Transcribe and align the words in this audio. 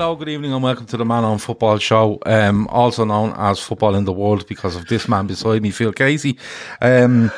Hello, 0.00 0.16
good 0.16 0.30
evening, 0.30 0.54
and 0.54 0.62
welcome 0.62 0.86
to 0.86 0.96
the 0.96 1.04
Man 1.04 1.24
on 1.24 1.36
Football 1.36 1.76
show, 1.76 2.18
um, 2.24 2.66
also 2.68 3.04
known 3.04 3.34
as 3.36 3.60
Football 3.60 3.94
in 3.94 4.06
the 4.06 4.14
World 4.14 4.46
because 4.46 4.74
of 4.74 4.86
this 4.86 5.06
man 5.06 5.26
beside 5.26 5.60
me, 5.60 5.70
Phil 5.70 5.92
Casey. 5.92 6.38
Um, 6.80 7.30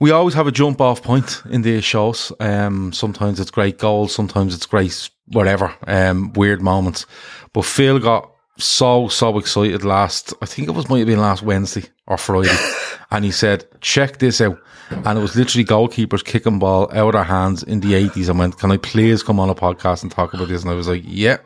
we 0.00 0.10
always 0.10 0.34
have 0.34 0.48
a 0.48 0.50
jump 0.50 0.80
off 0.80 1.00
point 1.00 1.40
in 1.48 1.62
these 1.62 1.84
shows. 1.84 2.32
Um, 2.40 2.92
sometimes 2.92 3.38
it's 3.38 3.52
great 3.52 3.78
goals, 3.78 4.12
sometimes 4.12 4.52
it's 4.52 4.66
great 4.66 5.10
whatever, 5.28 5.72
um, 5.86 6.32
weird 6.32 6.60
moments. 6.60 7.06
But 7.52 7.64
Phil 7.64 8.00
got 8.00 8.32
so 8.60 9.08
so 9.08 9.38
excited 9.38 9.84
last. 9.84 10.32
I 10.42 10.46
think 10.46 10.68
it 10.68 10.72
was 10.72 10.88
might 10.88 10.98
have 10.98 11.06
been 11.06 11.20
last 11.20 11.42
Wednesday 11.42 11.84
or 12.06 12.16
Friday, 12.16 12.56
and 13.10 13.24
he 13.24 13.30
said, 13.30 13.66
"Check 13.80 14.18
this 14.18 14.40
out." 14.40 14.58
And 14.90 15.18
it 15.18 15.22
was 15.22 15.36
literally 15.36 15.64
goalkeepers 15.64 16.24
kicking 16.24 16.58
ball 16.58 16.84
out 16.92 17.08
of 17.08 17.12
their 17.12 17.24
hands 17.24 17.62
in 17.62 17.80
the 17.80 17.94
eighties. 17.94 18.28
and 18.28 18.38
went, 18.38 18.58
"Can 18.58 18.70
I 18.70 18.76
please 18.76 19.22
come 19.22 19.40
on 19.40 19.50
a 19.50 19.54
podcast 19.54 20.02
and 20.02 20.10
talk 20.10 20.34
about 20.34 20.48
this?" 20.48 20.62
And 20.62 20.70
I 20.70 20.74
was 20.74 20.88
like, 20.88 21.02
"Yeah." 21.06 21.38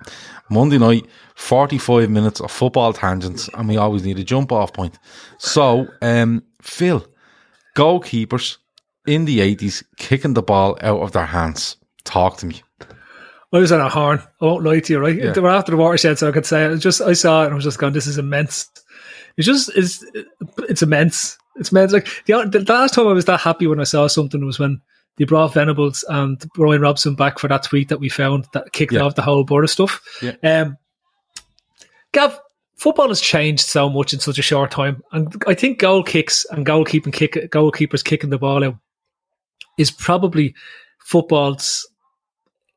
Monday 0.51 0.79
night, 0.79 1.07
forty-five 1.37 2.11
minutes 2.11 2.41
of 2.41 2.51
football 2.51 2.93
tangents, 2.93 3.49
and 3.55 3.69
we 3.69 3.77
always 3.77 4.05
need 4.05 4.19
a 4.19 4.25
jump 4.25 4.53
off 4.53 4.73
point. 4.73 4.99
So, 5.39 5.89
um, 6.03 6.43
Phil, 6.61 7.07
goalkeepers 7.77 8.59
in 9.07 9.25
the 9.25 9.41
eighties 9.41 9.83
kicking 9.97 10.35
the 10.35 10.43
ball 10.43 10.77
out 10.83 11.01
of 11.01 11.13
their 11.13 11.27
hands. 11.27 11.77
Talk 12.05 12.37
to 12.39 12.47
me. 12.47 12.63
I 13.55 13.59
was 13.59 13.71
on 13.71 13.81
a 13.81 13.89
horn. 13.89 14.21
I 14.41 14.45
won't 14.47 14.65
lie 14.65 14.81
to 14.81 14.93
you, 14.93 14.99
right? 14.99 15.15
Yeah. 15.15 15.31
They 15.31 15.41
were 15.41 15.49
after 15.49 15.71
the 15.71 15.79
watershed, 15.79 16.19
so 16.19 16.29
I 16.29 16.33
could 16.33 16.45
say 16.45 16.65
it. 16.65 16.77
just 16.79 17.01
I 17.01 17.13
saw 17.13 17.43
it 17.43 17.47
and 17.47 17.53
I 17.53 17.55
was 17.55 17.65
just 17.65 17.79
going, 17.79 17.93
"This 17.93 18.09
is 18.09 18.19
immense." 18.19 18.69
It's 19.37 19.47
just 19.47 19.71
it's 19.77 20.05
it's 20.69 20.83
immense. 20.83 21.39
It's 21.55 21.71
immense. 21.71 21.93
Like 21.93 22.09
the, 22.27 22.45
the 22.49 22.73
last 22.73 22.95
time 22.95 23.07
I 23.07 23.13
was 23.13 23.27
that 23.27 23.41
happy 23.41 23.69
when 23.69 23.79
I 23.79 23.85
saw 23.85 24.09
something 24.09 24.45
was 24.45 24.59
when 24.59 24.81
they 25.19 25.25
brought 25.25 25.55
Venables 25.55 26.05
and 26.09 26.45
Brian 26.55 26.81
Robson 26.81 27.15
back 27.15 27.39
for 27.39 27.47
that 27.47 27.63
tweet 27.63 27.89
that 27.91 28.01
we 28.01 28.09
found 28.09 28.49
that 28.55 28.73
kicked 28.73 28.93
yeah. 28.93 29.01
off 29.01 29.15
the 29.15 29.23
whole 29.23 29.45
board 29.45 29.63
of 29.63 29.71
stuff. 29.71 30.01
Yeah. 30.21 30.35
Um, 30.43 30.77
Gav, 32.11 32.41
football 32.75 33.09
has 33.09 33.21
changed 33.21 33.65
so 33.65 33.89
much 33.89 34.13
in 34.13 34.19
such 34.19 34.41
a 34.41 34.43
short 34.43 34.73
time, 34.73 35.01
and 35.13 35.41
I 35.47 35.55
think 35.55 35.79
goal 35.79 36.03
kicks 36.03 36.45
and 36.51 36.67
goalkeeping 36.67 37.13
kick 37.13 37.35
goalkeepers 37.53 38.03
kicking 38.03 38.31
the 38.31 38.39
ball 38.39 38.65
out 38.65 38.77
is 39.79 39.93
probably 39.93 40.57
football's 40.99 41.89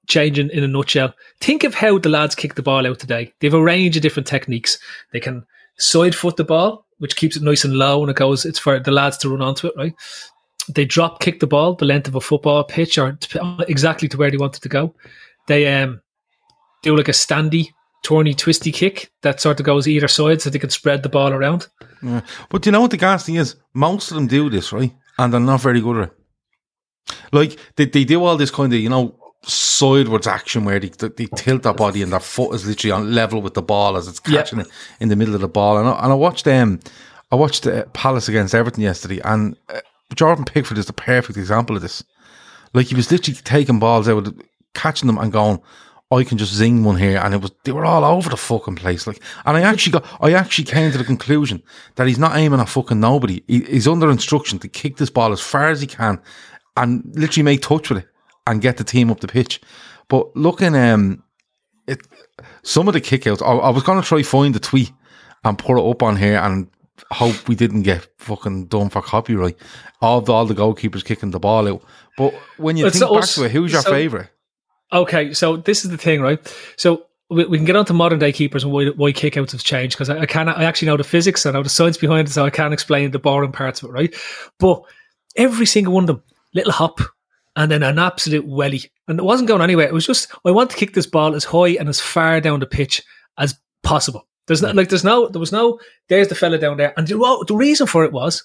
changing 0.08 0.50
in 0.50 0.64
a 0.64 0.68
nutshell. 0.68 1.14
Think 1.40 1.64
of 1.64 1.76
how 1.76 2.00
the 2.00 2.10
lads 2.10 2.36
kick 2.36 2.56
the 2.56 2.64
ball 2.64 2.88
out 2.88 3.00
today. 3.00 3.34
They 3.40 3.48
have 3.48 3.54
a 3.54 3.62
range 3.62 3.96
of 3.96 4.02
different 4.02 4.28
techniques. 4.28 4.80
They 5.12 5.20
can 5.20 5.46
side 5.78 6.16
foot 6.16 6.38
the 6.38 6.44
ball, 6.44 6.86
which 6.98 7.16
keeps 7.16 7.38
it 7.38 7.44
nice 7.44 7.64
and 7.64 7.76
low 7.76 8.02
and 8.02 8.10
it 8.10 8.18
goes. 8.18 8.46
It's 8.46 8.60
for 8.60 8.80
the 8.80 8.92
lads 8.92 9.18
to 9.20 9.30
run 9.30 9.42
onto 9.42 9.68
it, 9.68 9.74
right? 9.78 9.94
They 10.70 10.86
drop 10.86 11.20
kick 11.22 11.40
the 11.40 11.48
ball 11.48 11.76
the 11.76 11.86
length 11.86 12.08
of 12.08 12.16
a 12.16 12.22
football 12.22 12.64
pitch 12.64 12.98
or 12.98 13.18
exactly 13.68 14.08
to 14.10 14.18
where 14.18 14.32
they 14.32 14.38
wanted 14.38 14.64
to 14.64 14.70
go. 14.70 14.94
They 15.48 15.82
um 15.82 16.02
do 16.84 16.96
like 16.96 17.08
a 17.08 17.14
standy, 17.14 17.72
turny, 18.06 18.36
twisty 18.36 18.72
kick 18.72 19.12
that 19.22 19.40
sort 19.40 19.60
of 19.60 19.66
goes 19.66 19.88
either 19.88 20.08
side 20.08 20.42
so 20.42 20.50
they 20.50 20.60
can 20.60 20.70
spread 20.70 21.04
the 21.04 21.10
ball 21.10 21.32
around. 21.32 21.68
Yeah. 22.04 22.22
But 22.50 22.66
you 22.66 22.72
know 22.72 22.82
what 22.82 22.92
the 22.92 22.98
gas 22.98 23.26
thing 23.26 23.36
is? 23.36 23.56
Most 23.74 24.12
of 24.12 24.16
them 24.16 24.28
do 24.28 24.50
this, 24.50 24.72
right? 24.74 24.94
And 25.18 25.34
they're 25.34 25.40
not 25.40 25.62
very 25.62 25.82
good 25.82 25.98
at 25.98 26.10
it. 26.10 26.14
Like 27.32 27.58
they, 27.76 27.86
they 27.86 28.04
do 28.04 28.24
all 28.24 28.38
this 28.38 28.52
kind 28.52 28.74
of, 28.74 28.80
you 28.80 28.90
know, 28.90 29.18
sideways 29.44 30.28
action 30.28 30.66
where 30.66 30.80
they, 30.80 30.90
they 30.90 31.28
tilt 31.36 31.64
their 31.64 31.74
body 31.74 32.02
and 32.02 32.12
their 32.12 32.20
foot 32.20 32.54
is 32.54 32.66
literally 32.66 32.92
on 32.92 33.14
level 33.14 33.42
with 33.42 33.54
the 33.54 33.62
ball 33.62 33.96
as 33.96 34.08
it's 34.08 34.20
catching 34.20 34.60
yep. 34.60 34.68
it 34.68 34.74
in 35.00 35.10
the 35.10 35.16
middle 35.16 35.36
of 35.36 35.42
the 35.42 35.48
ball. 35.48 35.78
And 35.78 35.88
I, 35.88 36.04
and 36.04 36.12
I 36.12 36.16
watched 36.16 36.46
them, 36.46 36.74
um, 36.74 36.80
I 37.32 37.36
watched 37.36 37.68
uh, 37.68 37.86
Palace 37.94 38.28
against 38.28 38.56
Everton 38.56 38.84
yesterday, 38.84 39.20
and 39.24 39.56
uh, 39.70 39.82
Jordan 40.16 40.46
Pickford 40.46 40.78
is 40.78 40.86
the 40.86 40.94
perfect 40.94 41.38
example 41.38 41.76
of 41.76 41.82
this. 41.82 42.04
Like 42.74 42.88
he 42.88 42.96
was 42.96 43.12
literally 43.12 43.40
taking 43.44 43.80
balls 43.80 44.10
out, 44.10 44.28
catching 44.74 45.08
them 45.08 45.18
and 45.18 45.32
going, 45.32 45.62
I 46.10 46.24
can 46.24 46.38
just 46.38 46.54
zing 46.54 46.86
one 46.86 46.96
here, 46.98 47.18
and 47.18 47.34
it 47.34 47.42
was 47.42 47.52
they 47.64 47.74
were 47.74 47.86
all 47.86 48.06
over 48.06 48.30
the 48.30 48.38
fucking 48.38 48.78
place. 48.78 49.08
Like, 49.08 49.22
and 49.46 49.58
I 49.58 49.62
actually 49.62 49.92
got, 49.92 50.06
I 50.22 50.34
actually 50.34 50.64
came 50.64 50.92
to 50.92 50.98
the 50.98 51.04
conclusion 51.04 51.62
that 51.96 52.08
he's 52.08 52.20
not 52.20 52.38
aiming 52.38 52.62
at 52.62 52.70
fucking 52.70 53.00
nobody. 53.00 53.44
He, 53.48 53.60
he's 53.62 53.90
under 53.90 54.10
instruction 54.10 54.58
to 54.60 54.70
kick 54.70 54.96
this 54.96 55.10
ball 55.10 55.34
as 55.34 55.42
far 55.42 55.70
as 55.70 55.82
he 55.82 55.88
can, 55.88 56.22
and 56.78 57.04
literally 57.14 57.44
make 57.44 57.62
touch 57.62 57.90
with 57.90 58.00
it 58.00 58.08
and 58.48 58.62
get 58.62 58.78
the 58.78 58.84
team 58.84 59.12
up 59.12 59.20
the 59.20 59.28
pitch. 59.28 59.62
But 60.08 60.36
looking, 60.36 60.76
um, 60.76 61.24
it 61.88 62.00
some 62.64 62.88
of 62.88 62.94
the 62.94 63.02
kickouts, 63.02 63.42
I, 63.42 63.52
I 63.52 63.70
was 63.70 63.84
going 63.84 64.02
to 64.02 64.08
try 64.08 64.24
find 64.24 64.56
the 64.56 64.60
tweet 64.60 64.92
and 65.44 65.58
put 65.58 65.78
it 65.78 65.90
up 65.90 66.04
on 66.04 66.16
here 66.16 66.38
and 66.38 66.68
hope 67.12 67.48
we 67.48 67.56
didn't 67.56 67.84
get 67.84 68.08
fucking 68.18 68.66
done 68.66 68.90
for 68.90 69.02
copyright 69.02 69.58
of 70.02 70.30
all 70.30 70.46
the 70.46 70.54
goalkeepers 70.54 71.06
kicking 71.06 71.32
the 71.32 71.40
ball 71.40 71.68
out. 71.68 71.84
But 72.18 72.34
when 72.58 72.78
you 72.78 72.88
it's 72.88 73.00
think 73.00 73.12
back 73.12 73.30
to 73.30 73.44
it, 73.46 73.52
who's 73.52 73.72
your 73.72 73.82
so, 73.82 73.92
favourite? 73.92 74.30
Okay, 74.92 75.34
so 75.34 75.58
this 75.58 75.86
is 75.86 75.92
the 75.92 75.98
thing, 75.98 76.22
right? 76.22 76.40
So 76.78 77.06
we, 77.30 77.46
we 77.46 77.58
can 77.58 77.66
get 77.66 77.76
on 77.76 77.86
to 77.86 77.94
modern 77.94 78.20
day 78.20 78.32
keepers 78.32 78.64
and 78.64 78.72
why, 78.72 78.88
why 78.88 79.12
kickouts 79.12 79.52
have 79.52 79.64
changed 79.64 79.96
because 79.96 80.10
I, 80.10 80.20
I 80.20 80.26
can 80.26 80.50
I 80.50 80.64
actually 80.64 80.88
know 80.88 80.98
the 80.98 81.04
physics, 81.04 81.46
I 81.46 81.52
know 81.52 81.64
the 81.64 81.70
science 81.70 81.98
behind 81.98 82.28
it, 82.28 82.32
so 82.32 82.46
I 82.46 82.50
can't 82.50 82.74
explain 82.74 83.12
the 83.12 83.20
boring 83.20 83.52
parts 83.52 83.82
of 83.84 83.90
it, 83.90 83.94
right? 83.94 84.16
But 84.60 84.82
every 85.36 85.66
single 85.66 85.94
one 85.94 86.04
of 86.04 86.08
them, 86.08 86.24
little 86.54 86.72
hop, 86.72 87.00
and 87.58 87.72
then 87.72 87.84
an 87.84 88.00
absolute 88.00 88.46
welly. 88.46 88.84
And 89.08 89.20
it 89.20 89.26
wasn't 89.26 89.50
going 89.50 89.64
anywhere. 89.64 89.88
It 89.88 89.94
was 89.94 90.06
just, 90.06 90.32
I 90.46 90.52
want 90.52 90.70
to 90.70 90.78
kick 90.78 90.94
this 90.94 91.08
ball 91.08 91.36
as 91.36 91.44
high 91.44 91.72
and 91.72 91.90
as 91.90 92.00
far 92.00 92.40
down 92.40 92.60
the 92.60 92.68
pitch 92.68 93.02
as 93.38 93.60
possible. 93.84 94.28
There's 94.46 94.62
no, 94.62 94.72
like, 94.72 94.90
there's 94.90 95.04
no, 95.04 95.28
there 95.28 95.40
was 95.40 95.52
no, 95.52 95.80
there's 96.08 96.28
the 96.28 96.36
fella 96.36 96.60
down 96.60 96.78
there. 96.78 96.94
And 96.96 97.08
the, 97.08 97.46
the 97.48 97.56
reason 97.56 97.88
for 97.88 98.06
it 98.06 98.14
was, 98.14 98.44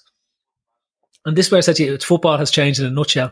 and 1.25 1.37
this 1.37 1.45
is 1.45 1.51
where 1.51 1.59
I 1.59 1.61
said 1.61 1.75
to 1.77 1.85
you, 1.85 1.97
football 1.99 2.37
has 2.37 2.51
changed 2.51 2.79
in 2.79 2.87
a 2.87 2.89
nutshell. 2.89 3.31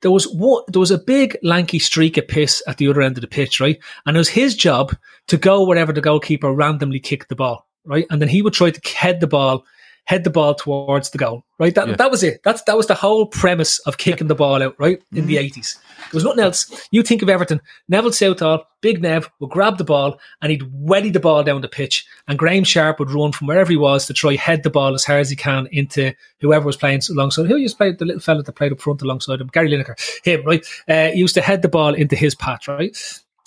There 0.00 0.10
was 0.10 0.24
what, 0.24 0.64
there 0.72 0.80
was 0.80 0.90
a 0.90 0.98
big 0.98 1.36
lanky 1.42 1.78
streak 1.78 2.16
of 2.16 2.26
piss 2.26 2.62
at 2.66 2.78
the 2.78 2.88
other 2.88 3.02
end 3.02 3.18
of 3.18 3.20
the 3.20 3.28
pitch, 3.28 3.60
right? 3.60 3.78
And 4.06 4.16
it 4.16 4.18
was 4.18 4.30
his 4.30 4.56
job 4.56 4.96
to 5.26 5.36
go 5.36 5.64
wherever 5.64 5.92
the 5.92 6.00
goalkeeper 6.00 6.50
randomly 6.52 7.00
kicked 7.00 7.28
the 7.28 7.36
ball, 7.36 7.68
right? 7.84 8.06
And 8.08 8.22
then 8.22 8.28
he 8.28 8.40
would 8.40 8.54
try 8.54 8.70
to 8.70 8.96
head 8.96 9.20
the 9.20 9.26
ball 9.26 9.64
head 10.08 10.24
the 10.24 10.30
ball 10.30 10.54
towards 10.54 11.10
the 11.10 11.18
goal, 11.18 11.44
right? 11.58 11.74
That, 11.74 11.86
yeah. 11.86 11.96
that 11.96 12.10
was 12.10 12.22
it. 12.22 12.40
That's, 12.42 12.62
that 12.62 12.78
was 12.78 12.86
the 12.86 12.94
whole 12.94 13.26
premise 13.26 13.78
of 13.80 13.98
kicking 13.98 14.26
the 14.26 14.34
ball 14.34 14.62
out, 14.62 14.74
right? 14.78 15.02
In 15.12 15.24
mm 15.24 15.26
the 15.26 15.36
80s. 15.36 15.76
There 15.98 16.14
was 16.14 16.24
nothing 16.24 16.42
else. 16.42 16.88
You 16.90 17.02
think 17.02 17.20
of 17.20 17.28
Everton, 17.28 17.60
Neville 17.90 18.12
Southall, 18.12 18.64
Big 18.80 19.02
Nev 19.02 19.28
would 19.38 19.50
grab 19.50 19.76
the 19.76 19.84
ball 19.84 20.18
and 20.40 20.50
he'd 20.50 20.62
weddy 20.62 21.12
the 21.12 21.20
ball 21.20 21.44
down 21.44 21.60
the 21.60 21.68
pitch 21.68 22.06
and 22.26 22.38
Graeme 22.38 22.64
Sharp 22.64 22.98
would 22.98 23.10
run 23.10 23.32
from 23.32 23.48
wherever 23.48 23.70
he 23.70 23.76
was 23.76 24.06
to 24.06 24.14
try 24.14 24.34
head 24.34 24.62
the 24.62 24.70
ball 24.70 24.94
as 24.94 25.04
hard 25.04 25.20
as 25.20 25.28
he 25.28 25.36
can 25.36 25.68
into 25.72 26.14
whoever 26.40 26.64
was 26.64 26.78
playing 26.78 27.02
alongside. 27.10 27.44
Who 27.44 27.56
used 27.56 27.74
to 27.74 27.76
play 27.76 27.92
the 27.92 28.06
little 28.06 28.22
fella 28.22 28.42
that 28.42 28.52
played 28.52 28.72
up 28.72 28.80
front 28.80 29.02
alongside 29.02 29.42
him? 29.42 29.48
Gary 29.48 29.70
Lineker. 29.70 30.24
Him, 30.24 30.42
right? 30.46 30.64
Uh, 30.88 31.10
he 31.10 31.18
used 31.18 31.34
to 31.34 31.42
head 31.42 31.60
the 31.60 31.68
ball 31.68 31.92
into 31.92 32.16
his 32.16 32.34
path, 32.34 32.66
right? 32.66 32.96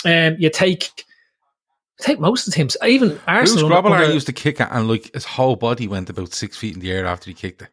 Um, 0.06 0.36
you 0.38 0.52
take 0.52 1.06
I 2.02 2.04
think 2.04 2.20
most 2.20 2.48
of 2.48 2.54
the 2.54 2.58
teams, 2.58 2.76
even 2.84 3.20
Arsenal. 3.28 3.70
Bruce 3.70 3.80
Grobbelaar 3.80 4.14
used 4.14 4.26
to 4.26 4.34
kick 4.34 4.60
it, 4.60 4.68
and 4.72 4.88
like 4.88 5.14
his 5.14 5.24
whole 5.24 5.56
body 5.56 5.88
went 5.88 6.10
about 6.10 6.34
six 6.34 6.58
feet 6.58 6.74
in 6.74 6.80
the 6.80 6.92
air 6.92 7.06
after 7.06 7.30
he 7.30 7.34
kicked 7.36 7.62
it. 7.62 7.70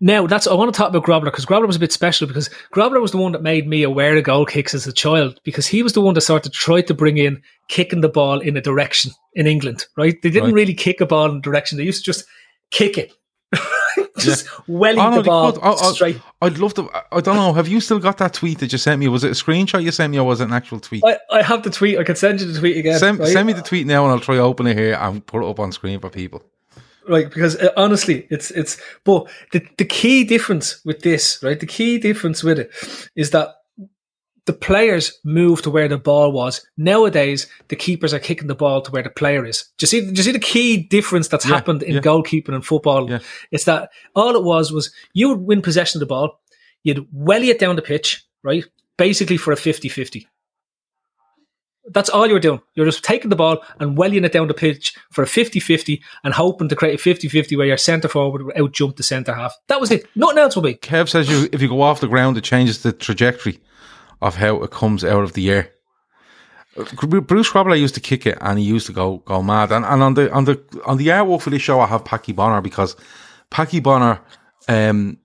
Now 0.00 0.26
that's 0.26 0.46
I 0.46 0.54
want 0.54 0.72
to 0.72 0.76
talk 0.76 0.88
about 0.90 1.04
Grobbelaar 1.04 1.26
because 1.26 1.46
Grobbelaar 1.46 1.66
was 1.66 1.76
a 1.76 1.80
bit 1.80 1.92
special 1.92 2.26
because 2.26 2.48
Grobbelaar 2.72 3.00
was 3.00 3.12
the 3.12 3.18
one 3.18 3.32
that 3.32 3.42
made 3.42 3.66
me 3.66 3.82
aware 3.82 4.16
of 4.16 4.24
goal 4.24 4.46
kicks 4.46 4.74
as 4.74 4.86
a 4.86 4.92
child 4.92 5.40
because 5.44 5.66
he 5.66 5.82
was 5.82 5.92
the 5.92 6.00
one 6.00 6.14
that 6.14 6.20
sort 6.20 6.46
of 6.46 6.52
tried 6.52 6.88
to 6.88 6.94
bring 6.94 7.18
in 7.18 7.42
kicking 7.68 8.00
the 8.00 8.08
ball 8.08 8.40
in 8.40 8.56
a 8.56 8.60
direction 8.60 9.12
in 9.34 9.46
England. 9.46 9.86
Right? 9.96 10.20
They 10.22 10.30
didn't 10.30 10.50
right. 10.50 10.54
really 10.54 10.74
kick 10.74 11.00
a 11.00 11.06
ball 11.06 11.30
in 11.30 11.36
a 11.38 11.40
direction; 11.40 11.78
they 11.78 11.84
used 11.84 12.04
to 12.04 12.12
just 12.12 12.24
kick 12.70 12.98
it. 12.98 13.12
just 14.24 14.46
welling 14.68 14.98
Oh, 15.00 15.10
no, 15.10 15.16
the 15.16 15.22
ball. 15.22 15.58
I- 15.62 15.72
I- 15.72 15.92
straight. 15.92 16.20
I'd 16.40 16.58
love 16.58 16.74
to. 16.74 16.88
I 17.12 17.20
don't 17.20 17.36
know. 17.36 17.52
Have 17.52 17.68
you 17.68 17.80
still 17.80 17.98
got 17.98 18.18
that 18.18 18.34
tweet 18.34 18.58
that 18.60 18.72
you 18.72 18.78
sent 18.78 18.98
me? 19.00 19.08
Was 19.08 19.24
it 19.24 19.28
a 19.28 19.34
screenshot 19.44 19.82
you 19.82 19.92
sent 19.92 20.10
me, 20.10 20.18
or 20.18 20.26
was 20.26 20.40
it 20.40 20.44
an 20.44 20.52
actual 20.52 20.80
tweet? 20.80 21.02
I, 21.06 21.18
I 21.30 21.42
have 21.42 21.62
the 21.62 21.70
tweet. 21.70 21.98
I 21.98 22.04
can 22.04 22.16
send 22.16 22.40
you 22.40 22.50
the 22.52 22.58
tweet 22.58 22.76
again. 22.76 22.98
send, 22.98 23.18
right? 23.18 23.28
send 23.28 23.46
me 23.46 23.52
the 23.52 23.62
tweet 23.62 23.86
now, 23.86 24.02
and 24.04 24.12
I'll 24.12 24.20
try 24.20 24.34
to 24.36 24.40
open 24.42 24.66
it 24.66 24.76
here 24.76 24.94
and 25.00 25.24
put 25.26 25.42
it 25.42 25.48
up 25.48 25.60
on 25.60 25.72
screen 25.72 26.00
for 26.00 26.10
people. 26.10 26.42
right 27.08 27.28
because 27.28 27.56
uh, 27.56 27.68
honestly 27.76 28.28
it's 28.30 28.52
it's 28.52 28.76
but 29.04 29.26
the 29.52 29.60
the 29.76 29.84
key 29.84 30.22
difference 30.22 30.80
with 30.84 31.00
this 31.02 31.42
right 31.42 31.58
the 31.58 31.66
key 31.66 31.98
difference 31.98 32.44
with 32.44 32.60
it 32.60 32.70
is 33.16 33.30
that 33.30 33.48
the 34.46 34.52
players 34.52 35.20
move 35.24 35.62
to 35.62 35.70
where 35.70 35.86
the 35.88 35.96
ball 35.98 36.32
was 36.32 36.66
nowadays 36.76 37.46
the 37.68 37.76
keepers 37.76 38.12
are 38.12 38.18
kicking 38.18 38.48
the 38.48 38.54
ball 38.54 38.80
to 38.82 38.90
where 38.90 39.02
the 39.02 39.10
player 39.10 39.44
is 39.46 39.64
do 39.78 39.84
you 39.84 39.86
see 39.86 40.00
do 40.00 40.08
you 40.16 40.22
see 40.22 40.32
the 40.32 40.38
key 40.38 40.76
difference 40.78 41.28
that's 41.28 41.46
Yeah, 41.46 41.54
happened 41.54 41.82
in 41.84 41.94
yeah. 41.94 42.00
goalkeeping 42.00 42.54
and 42.54 42.64
football 42.66 43.08
Yeah. 43.10 43.20
it's 43.52 43.64
that 43.66 43.90
all 44.16 44.34
it 44.36 44.42
was 44.42 44.72
was 44.72 44.92
you 45.14 45.28
would 45.28 45.40
win 45.40 45.62
possession 45.62 45.98
of 45.98 46.00
the 46.00 46.06
ball 46.14 46.40
you'd 46.82 47.06
welly 47.12 47.50
it 47.50 47.58
down 47.60 47.76
the 47.76 47.82
pitch 47.82 48.24
right 48.42 48.64
basically 48.98 49.36
for 49.36 49.52
a 49.52 49.56
50-50 49.56 50.26
that's 51.90 52.08
all 52.08 52.28
you 52.28 52.32
were 52.34 52.38
doing. 52.38 52.60
You're 52.74 52.86
just 52.86 53.02
taking 53.02 53.28
the 53.28 53.34
ball 53.36 53.58
and 53.80 53.98
wellying 53.98 54.24
it 54.24 54.30
down 54.32 54.46
the 54.46 54.54
pitch 54.54 54.94
for 55.10 55.24
a 55.24 55.26
50-50 55.26 56.00
and 56.22 56.32
hoping 56.32 56.68
to 56.68 56.76
create 56.76 56.94
a 56.94 57.02
50-50 57.02 57.56
where 57.58 57.66
your 57.66 57.76
centre 57.76 58.06
forward 58.06 58.42
would 58.44 58.56
out 58.56 58.70
jump 58.72 58.94
the 58.96 59.02
centre 59.02 59.34
half. 59.34 59.52
That 59.66 59.80
was 59.80 59.90
it. 59.90 60.06
Nothing 60.14 60.38
else 60.38 60.54
will 60.54 60.62
be. 60.62 60.74
Kev 60.74 61.08
says 61.08 61.28
you 61.28 61.48
if 61.52 61.60
you 61.60 61.66
go 61.68 61.82
off 61.82 61.98
the 62.00 62.06
ground, 62.06 62.36
it 62.38 62.44
changes 62.44 62.82
the 62.82 62.92
trajectory 62.92 63.58
of 64.22 64.36
how 64.36 64.62
it 64.62 64.70
comes 64.70 65.04
out 65.04 65.24
of 65.24 65.34
the 65.34 65.50
air. 65.50 65.70
Bruce 66.74 67.50
Crabble 67.50 67.78
used 67.78 67.94
to 67.96 68.00
kick 68.00 68.26
it, 68.26 68.38
and 68.40 68.58
he 68.58 68.64
used 68.64 68.86
to 68.86 68.92
go 68.92 69.18
go 69.18 69.42
mad. 69.42 69.72
And, 69.72 69.84
and 69.84 70.02
on 70.02 70.14
the 70.14 70.32
on 70.32 70.46
the 70.46 70.62
on 70.86 70.96
the 70.96 71.08
artwork 71.08 71.42
for 71.42 71.50
this 71.50 71.60
show, 71.60 71.80
I 71.80 71.86
have 71.86 72.04
Packy 72.04 72.32
Bonner 72.32 72.62
because 72.62 72.96
Packy 73.50 73.80
Bonner 73.80 74.20
um, 74.68 75.18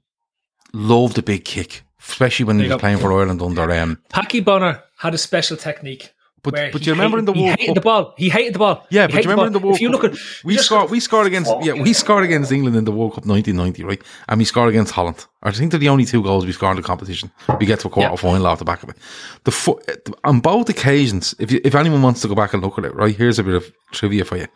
loved 0.74 1.18
a 1.18 1.22
big 1.22 1.46
kick, 1.46 1.84
especially 2.02 2.44
when 2.46 2.60
he 2.60 2.68
was 2.68 2.78
playing 2.78 2.98
for 2.98 3.14
Ireland 3.14 3.42
under 3.42 3.72
um, 3.72 3.98
Packy 4.10 4.42
Bonner 4.42 4.84
had 4.98 5.14
a 5.14 5.18
special 5.18 5.56
technique. 5.56 6.14
But- 6.44 6.54
where 6.54 6.72
but 6.72 6.86
you 6.86 6.94
remember 6.94 7.18
in 7.19 7.25
the 7.25 7.34
hated- 7.34 7.44
World 7.44 7.57
he 7.60 7.63
hated 7.63 7.68
Cup- 7.68 7.75
the 7.75 7.81
ball. 7.81 8.13
He 8.18 8.30
hated 8.30 8.54
the 8.56 8.60
ball. 8.60 8.86
Yeah, 8.89 9.01
He 9.01 9.07
but 9.07 9.12
hated 9.16 9.25
you 9.25 9.30
remember 9.31 9.48
in 9.48 9.54
the. 9.54 9.60
World 9.60 9.75
If 9.75 9.81
you 9.81 9.89
look 9.89 10.04
at 10.06 10.13
we 10.45 10.57
scored 10.57 10.89
we 10.92 11.00
scored 11.00 11.28
against 11.28 11.51
yeah 11.63 11.74
we 11.74 11.92
scored 11.94 12.24
against 12.24 12.51
England 12.51 12.75
in 12.78 12.86
the 12.86 12.92
World 12.92 13.16
Cup 13.16 13.25
1990 13.25 13.84
right 13.84 14.01
and 14.30 14.38
we 14.38 14.45
scored 14.45 14.69
against 14.69 14.94
Holland 14.94 15.25
I 15.44 15.51
think 15.51 15.72
they're 15.72 15.80
the 15.80 15.89
only 15.89 16.06
two 16.06 16.22
goals 16.24 16.45
we 16.45 16.51
scored 16.54 16.78
in 16.78 16.81
the 16.81 16.88
competition 16.88 17.31
we 17.60 17.66
get 17.66 17.80
to 17.81 17.88
a 17.88 17.92
quarter 17.92 18.10
Yeah. 18.12 18.16
final 18.16 18.45
off 18.48 18.60
the 18.60 18.66
back 18.66 18.81
of 18.84 18.89
it 18.89 18.98
the 19.44 19.51
fo- 19.51 19.80
on 20.24 20.39
both 20.39 20.69
occasions 20.69 21.36
if 21.39 21.51
you, 21.51 21.60
if 21.66 21.74
anyone 21.75 22.01
wants 22.01 22.22
to 22.22 22.28
go 22.28 22.36
back 22.36 22.54
and 22.54 22.63
look 22.63 22.78
at 22.78 22.86
it 22.86 22.94
right 22.95 23.16
here's 23.16 23.39
a 23.39 23.44
bit 23.44 23.56
of 23.56 23.72
trivia 23.92 24.24
for 24.24 24.38
you 24.38 24.48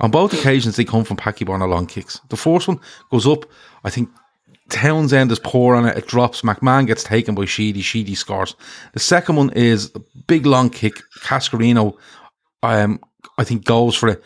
on 0.00 0.10
both 0.10 0.32
occasions 0.32 0.76
they 0.76 0.84
come 0.84 1.04
from 1.04 1.16
Packy 1.16 1.44
Bonner 1.44 1.68
long 1.68 1.86
kicks 1.86 2.20
the 2.30 2.36
first 2.36 2.68
one 2.68 2.78
goes 3.10 3.26
up 3.26 3.44
I 3.84 3.90
think 3.90 4.08
Townsend 4.70 5.30
is 5.30 5.38
poor 5.38 5.74
on 5.74 5.86
it. 5.86 5.96
It 5.96 6.06
drops. 6.06 6.42
McMahon 6.42 6.86
gets 6.86 7.04
taken 7.04 7.34
by 7.34 7.44
Sheedy. 7.44 7.82
Sheedy 7.82 8.14
scores. 8.14 8.56
The 8.92 9.00
second 9.00 9.36
one 9.36 9.50
is 9.50 9.90
a 9.94 10.00
big 10.26 10.46
long 10.46 10.70
kick. 10.70 10.94
Cascarino, 11.20 11.96
um, 12.62 13.00
I 13.38 13.44
think 13.44 13.64
goes 13.64 13.94
for 13.94 14.08
it. 14.08 14.22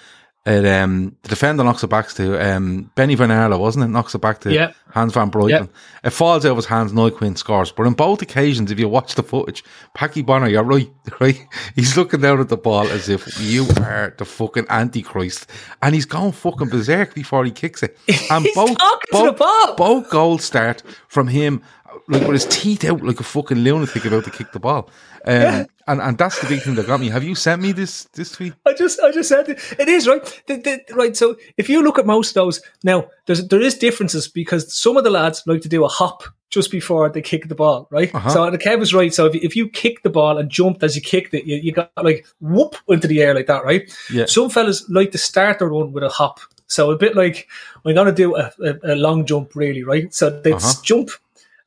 It, 0.48 0.66
um, 0.66 1.14
the 1.22 1.28
defender 1.28 1.62
knocks 1.62 1.82
it 1.84 1.88
back 1.88 2.08
to 2.14 2.38
um, 2.42 2.90
Benny 2.94 3.14
Van 3.14 3.30
Arlo, 3.30 3.58
wasn't 3.58 3.84
it? 3.84 3.88
Knocks 3.88 4.14
it 4.14 4.20
back 4.20 4.40
to 4.40 4.52
Yeah. 4.52 4.72
Hans 4.90 5.12
van 5.12 5.30
Breukelen. 5.30 5.50
Yeah. 5.50 5.66
It 6.04 6.10
falls 6.10 6.46
out 6.46 6.52
of 6.52 6.56
his 6.56 6.64
hands. 6.64 6.94
Niall 6.94 7.10
Quinn 7.10 7.36
scores. 7.36 7.70
But 7.70 7.86
on 7.86 7.92
both 7.92 8.22
occasions, 8.22 8.70
if 8.70 8.78
you 8.78 8.88
watch 8.88 9.14
the 9.16 9.22
footage, 9.22 9.62
Packy 9.94 10.22
Bonner, 10.22 10.48
you're 10.48 10.62
right, 10.64 10.90
right. 11.20 11.38
He's 11.74 11.94
looking 11.96 12.22
down 12.22 12.40
at 12.40 12.48
the 12.48 12.56
ball 12.56 12.88
as 12.88 13.10
if 13.10 13.38
you 13.40 13.66
are 13.82 14.14
the 14.16 14.24
fucking 14.24 14.64
antichrist, 14.70 15.50
and 15.82 15.94
he's 15.94 16.06
going 16.06 16.32
fucking 16.32 16.68
berserk 16.70 17.14
before 17.14 17.44
he 17.44 17.50
kicks 17.50 17.82
it. 17.82 17.98
And 18.30 18.44
He's 18.44 18.54
talking 18.54 18.76
to 19.12 19.24
the 19.26 19.32
ball. 19.32 19.74
both 19.74 20.08
goals 20.10 20.44
start 20.44 20.82
from 21.08 21.28
him, 21.28 21.62
like 22.08 22.22
with 22.22 22.32
his 22.32 22.46
teeth 22.46 22.84
out, 22.84 23.02
like 23.02 23.20
a 23.20 23.24
fucking 23.24 23.58
lunatic 23.58 24.04
about 24.04 24.24
to 24.24 24.30
kick 24.30 24.52
the 24.52 24.60
ball. 24.60 24.90
Um, 25.24 25.66
and 25.86 26.00
and 26.02 26.18
that's 26.18 26.40
the 26.40 26.46
big 26.48 26.62
thing 26.62 26.74
that 26.76 26.86
got 26.86 27.00
me. 27.00 27.08
Have 27.08 27.24
you 27.24 27.34
sent 27.34 27.62
me 27.62 27.72
this 27.72 28.04
this 28.14 28.32
tweet? 28.32 28.54
I 28.66 28.74
just, 28.74 29.00
I 29.00 29.10
just 29.10 29.28
said 29.28 29.48
it. 29.48 29.58
It 29.78 29.88
is 29.88 30.06
right. 30.06 30.22
The, 30.46 30.56
the, 30.56 30.94
right. 30.94 31.16
So 31.16 31.36
if 31.56 31.68
you 31.68 31.82
look 31.82 31.98
at 31.98 32.06
most 32.06 32.30
of 32.30 32.34
those 32.34 32.60
now, 32.84 33.08
there's 33.26 33.46
there 33.48 33.60
is 33.60 33.74
differences 33.76 34.28
because 34.28 34.72
some 34.74 34.96
of 34.96 35.04
the 35.04 35.10
lads 35.10 35.42
like 35.46 35.62
to 35.62 35.68
do 35.68 35.84
a 35.84 35.88
hop 35.88 36.22
just 36.50 36.70
before 36.70 37.10
they 37.10 37.20
kick 37.20 37.48
the 37.48 37.54
ball, 37.54 37.88
right? 37.90 38.14
Uh-huh. 38.14 38.30
So 38.30 38.50
the 38.50 38.56
Kev 38.58 38.78
was 38.78 38.94
right. 38.94 39.12
So 39.12 39.26
if, 39.26 39.34
you- 39.34 39.40
if 39.42 39.54
you 39.56 39.68
kick 39.68 40.02
the 40.02 40.08
ball 40.10 40.38
and 40.38 40.48
jumped 40.50 40.82
as 40.82 40.96
you 40.96 41.02
kicked 41.02 41.34
it, 41.34 41.44
you, 41.44 41.56
you 41.56 41.72
got 41.72 41.90
like 42.02 42.26
whoop 42.40 42.74
into 42.88 43.06
the 43.06 43.20
air 43.22 43.34
like 43.34 43.46
that, 43.48 43.64
right? 43.64 43.94
Yeah. 44.10 44.24
Some 44.26 44.48
fellas 44.48 44.88
like 44.88 45.12
to 45.12 45.18
start 45.18 45.58
their 45.58 45.68
run 45.68 45.92
with 45.92 46.04
a 46.04 46.08
hop. 46.08 46.40
So 46.66 46.90
a 46.90 46.96
bit 46.96 47.16
like 47.16 47.48
we're 47.84 47.92
to 47.94 48.12
do 48.12 48.36
a, 48.36 48.50
a, 48.62 48.94
a 48.94 48.94
long 48.94 49.26
jump, 49.26 49.54
really, 49.54 49.82
right? 49.82 50.12
So 50.14 50.30
they'd 50.30 50.54
Uh-huh. 50.54 50.80
jump 50.82 51.10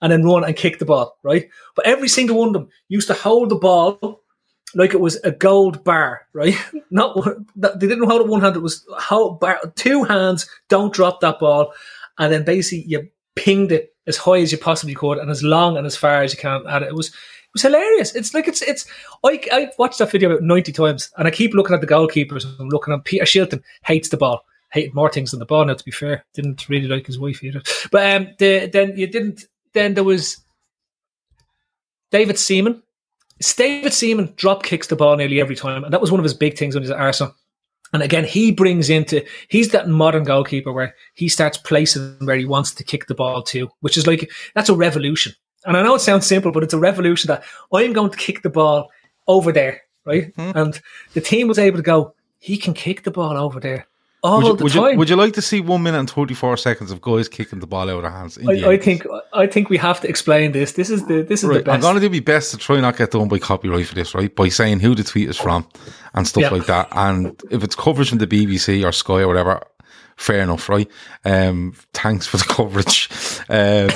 and 0.01 0.11
then 0.11 0.23
run 0.23 0.43
and 0.43 0.55
kick 0.55 0.79
the 0.79 0.85
ball, 0.85 1.17
right? 1.23 1.49
But 1.75 1.85
every 1.85 2.07
single 2.07 2.37
one 2.37 2.49
of 2.49 2.53
them 2.53 2.69
used 2.89 3.07
to 3.07 3.13
hold 3.13 3.49
the 3.49 3.55
ball 3.55 4.21
like 4.75 4.93
it 4.93 4.99
was 4.99 5.17
a 5.17 5.31
gold 5.31 5.83
bar, 5.83 6.27
right? 6.33 6.55
Not 6.91 7.17
they 7.55 7.87
didn't 7.87 8.07
hold 8.07 8.21
it 8.21 8.27
one 8.27 8.41
hand; 8.41 8.55
it 8.55 8.61
was 8.61 8.85
hold 8.89 9.39
bar, 9.39 9.59
two 9.75 10.03
hands. 10.03 10.49
Don't 10.69 10.93
drop 10.93 11.21
that 11.21 11.39
ball, 11.39 11.73
and 12.17 12.31
then 12.31 12.43
basically 12.43 12.85
you 12.87 13.07
pinged 13.35 13.71
it 13.71 13.93
as 14.07 14.17
high 14.17 14.39
as 14.39 14.51
you 14.51 14.57
possibly 14.57 14.95
could 14.95 15.17
and 15.17 15.29
as 15.29 15.43
long 15.43 15.77
and 15.77 15.85
as 15.85 15.95
far 15.95 16.23
as 16.23 16.33
you 16.33 16.39
can 16.39 16.65
at 16.67 16.83
it. 16.83 16.89
It 16.89 16.95
was 16.95 17.07
it 17.07 17.53
was 17.53 17.61
hilarious. 17.63 18.15
It's 18.15 18.33
like 18.33 18.47
it's 18.47 18.61
it's. 18.61 18.85
I 19.25 19.41
I 19.51 19.69
watched 19.77 19.99
that 19.99 20.11
video 20.11 20.29
about 20.29 20.43
ninety 20.43 20.71
times, 20.71 21.11
and 21.17 21.27
I 21.27 21.31
keep 21.31 21.53
looking 21.53 21.73
at 21.73 21.81
the 21.81 21.87
goalkeepers. 21.87 22.45
I'm 22.59 22.69
looking 22.69 22.93
at 22.93 23.03
Peter 23.03 23.25
Shilton 23.25 23.61
hates 23.83 24.09
the 24.09 24.17
ball. 24.17 24.45
Hated 24.71 24.95
more 24.95 25.11
things 25.11 25.31
than 25.31 25.41
the 25.41 25.45
ball. 25.45 25.65
Now, 25.65 25.73
to 25.73 25.83
be 25.83 25.91
fair, 25.91 26.23
didn't 26.33 26.69
really 26.69 26.87
like 26.87 27.05
his 27.05 27.19
wife 27.19 27.43
either. 27.43 27.61
But 27.91 28.15
um, 28.15 28.27
the, 28.39 28.69
then 28.71 28.93
you 28.95 29.05
didn't. 29.05 29.43
Then 29.73 29.93
there 29.93 30.03
was 30.03 30.37
David 32.11 32.37
Seaman. 32.37 32.81
David 33.57 33.93
Seaman 33.93 34.33
drop 34.35 34.63
kicks 34.63 34.87
the 34.87 34.95
ball 34.95 35.15
nearly 35.15 35.41
every 35.41 35.55
time, 35.55 35.83
and 35.83 35.93
that 35.93 36.01
was 36.01 36.11
one 36.11 36.19
of 36.19 36.23
his 36.23 36.33
big 36.33 36.57
things 36.57 36.75
when 36.75 36.83
he's 36.83 36.91
at 36.91 36.99
Arsenal. 36.99 37.35
And 37.93 38.03
again, 38.03 38.23
he 38.23 38.51
brings 38.51 38.89
into 38.89 39.25
he's 39.49 39.69
that 39.69 39.89
modern 39.89 40.23
goalkeeper 40.23 40.71
where 40.71 40.95
he 41.13 41.27
starts 41.27 41.57
placing 41.57 42.17
where 42.21 42.37
he 42.37 42.45
wants 42.45 42.73
to 42.75 42.83
kick 42.83 43.07
the 43.07 43.15
ball 43.15 43.41
to, 43.43 43.69
which 43.81 43.97
is 43.97 44.07
like 44.07 44.31
that's 44.55 44.69
a 44.69 44.75
revolution. 44.75 45.33
And 45.65 45.75
I 45.75 45.83
know 45.83 45.95
it 45.95 45.99
sounds 45.99 46.25
simple, 46.25 46.51
but 46.51 46.63
it's 46.63 46.73
a 46.73 46.79
revolution 46.79 47.27
that 47.27 47.43
I'm 47.73 47.93
going 47.93 48.11
to 48.11 48.17
kick 48.17 48.41
the 48.41 48.49
ball 48.49 48.89
over 49.27 49.51
there, 49.51 49.81
right? 50.05 50.33
Mm-hmm. 50.35 50.57
And 50.57 50.81
the 51.13 51.21
team 51.21 51.47
was 51.47 51.59
able 51.59 51.77
to 51.77 51.83
go, 51.83 52.15
he 52.39 52.57
can 52.57 52.73
kick 52.73 53.03
the 53.03 53.11
ball 53.11 53.37
over 53.37 53.59
there 53.59 53.87
all 54.23 54.37
Would 54.37 54.45
you, 54.47 54.55
the 54.57 54.63
would, 54.63 54.73
time. 54.73 54.91
you, 54.91 54.97
would 54.99 55.09
you 55.09 55.15
like 55.15 55.33
to 55.33 55.41
see 55.41 55.61
one 55.61 55.81
minute 55.83 55.97
and 55.99 56.07
twenty 56.07 56.33
four 56.35 56.55
seconds 56.57 56.91
of 56.91 57.01
guys 57.01 57.27
kicking 57.27 57.59
the 57.59 57.67
ball 57.67 57.89
out 57.89 57.97
of 57.97 58.01
their 58.03 58.11
hands? 58.11 58.37
in 58.37 58.45
the 58.45 58.65
I, 58.65 58.71
I 58.73 58.77
think 58.77 59.05
I 59.33 59.47
think 59.47 59.69
we 59.69 59.77
have 59.77 59.99
to 60.01 60.07
explain 60.07 60.51
this. 60.51 60.73
This 60.73 60.89
is 60.91 61.07
the 61.07 61.23
this 61.23 61.41
is 61.43 61.49
the 61.49 61.55
Right, 61.55 61.57
I'm 61.59 61.63
best. 61.65 61.81
going 61.81 61.95
to 61.95 62.01
do 62.01 62.09
my 62.09 62.19
best 62.19 62.51
to 62.51 62.57
try 62.57 62.79
not 62.79 62.97
get 62.97 63.11
done 63.11 63.27
by 63.27 63.39
copyright 63.39 63.87
for 63.87 63.95
this, 63.95 64.13
right? 64.13 64.33
By 64.35 64.49
saying 64.49 64.81
who 64.81 64.93
the 64.93 65.03
tweet 65.03 65.29
is 65.29 65.37
from 65.37 65.67
and 66.13 66.27
stuff 66.27 66.51
like 66.51 66.67
that. 66.67 66.89
And 66.91 67.41
if 67.49 67.63
it's 67.63 67.75
coverage 67.75 68.09
from 68.09 68.19
the 68.19 68.27
BBC 68.27 68.87
or 68.87 68.91
Sky 68.91 69.21
or 69.21 69.27
whatever, 69.27 69.61
fair 70.17 70.41
enough, 70.41 70.69
right? 70.69 70.89
Um, 71.25 71.73
thanks 71.93 72.27
for 72.27 72.37
the 72.37 72.43
coverage. 72.47 73.09
Um, 73.49 73.89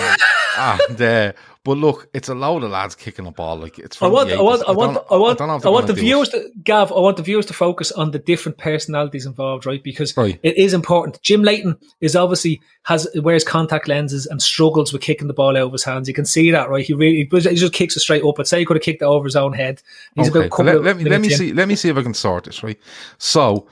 and, 0.58 1.02
uh, 1.02 1.34
but 1.66 1.80
look, 1.80 2.08
it's 2.14 2.30
a 2.30 2.36
load 2.36 2.64
of 2.64 2.70
lads 2.70 2.94
kicking 2.94 3.26
a 3.26 3.32
ball. 3.32 3.58
Like 3.58 3.80
it's. 3.80 4.00
I 4.00 4.08
want, 4.08 4.30
the 4.30 4.38
I 4.38 4.42
want, 4.42 4.64
I 4.68 4.72
want, 4.72 4.98
I 5.10 5.16
want, 5.18 5.40
don't 5.40 5.48
know 5.48 5.56
if 5.56 5.66
I 5.66 5.70
want 5.70 5.88
the 5.88 5.94
gonna 5.94 6.02
do 6.02 6.02
it. 6.02 6.10
viewers, 6.10 6.30
to, 6.30 6.52
Gav. 6.64 6.92
I 6.92 7.00
want 7.00 7.18
the 7.18 7.24
viewers 7.24 7.48
to 7.48 7.54
focus 7.54 7.92
on 7.92 8.12
the 8.12 8.20
different 8.20 8.60
personalities 8.60 9.26
involved, 9.26 9.66
right? 9.66 9.84
Because 9.84 10.16
Right. 10.16 10.40
it 10.44 10.56
is 10.58 10.76
important. 10.76 11.20
Jim 11.24 11.42
Leighton 11.42 11.76
is 12.02 12.16
obviously 12.16 12.62
has 12.84 13.08
wears 13.16 13.44
contact 13.44 13.88
lenses 13.88 14.28
and 14.28 14.40
struggles 14.44 14.94
with 14.94 15.02
kicking 15.02 15.28
the 15.28 15.34
ball 15.34 15.58
out 15.58 15.64
of 15.64 15.72
his 15.72 15.84
hands. 15.84 16.08
You 16.08 16.14
can 16.14 16.26
see 16.26 16.52
that, 16.52 16.70
right? 16.70 16.86
He 16.86 16.94
really 16.94 17.28
he 17.32 17.56
just 17.56 17.74
kicks 17.74 17.98
it 17.98 18.02
straight 18.02 18.24
up. 18.24 18.36
But 18.36 18.48
say 18.48 18.60
he 18.60 18.66
could 18.66 18.78
have 18.78 18.84
kicked 18.84 19.02
it 19.02 19.06
over 19.06 19.26
his 19.26 19.36
own 19.36 19.54
head. 19.54 19.82
He's 20.16 20.30
Okay, 20.30 20.48
couple 20.50 20.66
let, 20.66 20.84
let 20.84 20.98
me 20.98 21.06
let 21.06 21.20
me 21.20 21.32
in. 21.32 21.38
see 21.38 21.52
let 21.52 21.68
me 21.68 21.76
see 21.76 21.90
if 21.90 21.98
I 21.98 22.04
can 22.04 22.14
sort 22.14 22.44
this 22.44 22.62
right. 22.62 22.80
So 23.18 23.68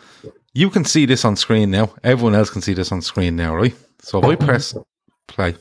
you 0.54 0.72
can 0.72 0.84
see 0.84 1.06
this 1.06 1.24
on 1.26 1.36
screen 1.36 1.70
now. 1.70 1.94
Everyone 2.04 2.34
else 2.34 2.50
can 2.50 2.64
see 2.64 2.74
this 2.74 2.92
on 2.92 3.02
screen 3.04 3.36
now, 3.36 3.56
right? 3.56 3.76
So 4.00 4.18
if 4.18 4.26
I 4.26 4.36
press 4.36 4.76
play, 5.28 5.56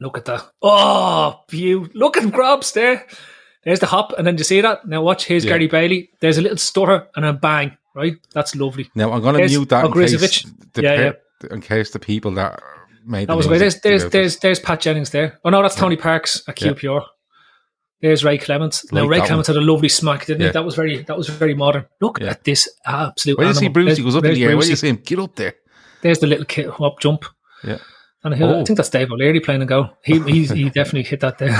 Look 0.00 0.16
at 0.16 0.24
that! 0.26 0.48
Oh, 0.62 1.40
view! 1.50 1.88
Look 1.94 2.16
at 2.16 2.22
him 2.24 2.32
Grobs 2.32 2.72
there. 2.72 3.06
There's 3.64 3.80
the 3.80 3.86
hop, 3.86 4.14
and 4.16 4.26
then 4.26 4.38
you 4.38 4.44
see 4.44 4.60
that. 4.62 4.86
Now 4.86 5.02
watch. 5.02 5.26
Here's 5.26 5.44
Yeah. 5.44 5.50
Gary 5.52 5.66
Bailey. 5.66 6.10
There's 6.20 6.38
a 6.38 6.42
little 6.42 6.56
stutter 6.56 7.06
and 7.16 7.24
a 7.26 7.32
bang. 7.34 7.76
Right, 7.94 8.14
that's 8.32 8.54
lovely. 8.54 8.88
now 8.94 9.12
I'm 9.12 9.20
going 9.20 9.34
to 9.36 9.46
mute 9.46 9.68
that 9.70 9.84
in 9.84 9.92
case, 9.92 10.44
the 10.74 10.82
Yeah, 10.82 11.12
pe- 11.40 11.54
in 11.54 11.60
case 11.60 11.90
the 11.90 11.98
people 11.98 12.30
that 12.34 12.62
made 13.04 13.28
That 13.28 13.36
was 13.36 13.48
great. 13.48 13.58
There's 13.58 13.80
there's 13.80 14.08
there's 14.10 14.36
there's 14.38 14.60
Pat 14.60 14.80
Jennings 14.80 15.10
there. 15.10 15.38
Oh 15.44 15.50
no, 15.50 15.60
that's 15.60 15.74
Tony 15.74 15.96
Parks 15.96 16.42
at 16.48 16.60
Yeah. 16.62 16.68
QPR. 16.72 17.04
There's 18.00 18.24
Ray 18.24 18.38
Clemence. 18.38 18.90
Now 18.92 19.02
Like 19.02 19.10
Ray 19.10 19.18
that 19.18 19.26
Clemence 19.26 19.48
had 19.48 19.56
a 19.56 19.60
lovely 19.60 19.88
smack, 19.88 20.24
didn't 20.26 20.40
Yeah. 20.40 20.46
he? 20.48 20.52
That 20.52 20.64
was 20.64 20.74
very 20.76 21.02
that 21.02 21.16
was 21.18 21.28
very 21.28 21.54
modern. 21.54 21.84
Look 22.00 22.20
Yeah. 22.20 22.30
at 22.30 22.44
this 22.44 22.68
absolute. 22.86 23.36
When 23.38 23.48
you 23.48 23.54
see. 23.54 23.68
Bruce, 23.68 23.84
There's- 23.86 23.98
he 23.98 24.04
goes 24.04 24.16
up 24.16 24.24
in 24.24 24.34
the 24.34 24.44
air. 24.44 24.56
When 24.56 24.68
you 24.68 24.76
see 24.76 24.88
him, 24.88 25.00
get 25.04 25.18
up 25.18 25.34
there. 25.36 25.54
There's 26.02 26.20
the 26.20 26.26
little 26.28 26.46
kid 26.46 26.70
up 26.80 27.00
jump. 27.00 27.24
Yeah. 27.64 27.78
And 28.22 28.34
Oh. 28.42 28.60
I 28.60 28.64
think 28.64 28.76
that's 28.76 28.90
Dave 28.90 29.10
O'Leary 29.10 29.40
playing 29.40 29.62
a 29.62 29.66
goal. 29.66 29.90
He 30.04 30.18
he's, 30.20 30.50
he 30.60 30.64
definitely 30.70 31.04
hit 31.04 31.20
that 31.20 31.38
there. 31.38 31.50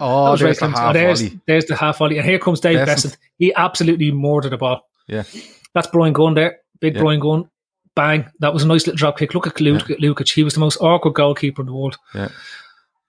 Oh, 0.00 0.36
That 0.36 0.44
there's 0.44 0.58
the 0.58 0.68
half 0.68 0.90
Oh, 0.90 0.92
there's, 0.92 1.22
volley. 1.22 1.40
there's 1.46 1.64
the 1.64 1.74
half 1.76 1.96
volley. 1.98 2.18
And 2.18 2.26
here 2.28 2.38
comes 2.38 2.60
Dave 2.60 2.84
Beasant. 2.84 3.16
He 3.38 3.54
absolutely 3.54 4.12
murdered 4.12 4.50
the 4.50 4.58
ball. 4.58 4.86
Yeah. 5.06 5.22
That's 5.72 5.86
Bryan 5.86 6.12
Gunn 6.12 6.34
there. 6.34 6.58
Big 6.80 6.94
Yeah. 6.94 7.00
Bryan 7.00 7.20
Gunn. 7.20 7.48
bang. 7.96 8.26
That 8.40 8.52
was 8.52 8.62
a 8.62 8.66
nice 8.66 8.86
little 8.86 8.98
drop 8.98 9.18
kick. 9.18 9.34
Look 9.34 9.46
at 9.46 9.60
Luke, 9.62 9.84
Lukic. 9.86 10.30
He 10.32 10.44
was 10.44 10.52
the 10.54 10.60
most 10.60 10.76
awkward 10.82 11.14
goalkeeper 11.14 11.62
in 11.62 11.66
the 11.66 11.72
world. 11.72 11.96
Yeah. 12.14 12.28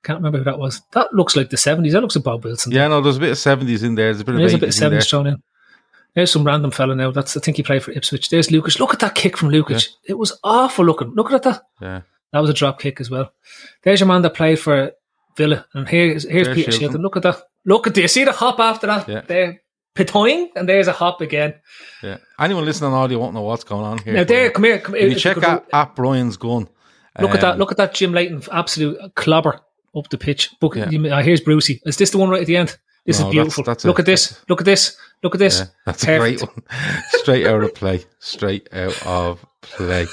Can't 0.03 0.19
remember 0.19 0.37
who 0.37 0.45
that 0.45 0.57
was. 0.57 0.81
That 0.93 1.13
looks 1.13 1.35
like 1.35 1.49
the 1.49 1.57
70s. 1.57 1.91
That 1.91 1.99
looks 2.01 2.15
like 2.15 2.23
Bob 2.23 2.45
Wilson. 2.45 2.71
Yeah, 2.71 2.87
no, 2.87 3.01
there's 3.01 3.17
a 3.17 3.19
bit 3.19 3.31
of 3.31 3.37
70s 3.37 3.83
in 3.83 3.95
there. 3.95 4.05
There's 4.13 4.21
a 4.21 4.23
bit 4.23 4.35
of 4.35 4.39
There's 4.39 4.53
a 4.53 4.57
bit 4.57 4.69
of 4.75 4.81
in 4.83 4.89
there. 4.91 4.99
70s 5.01 5.09
thrown 5.09 5.27
in. 5.27 5.43
There's 6.15 6.31
some 6.31 6.43
random 6.43 6.71
fella 6.71 6.95
now. 6.95 7.11
That's 7.11 7.37
I 7.37 7.39
think 7.39 7.57
he 7.57 7.63
played 7.63 7.83
for 7.83 7.91
Ipswich. 7.91 8.29
There's 8.29 8.51
Lucas. 8.51 8.79
Look 8.79 8.93
at 8.93 8.99
that 8.99 9.15
kick 9.15 9.37
from 9.37 9.49
Lucas. 9.49 9.97
It 10.05 10.17
was 10.17 10.37
awful 10.43 10.85
looking. 10.85 11.13
Look 11.13 11.31
at 11.31 11.43
that. 11.43 11.61
Yeah. 11.81 12.01
That 12.33 12.39
was 12.39 12.49
a 12.49 12.53
drop 12.53 12.79
kick 12.79 12.99
as 12.99 13.09
well. 13.09 13.31
There's 13.83 13.99
your 13.99 14.07
man 14.07 14.21
that 14.23 14.33
played 14.33 14.59
for 14.59 14.91
Villa. 15.37 15.65
And 15.73 15.87
here's 15.87 16.23
here's 16.27 16.47
There's 16.47 16.55
Peter 16.57 16.71
Shilton. 16.71 17.01
Look 17.01 17.15
at 17.17 17.23
that. 17.23 17.41
Look 17.65 17.87
at 17.87 17.93
do 17.93 18.01
you 18.01 18.07
see 18.07 18.23
the 18.23 18.31
hop 18.31 18.59
after 18.59 18.87
that? 18.87 19.07
Yeah. 19.07 19.21
There. 19.21 19.61
Pitoing, 19.95 20.49
and 20.55 20.69
there's 20.69 20.87
a 20.87 20.93
hop 20.93 21.19
again. 21.19 21.55
Yeah. 22.03 22.17
Anyone 22.39 22.63
listening 22.65 22.93
on 22.93 22.97
audio 23.03 23.19
won't 23.19 23.33
know 23.33 23.41
what's 23.41 23.63
going 23.63 23.83
on 23.85 23.97
here. 23.97 24.13
Now 24.13 24.23
there, 24.23 24.49
come 24.51 24.63
here, 24.63 24.79
come 24.79 24.93
here. 24.95 25.03
Can 25.03 25.11
you 25.11 25.19
check 25.19 25.43
out 25.43 25.65
at 25.73 25.95
Brian's 25.95 26.37
gun? 26.37 26.69
Look 27.19 27.31
at 27.31 27.41
that! 27.41 27.53
Um, 27.53 27.59
Look 27.59 27.71
at 27.71 27.77
that, 27.77 27.93
Jim 27.95 28.13
Leighton, 28.13 28.41
absolute 28.51 28.97
clobber 29.15 29.59
up 29.95 30.09
the 30.09 30.17
pitch. 30.17 30.51
Look, 30.61 30.75
Yeah. 30.75 30.89
you- 30.89 31.09
uh, 31.11 31.21
here's 31.21 31.41
Brucey. 31.41 31.81
Is 31.85 31.97
this 31.97 32.11
the 32.11 32.17
one 32.17 32.29
right 32.29 32.39
at 32.41 32.47
the 32.47 32.55
end? 32.55 32.77
This 33.05 33.19
No, 33.19 33.27
is 33.27 33.31
beautiful. 33.31 33.63
that's- 33.63 33.77
that's 33.83 33.85
look 33.85 33.97
a- 33.99 34.01
at 34.03 34.05
this. 34.05 34.39
Look 34.47 34.61
at 34.61 34.65
this. 34.65 34.95
Look 35.21 35.35
at 35.35 35.39
this. 35.39 35.59
Yeah, 35.59 35.65
that's 35.85 36.05
Perfect. 36.05 36.41
a 36.41 36.45
great 36.45 36.55
one. 36.55 37.03
Straight 37.09 37.45
out 37.45 37.63
of 37.63 37.75
play. 37.75 38.05
Straight 38.19 38.69
out 38.73 39.05
of 39.05 39.45
play. 39.61 40.03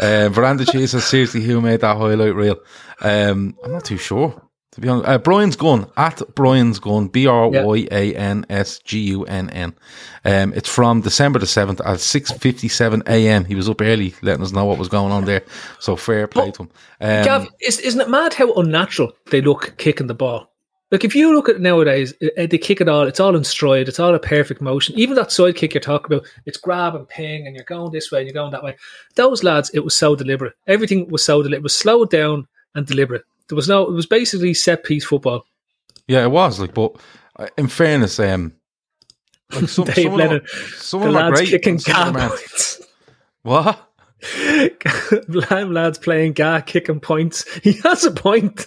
Um, 0.00 0.32
Veranda 0.32 0.64
says, 0.64 1.04
seriously, 1.04 1.42
who 1.42 1.60
made 1.60 1.80
that 1.80 1.96
highlight 1.96 2.34
reel? 2.34 2.56
Um, 3.00 3.56
I'm 3.62 3.72
not 3.72 3.84
too 3.84 3.98
sure, 3.98 4.42
to 4.72 4.80
be 4.80 4.88
honest. 4.88 5.08
Uh, 5.08 5.18
Brian's 5.18 5.56
Gun, 5.56 5.86
at 5.98 6.22
Brian's 6.34 6.78
Gun, 6.78 7.08
B 7.08 7.26
R 7.26 7.48
Y 7.48 7.86
A 7.90 8.14
N 8.14 8.46
S 8.48 8.78
G 8.78 9.00
U 9.00 9.24
N 9.24 9.50
N. 9.50 9.74
Um, 10.24 10.54
it's 10.54 10.68
from 10.70 11.02
December 11.02 11.38
the 11.38 11.46
7th 11.46 11.80
at 11.80 11.98
6.57 11.98 13.06
a.m. 13.08 13.44
He 13.44 13.54
was 13.54 13.68
up 13.68 13.82
early 13.82 14.14
letting 14.22 14.42
us 14.42 14.52
know 14.52 14.64
what 14.64 14.78
was 14.78 14.88
going 14.88 15.12
on 15.12 15.26
there. 15.26 15.42
So 15.80 15.96
fair 15.96 16.26
play 16.26 16.50
to 16.52 16.62
him. 16.62 16.70
Um, 17.00 17.24
Gav, 17.24 17.48
is, 17.60 17.78
isn't 17.78 18.00
it 18.00 18.08
mad 18.08 18.32
how 18.32 18.54
unnatural 18.54 19.12
they 19.30 19.42
look 19.42 19.74
kicking 19.76 20.06
the 20.06 20.14
ball? 20.14 20.50
Like 20.92 21.04
if 21.04 21.16
you 21.16 21.34
look 21.34 21.48
at 21.48 21.56
it 21.56 21.60
nowadays, 21.60 22.14
uh, 22.22 22.46
they 22.46 22.58
kick 22.58 22.80
it 22.80 22.88
all. 22.88 23.08
It's 23.08 23.18
all 23.18 23.34
in 23.34 23.42
stride. 23.42 23.88
It's 23.88 23.98
all 23.98 24.14
a 24.14 24.20
perfect 24.20 24.60
motion. 24.60 24.96
Even 24.96 25.16
that 25.16 25.32
side 25.32 25.56
kick 25.56 25.74
you're 25.74 25.80
talking 25.80 26.14
about, 26.14 26.28
it's 26.44 26.58
grab 26.58 26.94
and 26.94 27.08
ping, 27.08 27.46
and 27.46 27.56
you're 27.56 27.64
going 27.64 27.90
this 27.90 28.12
way 28.12 28.20
and 28.20 28.28
you're 28.28 28.34
going 28.34 28.52
that 28.52 28.62
way. 28.62 28.76
Those 29.16 29.42
lads, 29.42 29.70
it 29.74 29.80
was 29.80 29.96
so 29.96 30.14
deliberate. 30.14 30.54
Everything 30.68 31.08
was 31.08 31.24
so 31.24 31.38
deliberate. 31.42 31.58
It 31.58 31.62
was 31.64 31.76
slowed 31.76 32.10
down 32.10 32.46
and 32.76 32.86
deliberate. 32.86 33.24
There 33.48 33.56
was 33.56 33.68
no. 33.68 33.82
It 33.82 33.92
was 33.92 34.06
basically 34.06 34.54
set 34.54 34.84
piece 34.84 35.04
football. 35.04 35.44
Yeah, 36.06 36.22
it 36.22 36.30
was 36.30 36.60
like, 36.60 36.72
but 36.74 36.96
uh, 37.36 37.48
in 37.58 37.66
fairness, 37.66 38.20
um, 38.20 38.52
like 39.52 39.68
some, 39.68 39.84
Dave 39.86 40.04
some 40.04 40.20
of 40.20 40.30
them, 40.30 40.40
some 40.76 41.00
the 41.00 41.08
of 41.08 41.14
lads 41.14 41.40
great. 41.40 41.48
kicking 41.48 41.72
and 41.74 41.82
some 41.82 41.94
of 41.94 41.96
gap 41.96 42.12
them 42.14 42.22
aren't. 42.22 42.40
points. 42.40 42.82
What? 43.42 43.82
Lime 45.50 45.72
lads 45.72 45.98
playing 45.98 46.32
ga 46.32 46.60
kicking 46.60 47.00
points. 47.00 47.44
He 47.62 47.72
has 47.84 48.04
a 48.04 48.10
point. 48.10 48.66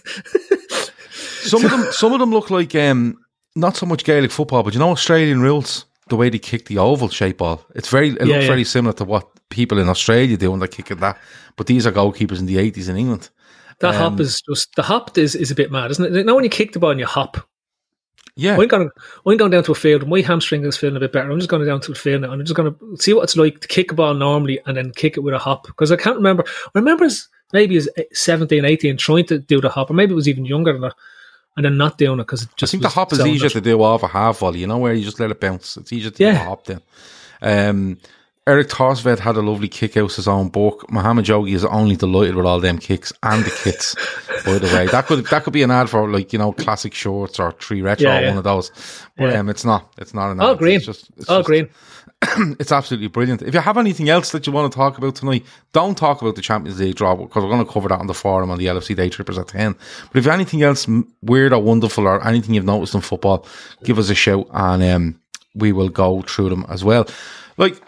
Some 1.42 1.64
of 1.66 1.72
them, 1.72 1.88
some 1.92 2.14
of 2.14 2.20
them 2.20 2.32
look 2.32 2.50
like 2.50 2.76
um, 2.76 3.18
not 3.56 3.76
so 3.76 3.86
much 3.86 4.04
Gaelic 4.04 4.32
football, 4.32 4.64
but 4.64 4.74
you 4.74 4.80
know 4.80 4.92
Australian 4.92 5.42
rules. 5.42 5.86
The 6.10 6.16
way 6.16 6.30
they 6.30 6.40
kick 6.40 6.66
the 6.66 6.80
oval 6.80 7.10
shape 7.10 7.38
ball, 7.38 7.64
it's 7.76 7.88
very, 7.90 8.10
it 8.10 8.14
Yeah, 8.22 8.26
looks 8.26 8.42
yeah. 8.44 8.48
very 8.48 8.64
similar 8.64 8.94
to 8.94 9.06
what 9.06 9.28
people 9.50 9.78
in 9.78 9.88
Australia 9.88 10.38
do 10.38 10.50
when 10.50 10.60
they 10.60 10.68
kick 10.68 10.90
it 10.90 11.00
that. 11.02 11.20
But 11.56 11.68
these 11.68 11.86
are 11.86 11.92
goalkeepers 11.92 12.40
in 12.40 12.48
the 12.48 12.58
eighties 12.58 12.90
in 12.90 12.98
England. 12.98 13.30
That 13.80 13.94
Um, 13.96 14.14
hop 14.14 14.20
is 14.20 14.42
just 14.50 14.76
the 14.76 14.82
hop 14.82 15.18
is, 15.20 15.36
is 15.36 15.52
a 15.52 15.56
bit 15.56 15.72
mad, 15.72 15.92
isn't 15.92 16.04
it? 16.04 16.12
You 16.18 16.24
know 16.24 16.34
when 16.36 16.44
you 16.44 16.50
kick 16.50 16.74
the 16.74 16.80
ball 16.80 16.90
and 16.92 17.00
you 17.00 17.06
hop. 17.06 17.38
Yeah, 18.36 18.58
I'm 18.58 18.68
going, 18.70 18.90
I'm 19.26 19.38
going 19.38 19.52
down 19.52 19.64
to 19.66 19.72
a 19.74 19.76
field. 19.76 20.08
My 20.08 20.22
hamstring 20.22 20.64
is 20.66 20.78
feeling 20.78 20.96
a 20.96 21.00
bit 21.00 21.12
better. 21.12 21.30
I'm 21.30 21.38
just 21.40 21.50
going 21.50 21.66
down 21.66 21.82
to 21.82 21.92
a 21.92 21.96
field 21.96 22.22
now. 22.22 22.32
and 22.32 22.42
I'm 22.42 22.46
just 22.46 22.56
going 22.56 22.74
to 22.74 22.98
see 22.98 23.14
what 23.14 23.24
it's 23.24 23.36
like 23.36 23.60
to 23.60 23.68
kick 23.68 23.92
a 23.92 23.96
ball 23.96 24.14
normally 24.14 24.60
and 24.66 24.78
then 24.78 24.92
kick 24.94 25.18
it 25.18 25.22
with 25.22 25.34
a 25.34 25.38
hop. 25.40 25.68
Because 25.68 25.92
I 25.92 25.98
can't 25.98 26.16
remember. 26.16 26.44
I 26.48 26.70
remember 26.80 27.04
as 27.04 27.28
maybe 27.52 27.76
as 27.76 27.90
17, 28.14 28.64
18 28.64 28.96
trying 28.98 29.26
to 29.26 29.40
do 29.40 29.60
the 29.60 29.68
hop, 29.70 29.92
or 29.92 29.94
maybe 29.94 30.14
it 30.14 30.16
was 30.16 30.28
even 30.30 30.46
younger 30.46 30.72
than 30.72 30.82
that, 30.84 30.96
and 31.56 31.66
then 31.66 31.78
not 31.78 31.98
doing 31.98 32.20
it 32.20 32.24
because 32.24 32.44
it 32.44 32.50
just. 32.58 32.72
I 32.72 32.74
think 32.74 32.84
the 32.84 32.90
hop 32.90 33.12
is 33.14 33.20
easier 33.20 33.34
natural. 33.48 33.50
to 33.50 33.62
do 33.62 33.82
off 33.84 34.04
a 34.04 34.08
half 34.08 34.40
volley. 34.40 34.60
You 34.60 34.68
know 34.68 34.78
where 34.78 34.94
you 34.94 35.04
just 35.04 35.20
let 35.20 35.32
it 35.32 35.40
bounce. 35.40 35.78
It's 35.78 35.92
easier 35.92 36.12
to 36.12 36.18
do 36.18 36.28
a 36.30 36.36
hop 36.36 36.66
then. 36.66 36.82
Um, 37.42 37.98
Erik 38.48 38.70
Thorstvedt 38.70 39.20
had 39.20 39.36
a 39.38 39.42
lovely 39.42 39.68
kick 39.68 39.96
out 39.96 40.12
his 40.14 40.28
own 40.28 40.50
book. 40.50 40.90
Mohammed 40.90 41.26
Jogee 41.26 41.54
is 41.54 41.64
only 41.66 41.96
delighted 41.96 42.36
with 42.36 42.48
all 42.48 42.60
them 42.60 42.80
kicks 42.80 43.14
and 43.22 43.44
the 43.46 43.52
kits. 43.52 43.94
by 44.46 44.58
the 44.58 44.66
way, 44.76 44.88
that 44.88 45.06
could 45.06 45.26
that 45.28 45.44
could 45.44 45.54
be 45.54 45.62
an 45.62 45.70
ad 45.72 45.90
for 45.90 46.10
like 46.10 46.34
you 46.34 46.40
know 46.40 46.52
classic 46.54 46.94
shorts 46.94 47.40
or 47.40 47.52
tree 47.54 47.82
retro, 47.82 48.10
Yeah, 48.10 48.22
yeah. 48.22 48.30
one 48.30 48.38
of 48.40 48.44
those. 48.44 48.72
But 49.18 49.32
Yeah. 49.32 49.40
um, 49.40 49.50
it's 49.50 49.66
not. 49.66 49.94
It's 50.00 50.14
not 50.14 50.32
an 50.32 50.40
ad. 50.40 50.46
All 50.48 50.56
green. 50.56 50.78
It's 50.78 50.86
just, 50.86 51.10
it's 51.18 51.30
All 51.30 51.40
just- 51.40 51.48
green. 51.48 51.70
it's 52.60 52.72
absolutely 52.72 53.08
brilliant. 53.08 53.42
If 53.42 53.54
you 53.54 53.62
have 53.62 53.78
anything 53.78 54.10
else 54.10 54.32
that 54.32 54.46
you 54.46 54.52
want 54.52 54.72
to 54.72 54.76
talk 54.76 54.98
about 54.98 55.16
tonight, 55.16 55.46
don't 55.72 55.98
talk 55.98 56.22
about 56.22 56.36
the 56.36 56.42
Champions 56.42 56.80
League 56.80 56.96
draw 56.96 57.16
because 57.16 57.44
we're 57.44 57.50
going 57.50 57.66
to 57.66 57.72
cover 57.72 57.88
that 57.88 58.00
on 58.00 58.08
the 58.08 58.14
forum 58.14 58.52
on 58.52 58.58
the 58.58 58.66
LFC 58.66 58.94
Day 58.96 59.08
Trippers 59.08 59.38
at 59.38 59.48
10. 59.48 59.74
But 59.74 60.18
if 60.18 60.26
you 60.26 60.32
have 60.32 60.40
anything 60.40 60.62
else 60.62 60.86
weird 61.22 61.54
or 61.54 61.62
wonderful 61.62 62.06
or 62.08 62.26
anything 62.28 62.56
you've 62.56 62.66
noticed 62.66 62.94
in 62.94 63.02
football, 63.02 63.46
give 63.86 63.98
us 63.98 64.10
a 64.10 64.16
shout 64.16 64.48
and 64.52 64.84
um, 64.84 65.22
we 65.56 65.72
will 65.72 65.88
go 65.88 66.22
through 66.24 66.50
them 66.50 66.66
as 66.68 66.84
well. 66.84 67.08
Like, 67.56 67.82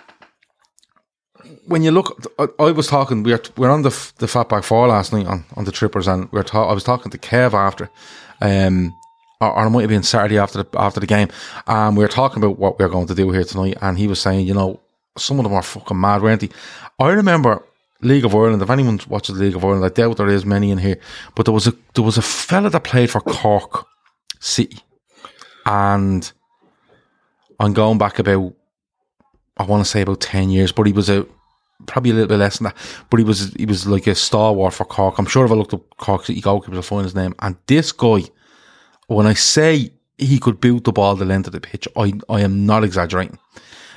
when 1.66 1.84
you 1.84 1.92
look, 1.92 2.34
I, 2.60 2.72
was 2.72 2.88
talking, 2.88 3.24
we 3.24 3.34
were, 3.34 3.42
we 3.58 3.68
were 3.68 3.74
on 3.74 3.82
the, 3.82 3.90
the 4.18 4.28
Fatback 4.28 4.64
4 4.64 4.88
last 4.88 5.12
night 5.12 5.28
on, 5.28 5.44
on 5.58 5.66
the 5.66 5.72
Trippers 5.74 6.08
and 6.08 6.32
we 6.32 6.38
were 6.38 6.44
ta- 6.44 6.70
I 6.70 6.74
was 6.74 6.86
talking 6.86 7.12
to 7.12 7.18
Kev 7.18 7.54
after. 7.54 7.90
Um, 8.42 8.94
or, 9.42 9.52
or 9.52 9.66
it 9.66 9.70
might 9.70 9.82
have 9.82 9.90
been 9.90 10.04
Saturday 10.04 10.38
after 10.38 10.64
the 10.64 10.80
after 10.80 11.00
the 11.00 11.08
game, 11.08 11.28
and 11.68 11.98
we 11.98 12.04
were 12.04 12.10
talking 12.10 12.42
about 12.42 12.58
what 12.58 12.80
we 12.80 12.86
are 12.86 12.90
going 12.90 13.08
to 13.08 13.16
do 13.16 13.32
here 13.32 13.44
tonight. 13.44 13.78
And 13.82 13.98
he 13.98 14.08
was 14.08 14.22
saying, 14.22 14.48
you 14.48 14.54
know, 14.54 14.80
some 15.18 15.40
of 15.40 15.44
them 15.44 15.54
are 15.54 15.64
fucking 15.64 16.00
mad, 16.00 16.22
weren't 16.22 16.42
they? 16.42 16.50
I 17.00 17.10
remember 17.10 17.66
League 18.02 18.26
of 18.26 18.36
Ireland. 18.36 18.62
If 18.62 18.70
anyone 18.70 19.00
watches 19.08 19.40
League 19.40 19.56
of 19.56 19.66
Ireland, 19.66 19.86
I 19.86 19.90
doubt 19.90 20.18
there 20.18 20.30
is 20.30 20.46
many 20.46 20.72
in 20.72 20.78
here, 20.78 21.00
but 21.36 21.46
there 21.46 21.54
was 21.54 21.68
a 21.68 21.74
there 21.96 22.04
was 22.04 22.18
a 22.18 22.22
fella 22.22 22.70
that 22.70 22.84
played 22.84 23.10
for 23.10 23.22
Cork 23.22 23.88
City, 24.40 24.80
and 25.66 26.32
I'm 27.60 27.74
going 27.74 27.98
back 27.98 28.20
about 28.20 28.54
I 29.58 29.64
want 29.64 29.84
to 29.84 29.90
say 29.90 30.02
about 30.02 30.22
ten 30.22 30.50
years, 30.50 30.72
but 30.72 30.88
he 30.88 30.94
was 30.94 31.10
a 31.10 31.26
probably 31.86 32.12
a 32.12 32.14
little 32.14 32.30
bit 32.30 32.38
less 32.38 32.58
than 32.58 32.66
that. 32.66 32.78
But 33.10 33.18
he 33.18 33.24
was 33.24 33.54
he 33.54 33.66
was 33.66 33.86
like 33.88 34.08
a 34.08 34.16
star 34.16 34.52
stalwart 34.52 34.74
for 34.74 34.86
Cork. 34.86 35.18
I'm 35.18 35.26
sure 35.26 35.46
if 35.46 35.52
I 35.52 35.56
looked 35.56 35.74
up 35.74 35.98
Cork 35.98 36.26
City 36.26 36.42
goalkeepers, 36.42 36.76
I'll 36.76 36.82
find 36.82 37.04
his 37.04 37.16
name. 37.16 37.36
And 37.40 37.58
this 37.68 37.92
guy, 37.92 38.24
when 39.16 39.28
I 39.28 39.34
say 39.34 39.92
he 40.18 40.40
could 40.40 40.62
boot 40.62 40.84
the 40.84 40.92
ball 40.92 41.16
the 41.16 41.26
length 41.26 41.48
of 41.48 41.54
the 41.54 41.62
pitch, 41.62 41.88
I 41.96 42.14
I 42.30 42.42
am 42.42 42.66
not 42.66 42.84
exaggerating. 42.84 43.40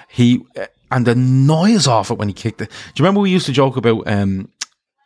He 0.09 0.45
and 0.91 1.07
the 1.07 1.15
noise 1.15 1.87
off 1.87 2.11
it 2.11 2.19
when 2.19 2.29
he 2.29 2.35
kicked 2.35 2.61
it. 2.61 2.69
Do 2.69 3.03
you 3.03 3.05
remember 3.05 3.21
we 3.21 3.31
used 3.31 3.47
to 3.47 3.53
joke 3.53 3.77
about 3.77 4.07
um, 4.07 4.49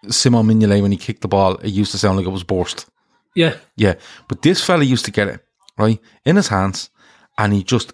Simon 0.09 0.47
Mignolet 0.47 0.83
when 0.83 0.93
he 0.93 0.99
kicked 0.99 1.23
the 1.23 1.29
ball? 1.29 1.57
It 1.57 1.69
used 1.69 1.93
to 1.93 1.99
sound 1.99 2.17
like 2.17 2.27
it 2.27 2.31
was 2.31 2.45
burst. 2.45 2.87
Yeah. 3.35 3.57
Yeah, 3.77 3.95
but 4.29 4.43
this 4.43 4.65
fella 4.65 4.85
used 4.85 5.05
to 5.05 5.11
get 5.11 5.29
it 5.29 5.45
right 5.77 6.01
in 6.25 6.37
his 6.37 6.49
hands, 6.49 6.91
and 7.37 7.53
he 7.53 7.63
just 7.63 7.93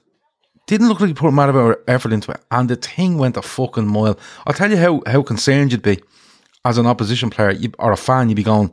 didn't 0.66 0.88
look 0.88 1.00
like 1.00 1.08
he 1.08 1.14
put 1.14 1.28
a 1.28 1.32
mad 1.32 1.50
amount 1.50 1.72
of 1.72 1.84
effort 1.86 2.12
into 2.12 2.30
it, 2.30 2.40
and 2.50 2.68
the 2.68 2.76
thing 2.76 3.18
went 3.18 3.36
a 3.36 3.42
fucking 3.42 3.86
mile. 3.86 4.18
I'll 4.46 4.54
tell 4.54 4.70
you 4.70 4.78
how 4.78 5.02
how 5.06 5.22
concerned 5.22 5.72
you'd 5.72 5.82
be 5.82 6.00
as 6.64 6.78
an 6.78 6.86
opposition 6.86 7.30
player 7.30 7.50
you, 7.50 7.72
or 7.78 7.92
a 7.92 7.96
fan. 7.96 8.28
You'd 8.28 8.36
be 8.36 8.42
going, 8.42 8.72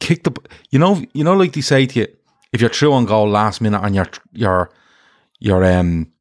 kick 0.00 0.24
the, 0.24 0.32
you 0.70 0.78
know, 0.78 1.02
you 1.12 1.24
know, 1.24 1.34
like 1.34 1.52
they 1.52 1.60
say 1.60 1.86
to 1.86 2.00
you, 2.00 2.06
if 2.52 2.60
you're 2.60 2.70
true 2.70 2.92
on 2.92 3.04
goal 3.04 3.28
last 3.28 3.60
minute 3.60 3.80
and 3.82 3.94
you're 3.94 4.10
you're 4.32 4.70
you're 5.38 5.64
um, 5.64 6.12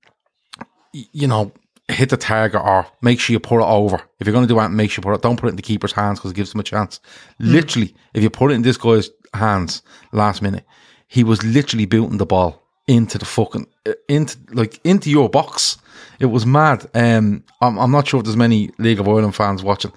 you 0.91 1.27
know. 1.27 1.51
Hit 1.89 2.09
the 2.09 2.17
target 2.17 2.59
or 2.61 2.85
make 3.01 3.17
sure 3.17 3.31
you 3.33 3.39
put 3.39 3.61
it 3.61 3.65
over. 3.65 3.95
If 4.19 4.27
you're 4.27 4.33
going 4.33 4.45
to 4.45 4.53
do 4.53 4.59
that, 4.59 4.71
make 4.71 4.91
sure 4.91 5.01
you 5.01 5.09
put 5.09 5.15
it. 5.15 5.21
Don't 5.21 5.39
put 5.39 5.47
it 5.47 5.51
in 5.51 5.55
the 5.55 5.61
keeper's 5.61 5.93
hands 5.93 6.19
because 6.19 6.31
it 6.31 6.35
gives 6.35 6.53
him 6.53 6.59
a 6.59 6.63
chance. 6.63 6.99
Literally, 7.39 7.95
if 8.13 8.21
you 8.21 8.29
put 8.29 8.51
it 8.51 8.55
in 8.55 8.61
this 8.61 8.75
guy's 8.75 9.09
hands 9.33 9.83
last 10.11 10.41
minute, 10.41 10.65
he 11.07 11.23
was 11.23 11.41
literally 11.43 11.85
booting 11.85 12.17
the 12.17 12.25
ball 12.25 12.61
into 12.87 13.17
the 13.17 13.23
fucking 13.23 13.67
uh, 13.85 13.93
into 14.09 14.37
like 14.51 14.81
into 14.83 15.09
your 15.09 15.29
box. 15.29 15.77
It 16.19 16.25
was 16.25 16.45
mad. 16.45 16.85
Um, 16.93 17.45
I'm 17.61 17.77
I'm 17.79 17.91
not 17.91 18.05
sure 18.05 18.19
if 18.19 18.25
there's 18.25 18.35
many 18.35 18.69
League 18.79 18.99
of 18.99 19.07
Ireland 19.07 19.33
fans 19.35 19.63
watching, 19.63 19.93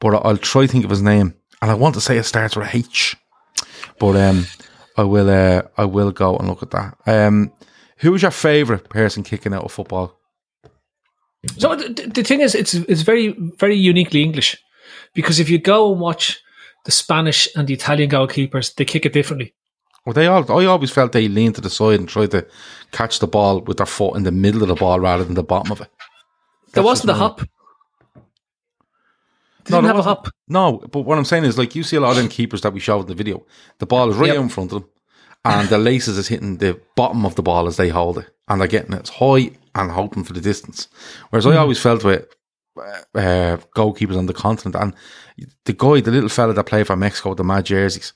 but 0.00 0.14
I'll 0.14 0.38
try 0.38 0.62
to 0.62 0.72
think 0.72 0.82
of 0.82 0.90
his 0.90 1.02
name, 1.02 1.34
and 1.62 1.70
I 1.70 1.74
want 1.74 1.94
to 1.94 2.00
say 2.00 2.18
it 2.18 2.24
starts 2.24 2.56
with 2.56 2.66
a 2.66 2.76
H, 2.76 3.16
but 4.00 4.16
um, 4.16 4.46
I 4.98 5.04
will 5.04 5.30
uh, 5.30 5.62
I 5.76 5.84
will 5.84 6.10
go 6.10 6.36
and 6.36 6.48
look 6.48 6.62
at 6.62 6.72
that. 6.72 6.96
Um, 7.06 7.52
who 7.98 8.12
was 8.12 8.22
your 8.22 8.30
favourite 8.32 8.88
person 8.88 9.22
kicking 9.22 9.54
out 9.54 9.64
of 9.64 9.72
football? 9.72 10.18
So 11.56 11.76
the, 11.76 12.10
the 12.14 12.24
thing 12.24 12.40
is, 12.40 12.54
it's 12.54 12.74
it's 12.74 13.02
very 13.02 13.34
very 13.58 13.76
uniquely 13.76 14.22
English 14.22 14.56
because 15.14 15.38
if 15.38 15.48
you 15.48 15.58
go 15.58 15.92
and 15.92 16.00
watch 16.00 16.40
the 16.84 16.92
Spanish 16.92 17.48
and 17.54 17.68
the 17.68 17.74
Italian 17.74 18.10
goalkeepers, 18.10 18.74
they 18.74 18.84
kick 18.84 19.06
it 19.06 19.12
differently. 19.12 19.54
Well, 20.04 20.14
they 20.14 20.26
all. 20.26 20.50
I 20.50 20.64
always 20.64 20.90
felt 20.90 21.12
they 21.12 21.28
leaned 21.28 21.54
to 21.56 21.60
the 21.60 21.70
side 21.70 22.00
and 22.00 22.08
tried 22.08 22.32
to 22.32 22.46
catch 22.90 23.20
the 23.20 23.26
ball 23.26 23.60
with 23.60 23.76
their 23.76 23.86
foot 23.86 24.16
in 24.16 24.24
the 24.24 24.32
middle 24.32 24.62
of 24.62 24.68
the 24.68 24.74
ball 24.74 24.98
rather 24.98 25.24
than 25.24 25.34
the 25.34 25.42
bottom 25.44 25.70
of 25.70 25.80
it. 25.80 25.90
There 26.72 26.82
wasn't 26.82 27.10
a 27.10 27.12
just 27.12 27.20
hop. 27.20 27.40
No, 29.70 29.76
didn't 29.78 29.84
there 29.84 29.94
have 29.94 29.98
a 30.06 30.08
hop. 30.08 30.28
No, 30.48 30.78
but 30.90 31.00
what 31.00 31.18
I'm 31.18 31.24
saying 31.24 31.44
is, 31.44 31.58
like, 31.58 31.74
you 31.74 31.82
see 31.82 31.96
a 31.96 32.00
lot 32.00 32.10
of 32.10 32.16
them 32.16 32.28
keepers 32.28 32.60
that 32.62 32.72
we 32.72 32.80
showed 32.80 33.00
in 33.02 33.06
the 33.06 33.14
video. 33.14 33.44
The 33.78 33.86
ball 33.86 34.10
is 34.10 34.16
right 34.16 34.28
Yep. 34.28 34.36
out 34.36 34.42
in 34.42 34.48
front 34.48 34.72
of 34.72 34.82
them, 34.82 34.90
and 35.44 35.68
the 35.68 35.78
laces 35.78 36.18
is 36.18 36.28
hitting 36.28 36.58
the 36.58 36.80
bottom 36.96 37.24
of 37.26 37.34
the 37.34 37.42
ball 37.42 37.66
as 37.66 37.76
they 37.76 37.88
hold 37.88 38.18
it, 38.18 38.30
and 38.48 38.60
they're 38.60 38.68
getting 38.68 38.92
it 38.94 39.08
high 39.08 39.50
and 39.74 39.90
hoping 39.90 40.24
for 40.24 40.32
the 40.32 40.40
distance. 40.40 40.88
Whereas 41.30 41.44
Hmm. 41.44 41.52
I 41.52 41.56
always 41.58 41.80
felt 41.80 42.04
with 42.04 42.26
uh, 43.14 43.56
goalkeepers 43.76 44.16
on 44.16 44.26
the 44.26 44.32
continent. 44.34 44.76
And 44.80 44.94
the 45.64 45.72
guy, 45.72 46.00
the 46.00 46.10
little 46.12 46.28
fella 46.28 46.52
that 46.54 46.64
played 46.64 46.86
for 46.86 46.96
Mexico, 46.96 47.34
the 47.34 47.42
mad 47.44 47.66
jerseys. 47.66 48.12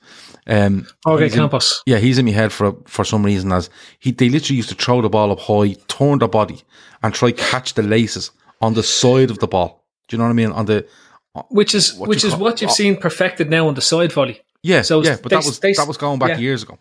Um, 0.47 0.87
Jorge 1.05 1.25
he's 1.25 1.33
in- 1.33 1.39
Campos. 1.39 1.83
yeah, 1.85 1.97
he's 1.97 2.17
in 2.17 2.25
my 2.25 2.31
head 2.31 2.51
for 2.51 2.75
for 2.85 3.03
some 3.05 3.25
reason 3.25 3.51
as 3.51 3.69
he 3.99 4.11
they 4.11 4.29
literally 4.29 4.57
used 4.57 4.69
to 4.69 4.75
throw 4.75 5.01
the 5.01 5.09
ball 5.09 5.31
up 5.31 5.39
high, 5.39 5.75
turn 5.87 6.19
the 6.19 6.27
body, 6.27 6.61
and 7.01 7.13
try 7.13 7.31
catch 7.31 7.73
the 7.73 7.83
laces 7.83 8.31
on 8.61 8.73
the 8.73 8.83
side 8.83 9.31
of 9.31 9.39
the 9.39 9.47
ball. 9.47 9.83
Do 10.07 10.15
you 10.15 10.17
know 10.17 10.25
what 10.25 10.31
I 10.31 10.33
mean? 10.33 10.51
On 10.51 10.65
the 10.65 10.85
which 11.49 11.73
is 11.75 11.93
what 11.95 12.09
which 12.09 12.23
is 12.23 12.31
call- 12.31 12.41
what 12.41 12.61
you've 12.61 12.71
seen 12.71 12.95
perfected 12.97 13.49
now 13.49 13.67
on 13.67 13.73
the 13.73 13.81
side 13.81 14.11
volley. 14.11 14.41
yeah, 14.61 14.81
So 14.81 15.01
yeah, 15.03 15.17
but 15.21 15.29
they- 15.29 15.35
that 15.37 15.45
was 15.45 15.59
they- 15.59 15.73
that 15.73 15.87
was 15.87 15.97
going 15.97 16.19
back 16.19 16.29
yeah. 16.29 16.37
years 16.37 16.63
ago. 16.63 16.77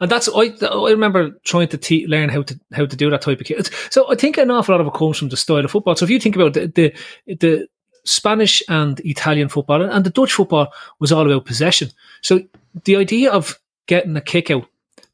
And 0.00 0.10
that's 0.10 0.28
I 0.28 0.52
I 0.62 0.90
remember 0.90 1.30
trying 1.44 1.68
to 1.68 1.78
te- 1.78 2.06
learn 2.06 2.28
how 2.28 2.42
to 2.42 2.60
how 2.72 2.86
to 2.86 2.96
do 2.96 3.10
that 3.10 3.22
type 3.22 3.40
of 3.40 3.46
kick. 3.46 3.66
So 3.90 4.10
I 4.10 4.14
think 4.14 4.36
an 4.38 4.50
awful 4.50 4.74
lot 4.74 4.80
of 4.82 4.86
it 4.86 4.92
comes 4.94 5.18
from 5.18 5.30
the 5.30 5.36
style 5.38 5.64
of 5.64 5.70
football. 5.70 5.96
So 5.96 6.04
if 6.04 6.10
you 6.10 6.20
think 6.20 6.36
about 6.36 6.52
the 6.52 6.66
the, 6.66 6.92
the 7.26 7.68
Spanish 8.04 8.62
and 8.68 9.00
Italian 9.00 9.48
football 9.48 9.82
and 9.82 10.04
the 10.04 10.10
Dutch 10.10 10.32
football 10.34 10.68
was 11.00 11.12
all 11.12 11.24
about 11.26 11.46
possession. 11.46 11.90
So 12.20 12.40
the 12.84 12.96
idea 12.96 13.32
of 13.32 13.58
getting 13.86 14.16
a 14.16 14.20
kick 14.20 14.50
out 14.50 14.66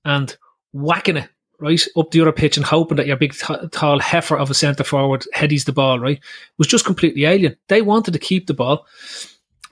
and 0.05 0.37
whacking 0.73 1.17
it 1.17 1.29
right 1.63 1.81
up 1.97 2.11
the 2.11 2.21
other 2.21 2.33
pitch 2.33 2.57
and 2.57 2.67
hoping 2.67 2.97
that 2.97 3.07
your 3.07 3.17
big 3.17 3.33
t- 3.33 3.69
tall 3.71 3.99
heifer 4.01 4.37
of 4.37 4.51
a 4.51 4.55
centre 4.55 4.85
forward 4.85 5.25
headies 5.35 5.65
the 5.65 5.73
ball 5.73 5.99
right 5.99 6.21
was 6.59 6.67
just 6.67 6.85
completely 6.85 7.25
alien. 7.25 7.57
They 7.69 7.81
wanted 7.81 8.13
to 8.13 8.19
keep 8.19 8.47
the 8.47 8.55
ball, 8.55 8.87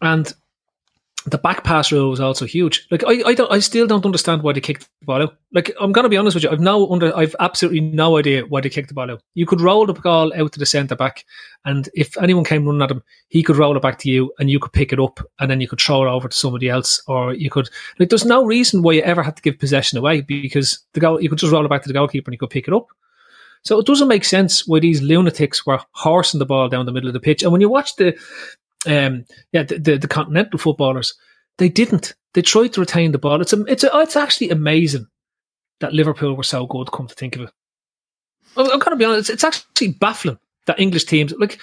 and 0.01 0.33
the 1.27 1.39
back 1.39 1.65
pass 1.65 1.93
rule 1.93 2.11
was 2.11 2.21
also 2.21 2.47
huge. 2.47 2.87
Like 2.91 3.05
I, 3.05 3.23
I 3.27 3.35
don't, 3.35 3.53
I 3.53 3.59
still 3.59 3.87
don't 3.87 4.07
understand 4.07 4.43
why 4.43 4.53
they 4.53 4.61
kicked 4.61 4.89
the 5.01 5.07
ball 5.07 5.23
out. 5.23 5.37
Like 5.53 5.71
I'm 5.81 5.93
gonna 5.93 6.09
be 6.09 6.17
honest 6.17 6.35
with 6.35 6.45
you, 6.45 6.51
I've 6.51 6.61
no 6.61 6.91
under, 6.91 7.15
I've 7.17 7.37
absolutely 7.41 7.81
no 7.81 8.17
idea 8.17 8.47
why 8.47 8.61
they 8.61 8.71
kicked 8.71 8.89
the 8.89 8.95
ball 8.95 9.11
out. 9.11 9.23
You 9.35 9.45
could 9.45 9.61
roll 9.61 9.85
the 9.85 9.93
ball 9.93 10.33
out 10.35 10.53
to 10.53 10.59
the 10.59 10.67
centre 10.67 10.97
back, 10.97 11.25
and 11.65 11.89
if 11.95 12.17
anyone 12.19 12.45
came 12.45 12.65
running 12.65 12.83
at 12.83 12.91
him, 12.91 13.03
he 13.29 13.43
could 13.43 13.57
roll 13.57 13.77
it 13.77 13.83
back 13.83 13.99
to 13.99 14.11
you, 14.11 14.33
and 14.39 14.51
you 14.51 14.59
could 14.59 14.73
pick 14.73 14.93
it 14.93 15.01
up, 15.01 15.21
and 15.39 15.51
then 15.51 15.61
you 15.61 15.69
could 15.69 15.81
throw 15.81 16.07
it 16.07 16.11
over 16.11 16.29
to 16.29 16.37
somebody 16.37 16.69
else, 16.69 17.03
or 17.07 17.35
you 17.35 17.51
could 17.51 17.69
like. 17.99 18.09
There's 18.09 18.25
no 18.25 18.45
reason 18.45 18.83
why 18.83 18.93
you 18.93 19.03
ever 19.03 19.23
had 19.23 19.37
to 19.37 19.43
give 19.43 19.59
possession 19.59 19.99
away 19.99 20.23
because 20.23 20.81
the 20.95 21.01
goal, 21.01 21.21
you 21.21 21.29
could 21.29 21.39
just 21.39 21.53
roll 21.53 21.65
it 21.65 21.69
back 21.69 21.83
to 21.83 21.89
the 21.89 21.95
goalkeeper 21.95 22.31
and 22.31 22.35
you 22.35 22.39
could 22.39 22.51
pick 22.51 22.69
it 22.69 22.75
up. 22.75 22.87
So 23.63 23.79
it 23.79 23.87
doesn't 23.87 24.09
make 24.09 24.25
sense 24.25 24.67
why 24.67 24.81
these 24.81 25.03
lunatics 25.03 25.67
were 25.67 25.81
horsing 25.93 26.39
the 26.39 26.47
ball 26.47 26.69
down 26.69 26.87
the 26.87 26.93
middle 26.93 27.09
of 27.09 27.13
the 27.13 27.21
pitch. 27.21 27.43
And 27.43 27.53
when 27.53 27.61
you 27.61 27.69
watch 27.69 27.97
the, 27.97 28.19
um, 28.87 29.25
yeah, 29.53 29.63
the, 29.63 29.79
the, 29.79 29.99
the 29.99 30.09
continental 30.09 30.59
footballers, 30.59 31.15
they 31.59 31.69
didn't. 31.69 32.15
They 32.35 32.43
tried 32.43 32.73
to 32.75 32.81
retain 32.81 33.13
the 33.13 33.19
ball. 33.19 33.41
It's 33.41 33.53
a, 33.53 33.65
it's 33.65 33.85
a, 33.85 33.91
it's 33.95 34.17
actually 34.17 34.51
amazing 34.51 35.07
that 35.81 35.93
Liverpool 35.93 36.35
were 36.35 36.43
so 36.43 36.67
good. 36.67 36.93
Come 36.93 37.07
to 37.09 37.15
think 37.15 37.37
of 37.37 37.43
it, 37.43 37.51
I'm, 38.57 38.71
I'm 38.71 38.81
to 38.81 38.97
be 38.97 39.05
honest. 39.05 39.31
It's, 39.31 39.31
it's 39.31 39.45
actually 39.45 39.93
baffling 40.01 40.39
that 40.67 40.81
English 40.81 41.05
teams 41.05 41.33
like 41.39 41.59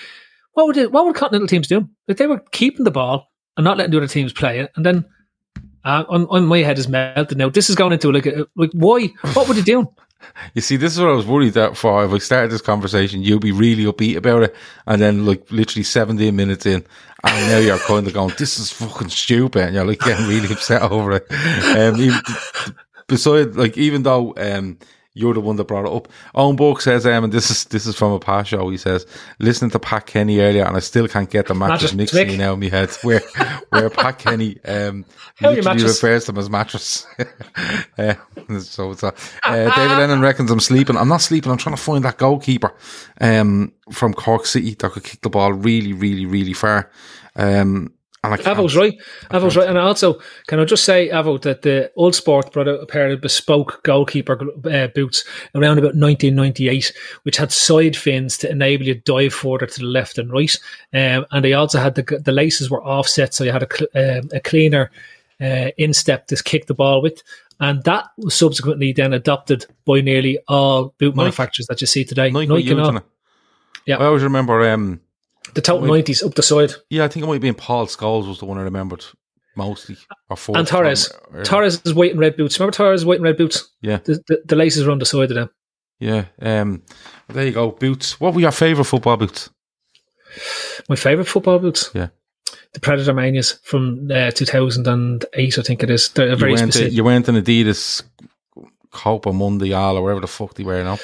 what 0.54 0.68
would 0.68 0.76
they, 0.76 0.88
what 0.88 1.06
would 1.06 1.16
continental 1.16 1.48
teams 1.48 1.68
do? 1.68 1.88
Like 2.08 2.18
they 2.18 2.28
were 2.28 2.44
keeping 2.52 2.84
the 2.84 2.92
ball 2.92 3.32
and 3.56 3.64
not 3.64 3.78
letting 3.78 3.92
the 3.92 3.98
other 3.98 4.08
teams 4.08 4.34
play 4.34 4.60
it, 4.60 4.72
and 4.76 4.86
then. 4.86 5.06
Uh, 5.86 6.04
on, 6.10 6.28
on 6.28 6.46
my 6.46 6.58
head 6.58 6.78
is 6.78 6.90
melted 6.90 7.38
now. 7.38 7.48
This 7.48 7.70
is 7.70 7.76
going 7.78 7.94
into 7.94 8.12
like 8.12 8.26
a, 8.26 8.46
like 8.58 8.72
why? 8.74 9.08
What 9.32 9.48
were 9.48 9.54
they 9.54 9.62
doing? 9.62 9.88
You 10.54 10.62
see, 10.62 10.78
this 10.78 10.94
is 10.94 11.00
what 11.00 11.10
I 11.10 11.14
was 11.14 11.26
worried 11.26 11.54
that 11.54 11.78
for. 11.78 12.04
If 12.04 12.12
I 12.12 12.18
started 12.18 12.52
this 12.52 12.62
conversation, 12.62 13.24
you'd 13.24 13.42
be 13.42 13.52
really 13.52 13.86
upbeat 13.86 14.16
about 14.16 14.44
it, 14.44 14.56
and 14.86 15.02
then 15.02 15.26
like 15.26 15.50
literally 15.52 15.84
17 15.84 16.36
minutes 16.36 16.66
in, 16.66 16.86
and 17.24 17.52
now 17.52 17.58
you're 17.58 17.78
kind 17.80 18.08
of 18.08 18.14
going, 18.14 18.34
"This 18.38 18.60
is 18.60 18.72
fucking 18.72 19.10
stupid," 19.10 19.64
and 19.64 19.76
you're 19.76 19.86
like 19.86 20.00
getting 20.00 20.28
really 20.28 20.48
upset 20.54 20.82
over 20.82 21.14
it. 21.14 21.32
Um, 21.78 22.02
even, 22.02 22.20
beside, 23.08 23.56
like, 23.56 23.78
even 23.78 24.04
though 24.04 24.34
um, 24.38 24.78
you're 25.18 25.34
the 25.34 25.42
one 25.42 25.56
that 25.56 25.66
brought 25.66 25.86
it 25.86 25.92
up, 25.92 26.08
Owen 26.36 26.56
Book 26.56 26.82
says, 26.82 27.06
um, 27.06 27.26
and 27.26 27.34
this 27.34 27.50
is 27.50 27.66
this 27.66 27.86
is 27.86 27.96
from 27.96 28.12
a 28.12 28.20
past 28.20 28.50
show. 28.50 28.70
He 28.70 28.78
says, 28.78 29.06
listening 29.40 29.72
to 29.72 29.80
Pat 29.80 30.06
Kenny 30.06 30.40
earlier, 30.40 30.66
and 30.66 30.76
I 30.76 30.80
still 30.80 31.08
can't 31.08 31.30
get 31.30 31.48
the 31.48 31.54
mattress 31.54 31.94
Mattress 31.94 32.14
mixing 32.14 32.38
now 32.38 32.54
in 32.54 32.60
my 32.60 32.68
head. 32.68 32.90
Where 33.02 33.22
where 33.70 33.90
Pat 33.90 34.20
Kenny 34.20 34.60
um, 34.66 35.06
How 35.38 35.50
are 35.50 35.54
your 35.54 35.64
literally 35.64 35.84
refers 35.84 36.26
to 36.26 36.32
them 36.32 36.40
as 36.40 36.50
mattress. 36.50 37.06
uh, 37.98 38.16
so 38.60 38.92
it's 38.92 39.04
a, 39.04 39.14
uh, 39.44 39.76
David 39.76 39.98
Lennon 39.98 40.22
reckons 40.22 40.50
I'm 40.50 40.60
sleeping. 40.60 40.98
I'm 40.98 41.10
not 41.10 41.22
sleeping. 41.22 41.52
I'm 41.52 41.60
trying 41.60 41.76
to 41.76 41.82
find 41.82 42.04
that 42.06 42.18
goalkeeper 42.18 42.74
um, 43.22 43.72
from 43.92 44.14
Cork 44.16 44.48
City 44.48 44.74
that 44.74 44.92
could 44.92 45.04
kick 45.04 45.22
the 45.22 45.30
ball 45.30 45.54
really, 45.54 45.94
really, 45.94 46.26
really 46.26 46.54
far. 46.54 46.90
Um, 47.36 47.94
can't. 48.22 48.48
Avo's 48.48 48.76
right. 48.76 48.98
Avo's 49.32 49.56
right. 49.56 49.70
And 49.70 49.78
also, 49.78 50.20
can 50.48 50.60
I 50.60 50.66
just 50.66 50.84
say, 50.84 51.10
Avo, 51.10 51.40
that 51.44 51.62
the 51.62 51.92
Uhlsport 51.98 52.52
brought 52.52 52.68
out 52.68 52.82
a 52.82 52.86
pair 52.86 53.12
of 53.12 53.22
bespoke 53.22 53.82
goalkeeper 53.84 54.40
uh, 54.66 54.88
boots 54.88 55.24
around 55.54 55.78
about 55.78 55.96
1998, 55.96 56.94
which 57.24 57.38
had 57.38 57.52
side 57.52 57.96
fins 57.96 58.38
to 58.40 58.50
enable 58.50 58.86
you 58.86 58.96
to 58.96 59.00
dive 59.02 59.34
further 59.34 59.68
to 59.68 59.80
the 59.80 59.86
left 59.86 60.18
and 60.18 60.32
right. 60.32 60.58
Um, 60.94 61.26
and 61.32 61.46
they 61.46 61.54
also 61.54 61.80
had 61.80 61.96
the 61.96 62.22
the 62.24 62.32
laces 62.32 62.70
were 62.70 62.84
offset, 62.84 63.34
so 63.34 63.44
you 63.44 63.52
had 63.52 63.64
a, 63.64 64.20
um, 64.20 64.30
a 64.34 64.40
cleaner 64.40 64.92
uh, 65.40 65.70
instep 65.78 66.28
to 66.28 66.44
kick 66.44 66.66
the 66.66 66.74
ball 66.74 67.02
with. 67.02 67.22
And 67.60 67.84
that 67.84 68.06
was 68.18 68.36
subsequently 68.36 68.94
then 68.94 69.14
adopted 69.14 69.66
by 69.86 70.02
nearly 70.02 70.40
all 70.48 70.94
boot 71.00 71.16
manufacturers 71.16 71.68
that 71.68 71.82
you 71.82 71.88
see 71.88 72.04
today. 72.04 72.30
Nike, 72.30 72.48
Nike 72.48 72.72
and 72.72 72.82
all. 72.82 73.00
Yeah. 73.86 73.98
I 73.98 74.06
always 74.06 74.24
remember. 74.24 74.70
Um, 74.70 75.02
The 75.54 75.80
Wait. 75.82 76.06
90s 76.06 76.26
up 76.26 76.36
the 76.36 76.44
side. 76.44 76.72
yeah, 76.90 77.04
I 77.04 77.08
think 77.08 77.24
it 77.24 77.28
might 77.28 77.34
have 77.34 77.42
been 77.42 77.54
Paul 77.56 77.88
Scholes 77.88 78.28
was 78.28 78.40
the 78.40 78.46
one 78.46 78.58
I 78.58 78.62
remembered 78.64 79.04
mostly. 79.56 79.98
Or 80.30 80.38
fourth 80.38 80.58
And 80.58 80.68
Torres. 80.68 81.12
or- 81.34 81.44
Torres 81.44 81.82
is 81.84 81.94
white 81.94 82.12
and 82.12 82.20
red 82.20 82.38
boots. 82.38 82.60
Remember 82.60 82.76
Torres 82.76 83.06
white 83.06 83.16
and 83.16 83.24
red 83.24 83.38
boots? 83.38 83.72
Yeah. 83.82 83.98
The, 84.04 84.22
the, 84.28 84.42
the 84.46 84.56
laces 84.56 84.86
are 84.88 84.92
on 84.92 85.00
the 85.00 85.06
side 85.06 85.32
of 85.32 85.36
them. 85.36 85.50
Yeah. 86.00 86.26
Um, 86.42 86.84
there 87.28 87.46
you 87.46 87.52
go. 87.54 87.72
Boots. 87.72 88.20
What 88.20 88.34
were 88.36 88.42
your 88.42 88.52
favourite 88.52 88.88
football 88.88 89.18
boots? 89.18 89.50
My 90.90 90.96
favourite 90.96 91.28
football 91.28 91.58
boots? 91.60 91.90
Yeah. 91.94 92.10
The 92.74 92.80
Predator 92.80 93.14
Manias 93.14 93.54
from 93.64 94.12
uh, 94.12 94.30
2008, 94.32 95.58
I 95.58 95.62
think 95.64 95.84
it 95.84 95.90
is. 95.90 96.10
They're 96.10 96.36
very 96.36 96.52
you, 96.52 96.58
went 96.58 96.74
specific. 96.74 96.92
to, 96.92 96.96
you 96.96 97.04
went 97.04 97.28
an 97.28 97.36
Adidas 97.36 98.04
Copa 98.92 99.32
Mundial 99.32 99.98
or 99.98 100.04
whatever 100.04 100.22
the 100.22 100.28
fuck 100.28 100.54
they 100.54 100.64
were 100.64 100.84
now. 100.84 101.00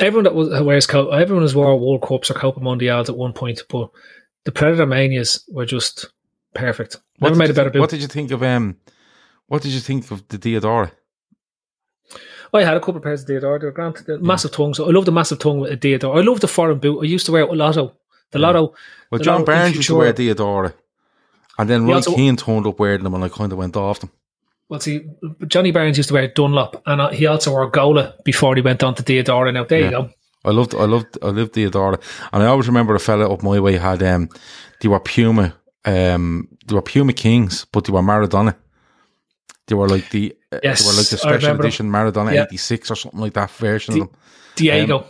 Everyone 0.00 0.24
that 0.24 0.34
was, 0.34 0.62
wears 0.62 0.86
Copa, 0.86 1.12
everyone 1.14 1.42
has 1.42 1.54
wore 1.54 1.78
World 1.78 2.02
Cups 2.02 2.30
or 2.30 2.34
Copa 2.34 2.60
Mundials 2.60 3.08
at 3.08 3.16
one 3.16 3.32
point, 3.32 3.62
but 3.68 3.90
the 4.44 4.52
Predator 4.52 4.86
Manias 4.86 5.44
were 5.48 5.66
just 5.66 6.06
perfect. 6.54 6.96
What 7.18 7.28
Never 7.28 7.34
did 7.34 7.38
made 7.38 7.46
you 7.46 7.50
a 7.52 7.54
better 7.54 7.70
think- 7.70 7.80
What 7.80 7.90
did 7.90 8.00
you 8.00 8.08
think 8.08 8.30
of 8.30 8.42
um? 8.42 8.76
What 9.46 9.62
did 9.62 9.72
you 9.72 9.80
think 9.80 10.10
of 10.10 10.26
the 10.28 10.38
Diadora? 10.38 10.90
I 12.52 12.64
had 12.64 12.76
a 12.76 12.80
couple 12.80 12.96
of 12.96 13.02
pairs 13.02 13.22
of 13.22 13.28
Diadora. 13.28 13.60
They 13.60 13.66
were 13.66 13.72
grand. 13.72 13.96
The 14.06 14.18
massive 14.18 14.50
tongues. 14.52 14.80
I 14.80 14.84
love 14.84 15.04
the 15.04 15.12
massive 15.12 15.38
tongue 15.38 15.60
with 15.60 15.70
a 15.72 15.76
Diadora. 15.76 16.18
I 16.18 16.22
love 16.22 16.40
the 16.40 16.48
foreign 16.48 16.78
boot. 16.78 17.00
I 17.02 17.04
used 17.04 17.26
to 17.26 17.32
wear 17.32 17.42
a 17.44 17.52
Lotto. 17.52 17.94
The 18.32 18.38
Lotto. 18.38 18.74
Well, 19.10 19.20
John 19.20 19.40
Lotto 19.40 19.46
Barnes 19.52 19.76
used 19.76 19.88
to 19.88 19.96
wear. 19.96 20.12
Diadora, 20.12 20.72
and 21.58 21.68
then 21.68 21.82
He 21.82 21.88
Roy 21.90 21.96
also- 21.96 22.14
Keane 22.14 22.36
turned 22.36 22.66
up 22.66 22.78
wearing 22.78 23.02
them, 23.02 23.14
and 23.14 23.22
I 23.24 23.28
kind 23.28 23.52
of 23.52 23.58
went 23.58 23.76
off 23.76 24.00
them. 24.00 24.10
Well, 24.70 24.80
see, 24.80 25.00
Johnny 25.48 25.72
Barnes 25.72 25.96
used 25.98 26.08
to 26.10 26.14
wear 26.14 26.28
Dunlop, 26.28 26.80
and 26.86 27.00
uh, 27.00 27.08
he 27.10 27.26
also 27.26 27.50
wore 27.50 27.68
Gola 27.68 28.14
before 28.24 28.54
he 28.54 28.62
went 28.62 28.82
on 28.84 28.94
to 28.94 29.02
Diadora. 29.02 29.52
Now, 29.52 29.64
there 29.64 29.80
Yeah. 29.80 29.84
you 29.86 29.90
go. 29.90 30.10
I 30.44 30.50
loved, 30.52 30.74
I 30.74 30.84
loved, 30.84 31.18
I 31.20 31.26
loved 31.30 31.52
Diadora, 31.54 32.00
and 32.32 32.42
I 32.42 32.46
always 32.46 32.66
remember 32.68 32.94
a 32.94 33.00
fella 33.00 33.28
up 33.30 33.42
my 33.42 33.58
way 33.60 33.76
had 33.76 34.02
um, 34.02 34.28
they 34.80 34.88
were 34.88 35.00
Puma, 35.00 35.54
um, 35.84 36.48
they 36.66 36.74
were 36.74 36.80
Puma 36.82 37.12
Kings, 37.12 37.66
but 37.72 37.84
they 37.84 37.92
were 37.92 38.00
Maradona. 38.00 38.54
They 39.66 39.74
were 39.74 39.88
like 39.88 40.08
the, 40.10 40.34
uh, 40.52 40.60
Yes, 40.62 40.80
they 40.82 40.86
were 40.88 40.96
like 40.96 41.08
the 41.08 41.18
special 41.18 41.60
edition 41.60 41.90
Maradona 41.90 42.32
Yeah. 42.32 42.44
'86 42.44 42.90
or 42.90 42.94
something 42.94 43.20
like 43.20 43.34
that 43.34 43.50
version 43.50 43.94
of 43.94 43.98
them. 44.00 44.10
Diego. 44.56 45.06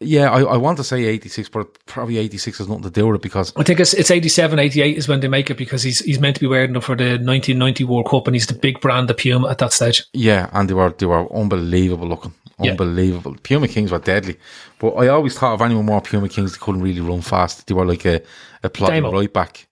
Yeah, 0.00 0.30
I, 0.30 0.42
I 0.42 0.56
want 0.56 0.76
to 0.78 0.84
say 0.84 1.02
'86, 1.04 1.48
but 1.48 1.84
probably 1.86 2.18
'86 2.18 2.58
has 2.58 2.68
nothing 2.68 2.84
to 2.84 2.90
do 2.90 3.06
with 3.08 3.16
it 3.16 3.22
because 3.22 3.52
I 3.56 3.64
think 3.64 3.80
it's, 3.80 3.94
it's 3.94 4.12
87, 4.12 4.56
88 4.58 4.96
is 4.96 5.08
when 5.08 5.18
they 5.18 5.26
make 5.26 5.50
it 5.50 5.58
because 5.58 5.82
he's 5.82 5.98
he's 6.00 6.20
meant 6.20 6.36
to 6.36 6.40
be 6.40 6.46
wearing 6.46 6.72
them 6.72 6.82
for 6.82 6.94
the 6.94 7.18
1990 7.18 7.82
World 7.82 8.08
Cup 8.08 8.28
and 8.28 8.36
he's 8.36 8.46
the 8.46 8.54
big 8.54 8.80
brand 8.80 9.10
of 9.10 9.16
Puma 9.16 9.48
at 9.48 9.58
that 9.58 9.72
stage. 9.72 10.04
Yeah, 10.12 10.50
and 10.52 10.70
they 10.70 10.74
were 10.74 10.90
they 10.96 11.06
were 11.06 11.26
unbelievable 11.34 12.06
looking, 12.06 12.32
Yeah. 12.60 12.70
unbelievable. 12.72 13.34
Puma 13.42 13.66
Kings 13.66 13.90
were 13.90 13.98
deadly, 13.98 14.36
but 14.78 14.90
I 14.90 15.08
always 15.08 15.36
thought 15.36 15.54
of 15.54 15.62
anyone 15.62 15.86
more 15.86 16.00
Puma 16.00 16.28
Kings, 16.28 16.52
they 16.52 16.58
couldn't 16.64 16.82
really 16.82 17.00
run 17.00 17.20
fast. 17.20 17.66
They 17.66 17.74
were 17.74 17.84
like 17.86 18.04
a 18.04 18.22
a 18.62 18.70
plodding 18.70 19.02
Damo. 19.02 19.18
right 19.18 19.32
back. 19.32 19.66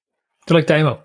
They're 0.48 0.56
like 0.56 0.66
Damo. 0.66 1.02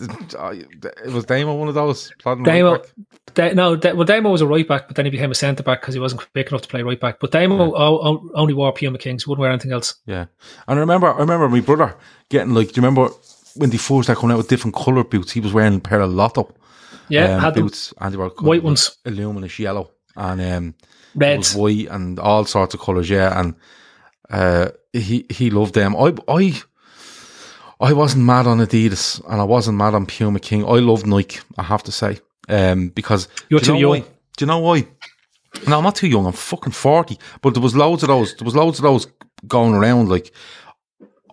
It 0.00 1.12
was 1.12 1.24
Damo 1.26 1.54
one 1.54 1.68
of 1.68 1.74
those 1.74 2.10
plodding 2.18 2.42
Damo, 2.42 2.72
right 2.72 2.92
Da- 3.34 3.52
no, 3.52 3.76
Da- 3.76 3.92
well, 3.92 4.04
Damo 4.04 4.30
was 4.30 4.40
a 4.40 4.46
right 4.46 4.66
back, 4.66 4.86
but 4.86 4.96
then 4.96 5.04
he 5.04 5.10
became 5.10 5.30
a 5.30 5.34
centre 5.34 5.62
back 5.62 5.80
because 5.80 5.94
he 5.94 6.00
wasn't 6.00 6.22
quick 6.32 6.48
enough 6.48 6.62
to 6.62 6.68
play 6.68 6.82
right 6.82 6.98
back. 7.00 7.20
But 7.20 7.30
Damo 7.32 7.72
o- 7.74 7.74
o- 8.08 8.30
only 8.34 8.54
wore 8.54 8.72
Puma 8.72 8.98
Kings, 8.98 9.26
wouldn't 9.26 9.40
wear 9.40 9.50
anything 9.50 9.72
else. 9.72 9.94
Yeah, 10.06 10.26
and 10.68 10.78
I 10.78 10.80
remember 10.80 11.12
I 11.12 11.18
remember 11.18 11.48
my 11.48 11.60
brother 11.60 11.96
getting 12.30 12.54
like. 12.54 12.68
Do 12.72 12.80
you 12.80 12.86
remember 12.86 13.12
when 13.56 13.70
they 13.70 13.76
first 13.76 14.04
started 14.04 14.20
coming 14.20 14.34
out 14.34 14.38
with 14.38 14.48
different 14.48 14.74
colour 14.76 15.04
boots? 15.04 15.32
He 15.32 15.40
was 15.40 15.52
wearing 15.52 15.76
a 15.76 15.80
pair 15.80 16.00
of 16.00 16.10
Lotto 16.12 16.52
Yeah, 17.08 17.34
um, 17.36 17.40
had 17.40 17.54
them 17.54 17.64
boots, 17.64 17.92
and 18.00 18.12
they 18.12 18.18
were 18.18 18.30
white 18.40 18.62
ones, 18.62 18.96
luminous 19.04 19.58
yellow, 19.58 19.90
and 20.16 20.40
um, 20.40 20.74
reds. 21.14 21.54
white 21.54 21.88
and 21.90 22.18
all 22.18 22.44
sorts 22.44 22.74
of 22.74 22.80
colours. 22.80 23.10
Yeah, 23.10 23.38
and 23.38 23.54
uh, 24.30 24.68
he 24.92 25.26
he 25.30 25.50
loved 25.50 25.74
them. 25.74 25.94
I 25.96 26.14
I 26.28 26.62
I 27.80 27.92
wasn't 27.92 28.24
mad 28.24 28.46
on 28.46 28.58
Adidas, 28.58 29.20
and 29.28 29.40
I 29.40 29.44
wasn't 29.44 29.76
mad 29.78 29.94
on 29.94 30.06
Puma 30.06 30.40
King. 30.40 30.64
I 30.64 30.78
loved 30.78 31.06
Nike. 31.06 31.40
I 31.58 31.62
have 31.64 31.82
to 31.84 31.92
say, 31.92 32.18
um, 32.48 32.88
because 32.88 33.28
You're 33.48 33.60
do 33.60 33.66
you 33.66 33.66
too 33.66 33.72
know 33.72 33.78
young. 33.94 34.02
Why? 34.02 34.08
Do 34.36 34.44
you 34.44 34.46
know 34.46 34.58
why? 34.58 34.88
No, 35.68 35.78
I'm 35.78 35.84
not 35.84 35.96
too 35.96 36.08
young. 36.08 36.26
I'm 36.26 36.32
fucking 36.32 36.72
forty. 36.72 37.18
But 37.42 37.54
there 37.54 37.62
was 37.62 37.76
loads 37.76 38.02
of 38.02 38.08
those. 38.08 38.34
There 38.36 38.44
was 38.44 38.56
loads 38.56 38.78
of 38.78 38.82
those 38.82 39.06
going 39.46 39.74
around. 39.74 40.08
Like 40.08 40.32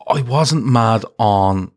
I 0.07 0.21
wasn't 0.21 0.65
mad 0.65 1.05
on 1.17 1.71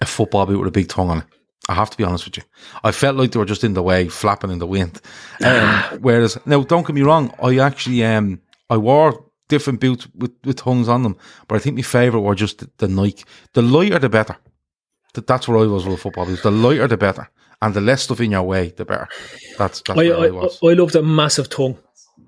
a 0.00 0.06
football 0.06 0.46
boot 0.46 0.58
with 0.58 0.68
a 0.68 0.72
big 0.72 0.88
tongue 0.88 1.10
on 1.10 1.18
it. 1.18 1.24
I 1.68 1.74
have 1.74 1.90
to 1.90 1.96
be 1.96 2.04
honest 2.04 2.24
with 2.24 2.38
you. 2.38 2.42
I 2.82 2.92
felt 2.92 3.16
like 3.16 3.32
they 3.32 3.38
were 3.38 3.44
just 3.44 3.64
in 3.64 3.74
the 3.74 3.82
way, 3.82 4.08
flapping 4.08 4.50
in 4.50 4.58
the 4.58 4.66
wind. 4.66 5.00
Um, 5.44 5.98
whereas 6.00 6.38
now, 6.46 6.62
don't 6.62 6.86
get 6.86 6.94
me 6.94 7.02
wrong, 7.02 7.34
I 7.42 7.58
actually 7.58 8.04
um 8.04 8.40
I 8.70 8.76
wore 8.78 9.24
different 9.48 9.80
boots 9.80 10.06
with, 10.14 10.32
with 10.44 10.56
tongues 10.56 10.88
on 10.88 11.02
them, 11.02 11.16
but 11.46 11.56
I 11.56 11.58
think 11.58 11.76
my 11.76 11.82
favourite 11.82 12.22
were 12.22 12.34
just 12.34 12.58
the, 12.58 12.70
the 12.78 12.88
Nike. 12.88 13.24
The 13.54 13.62
lighter, 13.62 13.98
the 13.98 14.08
better. 14.08 14.36
That, 15.14 15.26
that's 15.26 15.48
where 15.48 15.58
I 15.58 15.66
was 15.66 15.86
with 15.86 16.00
football 16.00 16.26
boots. 16.26 16.42
The 16.42 16.50
lighter, 16.50 16.86
the 16.86 16.96
better, 16.96 17.30
and 17.62 17.74
the 17.74 17.80
less 17.80 18.02
stuff 18.02 18.20
in 18.20 18.30
your 18.30 18.42
way, 18.42 18.70
the 18.70 18.84
better. 18.84 19.08
That's 19.56 19.82
that's 19.82 19.90
I, 19.90 19.94
where 19.96 20.16
I, 20.16 20.26
I, 20.26 20.30
was. 20.30 20.58
I 20.62 20.72
loved 20.74 20.94
a 20.96 21.02
massive 21.02 21.48
tongue. 21.48 21.78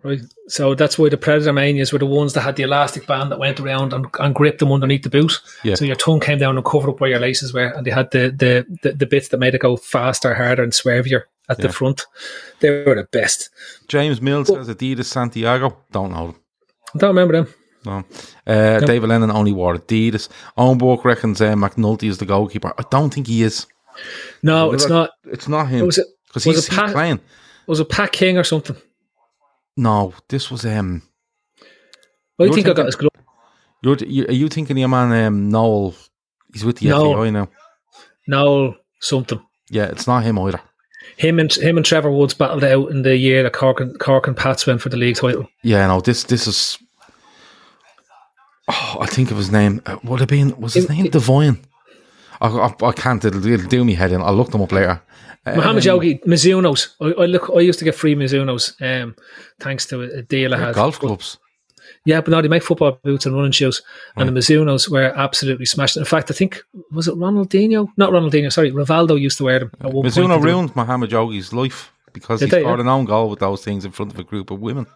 Right, 0.02 0.20
so 0.48 0.74
that's 0.74 0.98
why 0.98 1.10
the 1.10 1.18
Predator 1.18 1.52
Manias 1.52 1.92
were 1.92 1.98
the 1.98 2.06
ones 2.06 2.32
that 2.32 2.40
had 2.40 2.56
the 2.56 2.62
elastic 2.62 3.06
band 3.06 3.30
that 3.30 3.38
went 3.38 3.60
around 3.60 3.92
and, 3.92 4.06
and 4.18 4.34
gripped 4.34 4.60
them 4.60 4.72
underneath 4.72 5.02
the 5.02 5.10
boot. 5.10 5.38
Yeah. 5.62 5.74
So 5.74 5.84
your 5.84 5.96
tongue 5.96 6.20
came 6.20 6.38
down 6.38 6.56
and 6.56 6.64
covered 6.64 6.88
up 6.88 7.00
where 7.00 7.10
your 7.10 7.18
laces 7.18 7.52
were, 7.52 7.66
and 7.66 7.86
they 7.86 7.90
had 7.90 8.10
the 8.10 8.30
the, 8.30 8.78
the, 8.82 8.92
the 8.92 9.06
bits 9.06 9.28
that 9.28 9.38
made 9.38 9.54
it 9.54 9.60
go 9.60 9.76
faster, 9.76 10.32
harder, 10.34 10.62
and 10.62 10.72
swervier 10.72 11.24
at 11.50 11.58
Yeah. 11.58 11.66
the 11.66 11.72
front. 11.72 12.06
They 12.60 12.70
were 12.70 12.94
the 12.94 13.08
best. 13.12 13.50
James 13.88 14.22
Mills 14.22 14.48
says 14.48 14.68
Adidas 14.68 15.04
Santiago. 15.04 15.76
Don't 15.92 16.12
know 16.12 16.28
them. 16.28 16.36
Don't 16.96 17.10
remember 17.10 17.42
them. 17.42 17.54
No. 17.84 18.04
Uh, 18.46 18.80
David 18.80 19.08
Lennon 19.08 19.30
only 19.30 19.52
wore 19.52 19.76
Adidas. 19.76 20.28
Owen 20.56 20.78
Burke 20.78 21.04
reckons 21.04 21.42
uh, 21.42 21.54
McNulty 21.54 22.08
is 22.08 22.18
the 22.18 22.26
goalkeeper. 22.26 22.72
I 22.78 22.84
don't 22.90 23.12
think 23.12 23.26
he 23.26 23.42
is. 23.42 23.66
No, 24.42 24.72
it's 24.72 24.88
not. 24.88 25.10
It's 25.24 25.48
not 25.48 25.68
him. 25.68 25.86
Was 25.86 25.98
it? 25.98 26.06
Because 26.28 26.46
was 26.46 26.56
he's, 26.56 26.68
it 26.68 26.70
Pat- 26.72 26.92
playing. 26.92 27.20
Was 27.66 27.80
it 27.80 27.88
Pat 27.88 28.12
King 28.12 28.38
or 28.38 28.44
something? 28.44 28.76
No, 29.76 30.14
this 30.28 30.50
was 30.50 30.64
um. 30.66 31.02
I 32.38 32.44
You're 32.44 32.54
think 32.54 32.66
I 32.66 32.70
got 32.70 32.76
thinking- 32.76 32.86
his 32.86 32.96
glove. 32.96 33.10
You're, 33.82 33.96
you, 33.96 34.26
are 34.26 34.32
you 34.32 34.48
thinking 34.48 34.74
of 34.76 34.78
your 34.78 34.88
man 34.88 35.12
um, 35.24 35.48
Noel? 35.48 35.94
He's 36.52 36.64
with 36.64 36.78
the 36.78 36.88
No. 36.88 37.14
FAI 37.14 37.30
now. 37.30 37.48
No, 38.26 38.76
something. 39.00 39.40
Yeah, 39.70 39.86
it's 39.86 40.06
not 40.06 40.22
him 40.24 40.38
either. 40.38 40.60
Him 41.16 41.38
and 41.38 41.50
him 41.52 41.76
and 41.78 41.86
Trevor 41.86 42.10
Woods 42.10 42.34
battled 42.34 42.64
out 42.64 42.90
in 42.90 43.02
the 43.02 43.16
year 43.16 43.42
that 43.42 43.52
Cork 43.54 43.80
and, 43.80 43.98
Cork 43.98 44.26
and 44.26 44.36
Pats 44.36 44.66
went 44.66 44.82
for 44.82 44.90
the 44.90 44.96
league 44.98 45.16
title. 45.16 45.48
Yeah, 45.62 45.86
no, 45.86 46.00
this 46.00 46.24
this 46.24 46.46
is. 46.46 46.78
Oh, 48.68 48.98
I 49.00 49.06
think 49.06 49.30
of 49.30 49.36
his 49.36 49.50
name. 49.50 49.80
Uh, 49.86 49.96
would 50.04 50.20
it 50.20 50.28
been 50.28 50.58
was 50.60 50.74
his 50.74 50.84
It- 50.84 50.90
name 50.90 51.06
Divine? 51.10 51.58
I, 52.40 52.48
I, 52.48 52.74
I 52.86 52.92
can't. 52.92 53.24
It'll, 53.24 53.44
it'll 53.46 53.68
do 53.68 53.84
me 53.84 53.94
head 53.94 54.12
in. 54.12 54.20
I'll 54.22 54.34
look 54.34 54.50
them 54.50 54.62
up 54.62 54.72
later. 54.72 55.00
Mohammed 55.46 55.86
Um, 55.86 56.00
Jogee, 56.00 56.22
Mizuno's. 56.24 56.94
I, 57.00 57.06
I 57.22 57.26
look. 57.26 57.50
I 57.54 57.60
used 57.60 57.78
to 57.78 57.84
get 57.84 57.94
free 57.94 58.14
Mizuno's, 58.14 58.74
um, 58.80 59.14
thanks 59.58 59.86
to 59.86 60.02
a, 60.02 60.18
a 60.18 60.22
deal 60.22 60.54
I 60.54 60.58
had. 60.58 60.74
golf 60.74 60.98
clubs. 60.98 61.38
Yeah, 62.06 62.20
but 62.20 62.30
no, 62.30 62.40
they 62.40 62.48
make 62.48 62.62
football 62.62 62.98
boots 63.02 63.26
and 63.26 63.34
running 63.34 63.52
shoes, 63.52 63.82
and 64.16 64.28
the 64.28 64.32
Mizuno's 64.32 64.88
were 64.88 65.12
absolutely 65.16 65.66
smashed. 65.66 65.96
In 65.96 66.04
fact, 66.04 66.30
I 66.30 66.34
think 66.34 66.62
was 66.92 67.08
it 67.08 67.14
Ronaldinho? 67.14 67.88
Not 67.96 68.10
Ronaldinho. 68.10 68.50
Sorry, 68.52 68.70
Rivaldo 68.70 69.20
used 69.20 69.38
to 69.38 69.44
wear 69.44 69.58
them. 69.60 69.72
At 69.80 69.92
one 69.92 70.06
Mizuno 70.06 70.36
in 70.36 70.42
ruined 70.42 70.76
Mohammed 70.76 71.10
Jogee's 71.10 71.52
life 71.52 71.92
because 72.12 72.40
Did 72.40 72.46
he 72.46 72.50
they, 72.52 72.62
scored 72.62 72.78
yeah? 72.78 72.84
an 72.84 72.88
own 72.88 73.04
goal 73.04 73.28
with 73.28 73.40
those 73.40 73.62
things 73.62 73.84
in 73.84 73.92
front 73.92 74.12
of 74.12 74.18
a 74.18 74.24
group 74.24 74.50
of 74.50 74.60
women. 74.60 74.86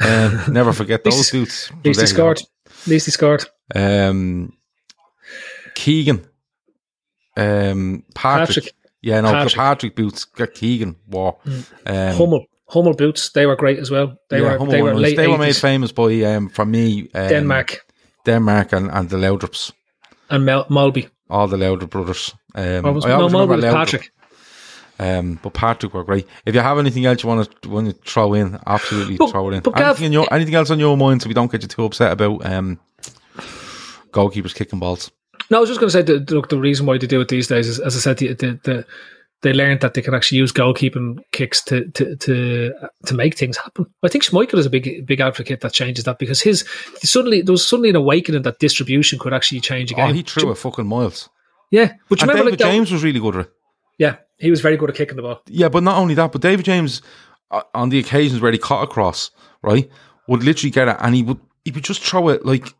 Um, 0.00 0.42
never 0.52 0.72
forget 0.72 1.04
those 1.04 1.30
boots. 1.30 1.70
At 1.70 1.84
least 1.86 2.00
he 2.00 2.06
scored. 2.06 2.40
At 2.66 2.86
least 2.86 3.06
he 3.06 3.12
scored. 3.12 3.44
Um, 3.74 4.52
Keegan. 5.74 6.26
Um, 7.36 8.04
Patrick. 8.14 8.48
Patrick. 8.56 8.74
Yeah, 9.00 9.20
no, 9.20 9.32
Patrick. 9.32 9.54
Patrick 9.54 9.96
boots 9.96 10.24
got 10.24 10.54
Keegan 10.54 10.96
wore. 11.08 11.38
Um, 11.86 12.14
Hummel. 12.16 12.46
Hummel 12.68 12.94
boots. 12.94 13.30
They 13.30 13.46
were 13.46 13.56
great 13.56 13.78
as 13.78 13.90
well. 13.90 14.16
They 14.30 14.38
yeah, 14.38 14.44
were. 14.52 14.58
Hummel 14.58 14.72
They 14.72 14.82
were 14.82 14.90
ones. 14.92 15.02
late. 15.02 15.16
They 15.16 15.28
were 15.28 15.38
made 15.38 15.56
famous 15.56 15.92
by, 15.92 16.22
um, 16.22 16.48
for 16.48 16.64
me, 16.64 17.08
um, 17.14 17.28
Denmark 17.28 17.80
Denmark 18.24 18.72
and, 18.72 18.90
and 18.90 19.10
the 19.10 19.16
Laudrups. 19.16 19.72
and 20.30 20.44
Mel- 20.46 20.66
Mølby. 20.66 21.08
All 21.28 21.48
the 21.48 21.56
Laudrup 21.56 21.90
brothers. 21.90 22.34
Um, 22.54 22.94
was, 22.94 23.04
I 23.04 23.08
no, 23.10 23.26
remember 23.26 23.56
was 23.56 23.64
Laudrup. 23.64 23.72
Patrick. 23.72 24.10
Um, 24.98 25.38
but 25.42 25.52
Patrick 25.54 25.92
were 25.94 26.04
great. 26.04 26.26
If 26.46 26.54
you 26.54 26.60
have 26.60 26.78
anything 26.78 27.04
else 27.06 27.22
you 27.24 27.28
want 27.28 27.62
to 27.62 27.68
want 27.68 27.88
to 27.88 28.10
throw 28.10 28.34
in, 28.34 28.58
absolutely 28.66 29.16
But- 29.16 29.30
throw 29.30 29.48
it 29.50 29.54
in. 29.54 29.62
but 29.62 29.74
Gav- 29.74 29.86
anything, 29.88 30.06
in 30.06 30.12
your, 30.12 30.32
anything 30.32 30.54
else 30.54 30.70
on 30.70 30.78
your 30.78 30.96
mind, 30.96 31.22
so 31.22 31.28
we 31.28 31.34
don't 31.34 31.50
get 31.50 31.62
you 31.62 31.68
too 31.68 31.84
upset 31.84 32.12
about 32.12 32.46
um, 32.46 32.78
goalkeepers 34.12 34.54
kicking 34.54 34.78
balls. 34.78 35.10
No, 35.50 35.58
I 35.58 35.60
was 35.60 35.68
just 35.68 35.80
going 35.80 35.88
to 35.90 35.92
say 35.92 36.02
that 36.02 36.30
look, 36.30 36.48
the 36.48 36.58
reason 36.58 36.86
why 36.86 36.98
they 36.98 37.06
do 37.06 37.20
it 37.20 37.28
these 37.28 37.46
days 37.48 37.68
is, 37.68 37.78
as 37.80 37.96
I 37.96 38.00
said, 38.00 38.18
the, 38.18 38.32
the, 38.34 38.60
the, 38.64 38.86
they 39.42 39.52
learned 39.52 39.80
that 39.80 39.94
they 39.94 40.02
can 40.02 40.14
actually 40.14 40.38
use 40.38 40.52
goalkeeping 40.52 41.18
kicks 41.32 41.62
to 41.64 41.90
to 41.90 42.16
to 42.16 42.72
to 43.06 43.14
make 43.14 43.36
things 43.36 43.56
happen. 43.56 43.86
I 44.02 44.08
think 44.08 44.24
Schmeichel 44.24 44.58
is 44.58 44.66
a 44.66 44.70
big 44.70 45.04
big 45.06 45.20
advocate 45.20 45.60
that 45.62 45.72
changes 45.72 46.04
that 46.04 46.18
because 46.18 46.40
his 46.40 46.64
suddenly 47.02 47.42
there 47.42 47.52
was 47.52 47.66
suddenly 47.66 47.90
an 47.90 47.96
awakening 47.96 48.42
that 48.42 48.60
distribution 48.60 49.18
could 49.18 49.34
actually 49.34 49.60
change 49.60 49.90
again. 49.90 50.10
Oh, 50.10 50.12
he 50.12 50.22
threw 50.22 50.50
a 50.50 50.54
fucking 50.54 50.86
miles. 50.86 51.28
yeah, 51.70 51.92
but 52.08 52.20
you 52.20 52.24
And 52.24 52.30
remember 52.30 52.50
David 52.50 52.50
like 52.52 52.58
that- 52.60 52.72
James 52.72 52.92
was 52.92 53.02
really 53.02 53.18
good 53.20 53.34
at 53.36 53.46
it. 53.46 53.52
yeah, 53.98 54.16
he 54.38 54.50
was 54.50 54.60
very 54.60 54.76
good 54.76 54.90
at 54.90 54.96
kicking 54.96 55.16
the 55.16 55.22
ball. 55.22 55.40
Yeah, 55.48 55.68
but 55.68 55.82
not 55.82 55.98
only 55.98 56.14
that, 56.14 56.30
but 56.30 56.40
David 56.40 56.64
James, 56.64 57.02
uh, 57.50 57.62
on 57.74 57.88
the 57.88 57.98
occasions 57.98 58.40
where 58.40 58.52
he 58.52 58.58
caught 58.58 58.84
across, 58.84 59.30
right, 59.62 59.90
would 60.28 60.44
literally 60.44 60.70
get 60.70 60.86
it, 60.88 60.96
and 61.00 61.16
he 61.16 61.24
would 61.24 61.40
he 61.64 61.72
would 61.72 61.82
just 61.84 62.02
throw 62.04 62.28
it 62.28 62.46
like 62.46 62.72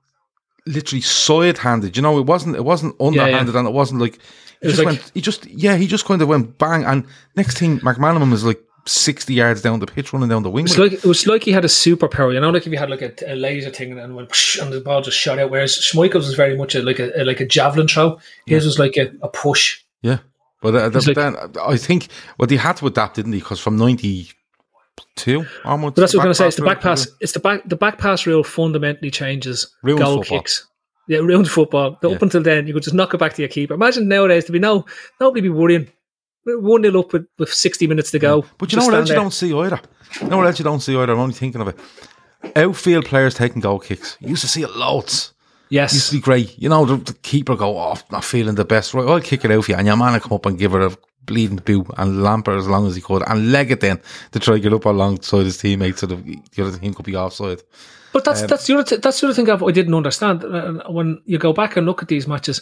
literally 0.66 1.01
side 1.03 1.59
handed. 1.59 1.96
You 1.96 2.03
know, 2.03 2.18
it 2.18 2.27
wasn't 2.27 2.57
it 2.57 2.64
wasn't 2.64 2.94
underhanded, 3.01 3.55
and 3.57 3.66
it 3.68 3.72
wasn't 3.72 4.01
like 4.01 4.14
he 4.14 4.20
It 4.62 4.66
was 4.66 4.77
just 4.77 4.79
like- 4.87 4.98
went. 4.98 5.11
He 5.14 5.20
just 5.20 5.46
yeah, 5.46 5.77
he 5.77 5.87
just 5.87 6.05
kind 6.05 6.22
of 6.22 6.29
went 6.29 6.59
bang, 6.59 6.85
and 6.85 7.05
next 7.37 7.59
thing 7.59 7.81
McManaman 7.81 8.31
was 8.31 8.44
like 8.44 8.61
sixty 8.85 9.35
yards 9.35 9.62
down 9.62 9.79
the 9.81 9.87
pitch, 9.87 10.12
running 10.12 10.29
down 10.29 10.42
the 10.42 10.51
wing. 10.51 10.66
It. 10.66 10.79
like 10.79 10.92
it 10.92 11.05
was 11.05 11.27
like 11.27 11.44
he 11.44 11.53
had 11.53 11.64
a 11.64 11.68
superpower. 11.68 12.33
You 12.35 12.40
know, 12.40 12.51
like 12.51 12.66
if 12.66 12.72
you 12.72 12.79
had 12.79 12.90
like 12.90 13.03
a, 13.03 13.12
a 13.33 13.35
laser 13.37 13.70
thing 13.70 13.98
and 13.98 14.16
went 14.16 14.33
and 14.61 14.72
the 14.72 14.81
ball 14.81 15.03
just 15.03 15.18
shot 15.18 15.38
out. 15.38 15.51
Whereas 15.51 15.77
Schmeichel's 15.79 16.27
was 16.27 16.35
very 16.35 16.57
much 16.57 16.75
a, 16.75 16.83
like 16.83 16.98
a, 16.98 17.11
a- 17.20 17.25
like 17.25 17.40
a 17.40 17.46
javelin 17.46 17.88
throw. 17.88 18.18
His 18.46 18.64
was 18.64 18.79
like 18.79 18.96
a, 18.96 19.11
push. 19.29 19.81
Yeah, 20.03 20.18
but 20.61 20.75
uh, 20.75 20.90
like- 21.07 21.14
then 21.16 21.37
I 21.61 21.77
think 21.77 22.09
well 22.38 22.46
they 22.48 22.57
had 22.57 22.77
to 22.79 22.87
adapt, 22.87 23.16
didn't 23.16 23.31
they? 23.33 23.38
Because 23.38 23.61
from 23.61 23.77
ninety 23.77 24.31
two 25.16 25.44
But 25.64 25.96
that's 25.96 26.14
what 26.14 26.24
I 26.24 26.28
was 26.28 26.28
going 26.28 26.28
to 26.28 26.35
say. 26.35 26.46
It's 26.48 26.57
the 26.57 26.64
back 26.64 26.81
pass. 26.81 27.07
It's 27.20 27.33
the 27.33 27.40
back. 27.40 27.68
The 27.68 27.76
back 27.76 27.98
pass 27.98 28.26
rule 28.26 28.44
fundamentally 28.44 29.11
changes 29.11 29.74
Ruins 29.83 30.00
goal 30.00 30.16
football. 30.18 30.38
kicks. 30.38 30.66
Yeah, 31.09 31.18
ruins 31.18 31.50
football. 31.50 31.98
Yeah. 32.02 32.11
Up 32.11 32.22
until 32.22 32.42
then, 32.42 32.66
you 32.66 32.74
could 32.74 32.83
just 32.83 32.94
knock 32.94 33.12
it 33.12 33.18
back 33.18 33.35
to 33.35 33.42
your 33.42 33.48
keeper. 33.48 33.74
Imagine 33.74 34.09
nowadays 34.09 34.44
to 34.46 34.52
be 34.52 34.59
no 34.59 34.87
nobody 35.20 35.40
be 35.40 35.48
worrying. 35.48 35.88
One 36.44 36.83
nil 36.83 36.98
up 36.98 37.12
with, 37.12 37.26
with 37.38 37.52
sixty 37.52 37.87
minutes 37.87 38.11
to 38.12 38.18
go. 38.18 38.44
But 38.59 38.72
you 38.72 38.78
know 38.78 38.87
what 38.87 38.94
else 38.94 39.09
you 39.09 39.14
don't 39.14 39.33
see 39.33 39.55
either? 39.55 39.81
You 40.20 40.28
know 40.28 40.38
what 40.38 40.46
else 40.46 40.59
you 40.59 40.64
don't 40.64 40.81
see 40.81 40.96
either? 40.96 41.12
I'm 41.12 41.20
only 41.20 41.35
thinking 41.35 41.61
of 41.61 41.68
it. 41.68 41.78
Outfield 42.57 43.05
players 43.05 43.35
taking 43.35 43.61
goal 43.61 43.78
kicks. 43.78 44.16
You 44.20 44.31
used 44.31 44.42
to 44.42 44.48
see 44.48 44.62
it 44.62 44.74
loads. 44.74 45.33
there. 45.70 45.83
used 45.85 45.94
Yes, 45.94 46.09
to 46.09 46.16
be 46.16 46.20
great. 46.20 46.59
You 46.59 46.68
know, 46.68 46.85
the, 46.85 46.96
the 46.96 47.14
keeper 47.14 47.57
go 47.57 47.76
oh, 47.76 47.78
off, 47.78 48.11
not 48.11 48.24
feeling 48.24 48.57
the 48.57 48.64
best. 48.64 48.94
Right, 48.94 49.07
I'll 49.07 49.20
kick 49.20 49.44
it 49.44 49.50
out 49.50 49.64
for 49.64 49.70
you. 49.70 49.76
And 49.76 49.87
your 49.87 49.96
man 49.96 50.12
will 50.12 50.20
come 50.20 50.33
up 50.33 50.46
and 50.46 50.59
give 50.59 50.74
it 50.74 50.83
a 50.83 50.96
bleeding 51.24 51.56
boot 51.56 51.87
and 51.96 52.22
lamp 52.22 52.46
her 52.46 52.56
as 52.56 52.66
long 52.66 52.87
as 52.87 52.94
he 52.96 53.00
could 53.02 53.22
and 53.28 53.52
leg 53.52 53.70
it 53.70 53.80
then 53.80 54.00
to 54.32 54.38
try 54.38 54.54
to 54.54 54.61
get 54.61 54.72
up 54.72 54.85
alongside 54.85 55.44
his 55.44 55.58
teammates 55.58 56.00
so 56.00 56.06
the, 56.06 56.16
the 56.54 56.66
other 56.66 56.76
team 56.78 56.92
could 56.94 57.06
be 57.06 57.16
offside. 57.16 57.62
but 58.12 58.24
that's 58.24 58.42
that's 58.42 58.66
the 58.66 58.74
other 58.74 58.85
th- 58.85 59.00
that's 59.00 59.20
the 59.20 59.26
other 59.28 59.35
thing 59.35 59.48
I've, 59.48 59.62
I 59.62 59.70
didn't 59.70 59.94
understand. 59.94 60.44
Uh, 60.44 60.90
When 60.90 61.22
you 61.24 61.38
go 61.38 61.52
back 61.52 61.76
and 61.76 61.87
look 61.87 62.02
at 62.02 62.08
these 62.08 62.26
matches, 62.28 62.61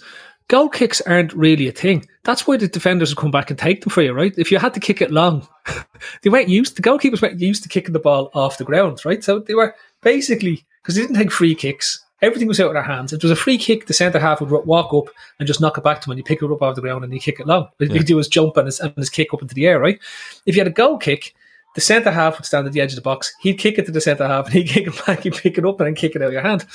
goal 0.49 0.69
kicks 0.69 1.01
aren't 1.01 1.33
really 1.33 1.69
a 1.69 1.73
thing. 1.73 2.07
That's 2.25 2.47
why 2.47 2.57
the 2.57 2.69
defenders 2.69 3.15
will 3.15 3.23
come 3.23 3.31
back 3.31 3.51
and 3.51 3.59
take 3.59 3.81
them 3.81 3.91
for 3.91 4.03
you, 4.03 4.13
right? 4.13 4.35
If 4.37 4.53
you 4.53 4.59
had 4.59 4.75
to 4.75 4.81
kick 4.81 5.01
it 5.01 5.11
long, 5.11 5.47
they 6.23 6.31
weren't 6.31 6.49
used. 6.49 6.77
The 6.77 6.83
goalkeepers 6.83 7.23
weren't 7.23 7.41
used 7.41 7.63
to 7.63 7.69
kicking 7.69 7.93
the 7.93 7.99
ball 7.99 8.31
off 8.35 8.59
the 8.59 8.65
ground, 8.65 9.05
right? 9.05 9.25
So 9.25 9.39
they 9.41 9.55
were 9.55 9.75
basically 10.03 10.65
because 10.83 10.95
they 10.95 11.03
didn't 11.03 11.17
take 11.17 11.33
free 11.33 11.55
kicks. 11.55 12.05
Everything 12.23 12.49
was 12.49 12.61
out 12.61 12.69
of 12.69 12.75
their 12.75 12.83
hands. 12.83 13.13
If 13.13 13.19
it 13.19 13.25
was 13.25 13.31
a 13.31 13.37
free 13.37 13.59
kick, 13.59 13.87
the 13.87 13.95
centre 13.95 14.19
half 14.19 14.41
would 14.41 14.51
walk 14.51 14.93
up 14.93 15.13
and 15.39 15.47
just 15.47 15.61
knock 15.61 15.79
it 15.79 15.85
back 15.85 16.01
to 16.01 16.09
him, 16.09 16.13
and 16.13 16.19
you 16.19 16.25
pick 16.25 16.43
it 16.43 16.51
up 16.51 16.63
off 16.63 16.75
the 16.75 16.83
ground 16.83 17.05
and 17.05 17.13
you 17.13 17.21
kick 17.21 17.41
it 17.41 17.47
long. 17.47 17.69
What 17.79 17.91
he 17.91 17.99
do 18.01 18.19
is 18.19 18.29
jump 18.29 18.57
and 18.57 18.67
his, 18.67 18.81
and 18.81 18.95
his 18.97 19.11
kick 19.11 19.33
up 19.33 19.43
into 19.43 19.55
the 19.55 19.67
air, 19.67 19.79
right? 19.81 19.99
If 20.47 20.55
you 20.55 20.61
had 20.61 20.69
a 20.69 20.75
goal 20.75 20.99
kick, 20.99 21.35
the 21.75 21.81
centre 21.81 22.11
half 22.11 22.37
would 22.37 22.47
stand 22.47 22.67
at 22.67 22.73
the 22.73 22.81
edge 22.81 22.93
of 22.93 22.97
the 22.97 23.03
box. 23.03 23.33
He'd 23.41 23.59
kick 23.59 23.79
it 23.79 23.87
to 23.87 23.93
the 23.93 24.01
centre 24.01 24.27
half 24.27 24.47
and 24.47 24.55
he'd 24.55 24.69
kick 24.69 24.89
it 24.89 25.07
back. 25.07 25.21
He'd 25.23 25.35
pick 25.35 25.57
it 25.57 25.65
up 25.65 25.79
and 25.81 25.87
then 25.87 25.95
kick 25.95 26.17
it 26.17 26.23
out 26.23 26.27
of 26.27 26.33
your 26.33 26.43
hand. 26.43 26.67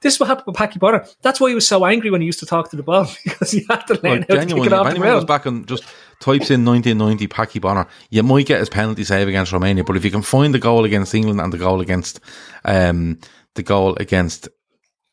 This 0.00 0.14
is 0.14 0.20
what 0.20 0.28
happened 0.28 0.46
with 0.46 0.56
Packy 0.56 0.78
Bonner. 0.78 1.04
That's 1.22 1.40
why 1.40 1.48
he 1.48 1.54
was 1.54 1.66
so 1.66 1.84
angry 1.84 2.10
when 2.10 2.20
he 2.20 2.26
used 2.26 2.40
to 2.40 2.46
talk 2.46 2.70
to 2.70 2.76
the 2.76 2.82
ball 2.82 3.06
because 3.24 3.50
he 3.50 3.66
had 3.68 3.82
to 3.86 3.94
learn 3.94 4.20
Like, 4.20 4.28
how 4.28 4.34
to 4.36 4.46
kick 4.46 4.56
it 4.58 4.66
if 4.66 4.72
off 4.72 4.84
the 4.84 4.90
anyone 4.90 5.08
goes 5.08 5.24
back 5.24 5.46
and 5.46 5.66
just 5.66 5.82
types 6.20 6.50
in 6.50 6.64
1990 6.64 7.26
Packy 7.26 7.58
Bonner, 7.58 7.86
you 8.10 8.22
might 8.22 8.46
get 8.46 8.60
his 8.60 8.68
penalty 8.68 9.02
save 9.04 9.26
against 9.26 9.52
Romania. 9.52 9.82
But 9.82 9.96
if 9.96 10.04
you 10.04 10.10
can 10.10 10.22
find 10.22 10.54
the 10.54 10.58
goal 10.58 10.84
against 10.84 11.14
England 11.14 11.40
and 11.40 11.52
the 11.52 11.58
goal 11.58 11.80
against 11.80 12.20
um, 12.64 13.18
the 13.54 13.62
goal 13.62 13.96
against 13.96 14.48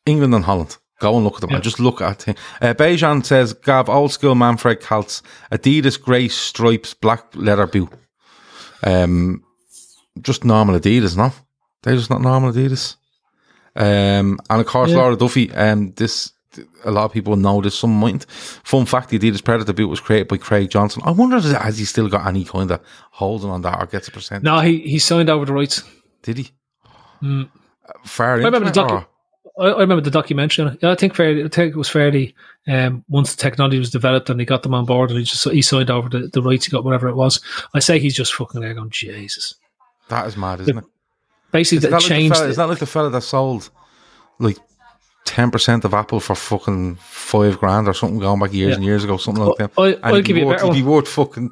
England 0.06 0.34
and 0.34 0.44
Holland, 0.44 0.76
go 1.00 1.14
and 1.16 1.24
look 1.24 1.34
at 1.36 1.40
them. 1.42 1.50
Yeah. 1.50 1.56
And 1.56 1.64
just 1.64 1.80
look 1.80 2.00
at 2.00 2.22
him. 2.22 2.34
Uh, 2.60 2.74
Bejan 2.74 3.24
says, 3.24 3.52
Gav, 3.52 3.88
old 3.88 4.12
school 4.12 4.34
Manfred 4.34 4.80
Kaltz, 4.80 5.22
Adidas 5.50 6.00
grey 6.00 6.28
stripes, 6.28 6.94
black 6.94 7.24
leather 7.34 7.66
boot. 7.66 7.90
Um, 8.84 9.44
just 10.20 10.44
normal 10.44 10.78
Adidas, 10.78 11.16
no? 11.16 11.32
They're 11.82 11.96
just 11.96 12.10
not 12.10 12.20
normal 12.20 12.52
Adidas. 12.52 12.96
Um, 13.74 14.38
and 14.50 14.60
of 14.60 14.66
course, 14.66 14.90
Yeah. 14.90 14.96
Laura 14.98 15.16
Duffy, 15.16 15.50
um, 15.52 15.92
this, 15.92 16.32
a 16.84 16.90
lot 16.90 17.04
of 17.06 17.12
people 17.12 17.36
know 17.36 17.60
this, 17.62 17.78
some 17.78 17.98
mightn't. 17.98 18.24
Fun 18.30 18.84
fact, 18.84 19.08
the 19.08 19.18
Adidas 19.18 19.42
Predator 19.42 19.72
boot 19.72 19.88
was 19.88 20.00
created 20.00 20.28
by 20.28 20.36
Craig 20.36 20.68
Johnston. 20.70 21.02
I 21.06 21.12
wonder, 21.12 21.36
if- 21.38 21.44
has 21.44 21.78
he 21.78 21.84
still 21.84 22.08
got 22.08 22.26
any 22.26 22.44
kind 22.44 22.70
of 22.70 22.80
holding 23.12 23.50
on 23.50 23.62
that 23.62 23.80
or 23.80 23.86
gets 23.86 24.08
a 24.08 24.10
percent? 24.10 24.42
No, 24.44 24.58
he, 24.60 24.80
he 24.80 24.98
signed 24.98 25.30
over 25.30 25.44
the 25.46 25.52
rights. 25.54 25.82
Did 26.22 26.38
he? 26.38 26.50
Mm. 27.22 27.48
Far 28.04 28.32
I 28.32 28.36
remember 28.36 28.60
the 28.60 28.66
it, 28.68 28.74
docu- 28.74 28.90
or- 28.90 29.06
I, 29.58 29.64
I 29.66 29.80
remember 29.80 30.00
the 30.02 30.10
documentary. 30.10 30.76
Yeah, 30.82 30.90
I 30.90 30.94
think 30.94 31.14
fairly, 31.14 31.44
I 31.44 31.48
think 31.48 31.74
it 31.74 31.78
was 31.78 31.88
fairly. 31.88 32.34
Um, 32.68 33.04
once 33.08 33.34
the 33.34 33.42
technology 33.42 33.78
was 33.78 33.90
developed 33.90 34.30
and 34.30 34.38
he 34.38 34.46
got 34.46 34.62
them 34.62 34.74
on 34.74 34.84
board, 34.84 35.10
and 35.10 35.18
he 35.18 35.24
just 35.24 35.48
he 35.50 35.62
signed 35.62 35.90
over 35.90 36.08
the, 36.08 36.28
the 36.28 36.40
rights, 36.42 36.66
he 36.66 36.70
got 36.70 36.84
whatever 36.84 37.08
it 37.08 37.16
was. 37.16 37.40
I 37.74 37.80
say 37.80 37.98
he's 37.98 38.14
just 38.14 38.34
fucking 38.34 38.60
there 38.60 38.72
going, 38.74 38.90
Jesus. 38.90 39.54
That 40.08 40.26
is 40.26 40.36
mad, 40.36 40.60
isn't 40.60 40.78
it? 40.78 40.84
Basically, 41.50 41.78
that 41.80 41.90
that, 41.90 41.96
like 41.96 42.02
the 42.04 42.08
changed. 42.08 42.36
fella, 42.36 42.48
is 42.48 42.56
that 42.56 42.68
like 42.68 42.78
the 42.78 42.86
fella 42.86 43.10
that 43.10 43.20
sold 43.22 43.68
like 44.38 44.56
ten 45.24 45.50
percent 45.50 45.84
of 45.84 45.92
Apple 45.92 46.20
for 46.20 46.34
fucking 46.34 46.96
five 46.96 47.58
grand 47.58 47.88
or 47.88 47.94
something 47.94 48.18
going 48.20 48.40
back 48.40 48.52
years 48.52 48.70
Yeah. 48.70 48.74
and 48.76 48.84
years 48.84 49.04
ago, 49.04 49.16
something 49.18 49.44
like 49.44 49.58
that? 49.58 49.70
I- 49.78 49.88
And 49.94 49.98
I'll 50.04 50.22
give 50.22 50.36
you 50.36 50.44
a 50.44 50.46
worth, 50.46 50.60
better 50.62 50.72
he'd 50.72 50.80
be 50.82 50.86
worth 50.88 51.08
fucking 51.08 51.50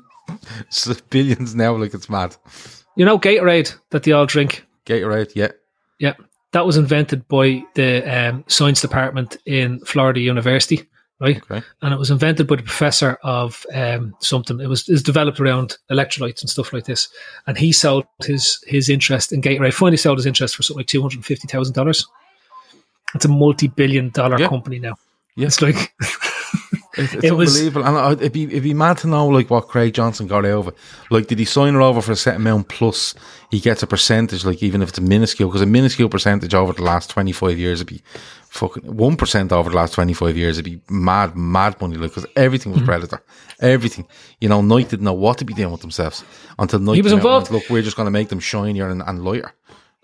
billions 1.11 1.55
now, 1.55 1.75
like 1.77 1.93
it's 1.95 2.09
mad. 2.09 2.37
you 2.97 3.05
know, 3.05 3.19
Gatorade 3.19 3.75
that 3.91 4.05
they 4.05 4.13
all 4.13 4.27
drink. 4.27 4.65
Gatorade, 4.87 5.33
yeah. 5.35 5.49
Yeah, 5.99 6.15
that 6.53 6.67
was 6.67 6.77
invented 6.77 7.27
by 7.29 7.63
the 7.75 8.03
um, 8.03 8.45
science 8.49 8.81
department 8.81 9.37
in 9.47 9.79
Florida 9.85 10.21
University, 10.21 10.89
right? 11.21 11.37
Okay. 11.51 11.63
And 11.83 11.95
it 11.95 11.99
was 11.99 12.11
invented 12.11 12.47
by 12.49 12.57
the 12.57 12.63
professor 12.63 13.19
of 13.23 13.65
um, 13.75 14.15
something. 14.19 14.59
It 14.61 14.69
was, 14.69 14.89
it 14.89 14.93
was 14.93 15.03
developed 15.03 15.39
around 15.41 15.77
electrolytes 15.91 16.41
and 16.41 16.51
stuff 16.51 16.73
like 16.73 16.85
this. 16.87 17.09
And 17.47 17.57
he 17.57 17.73
sold 17.73 18.05
his 18.25 18.63
his 18.67 18.89
interest 18.89 19.33
in 19.33 19.43
Gatorade. 19.43 19.75
Finally, 19.75 19.97
sold 19.99 20.19
his 20.19 20.27
interest 20.27 20.57
for 20.57 20.63
something 20.63 20.81
like 20.81 20.87
two 20.89 21.01
hundred 21.03 21.25
fifty 21.25 21.47
thousand 21.47 21.75
dollars. 21.75 22.07
It's 23.15 23.25
a 23.25 23.29
multi-billion 23.29 24.11
dollar 24.11 24.39
Yeah. 24.39 24.49
company 24.49 24.79
now. 24.79 24.95
Yeah. 25.37 25.47
It's 25.47 25.63
like 25.63 25.93
It's, 26.97 27.15
it's 27.15 27.25
It 27.25 27.33
was- 27.33 27.55
unbelievable. 27.57 27.87
And 27.87 28.21
it'd 28.21 28.33
be, 28.33 28.45
it'd 28.45 28.63
be 28.63 28.75
mad 28.75 28.99
to 28.99 29.07
know 29.09 29.27
like 29.29 29.49
what 29.51 29.69
Craig 29.69 29.95
Johnston 29.95 30.27
got 30.27 30.45
over. 30.45 30.73
Like, 31.11 31.27
did 31.29 31.39
he 31.39 31.45
sign 31.45 31.75
her 31.75 31.81
over 31.83 32.01
for 32.03 32.13
a 32.13 32.17
set 32.17 32.37
amount 32.37 32.69
plus 32.69 33.15
he 33.51 33.61
gets 33.61 33.83
a 33.83 33.87
percentage, 33.87 34.45
like 34.45 34.63
even 34.63 34.83
if 34.83 34.91
it's 34.91 34.99
a 34.99 35.03
minuscule, 35.03 35.49
because 35.49 35.63
a 35.63 35.67
minuscule 35.67 36.09
percentage 36.09 36.55
over 36.55 36.73
the 36.73 36.83
last 36.83 37.11
25 37.11 37.59
years 37.59 37.79
would 37.81 37.87
be 37.89 38.03
fucking 38.49 38.83
1% 38.83 39.53
over 39.53 39.71
the 39.71 39.77
last 39.77 39.95
25 39.95 40.37
years 40.37 40.57
would 40.57 40.65
be 40.65 40.81
mad, 40.91 41.37
mad 41.37 41.81
money. 41.81 41.97
Like, 41.97 42.11
because 42.11 42.27
everything 42.37 42.73
Mm-hmm. 42.73 42.81
was 42.81 42.87
Predator. 42.89 43.23
Everything. 43.61 44.07
You 44.41 44.49
know, 44.49 44.61
Nike 44.61 44.89
didn't 44.91 45.05
know 45.05 45.13
what 45.13 45.39
to 45.39 45.45
be 45.45 45.55
doing 45.55 45.71
with 45.71 45.81
themselves 45.83 46.25
until 46.59 46.81
Nike 46.81 46.97
He 46.97 47.03
was 47.03 47.13
came 47.13 47.19
out 47.21 47.25
and 47.25 47.27
involved. 47.27 47.51
went, 47.51 47.63
Look, 47.65 47.71
we're 47.71 47.83
just 47.83 47.97
going 47.97 48.07
to 48.07 48.11
make 48.11 48.29
them 48.31 48.41
shinier 48.41 48.89
and, 48.89 49.03
and 49.07 49.25
lighter. 49.25 49.53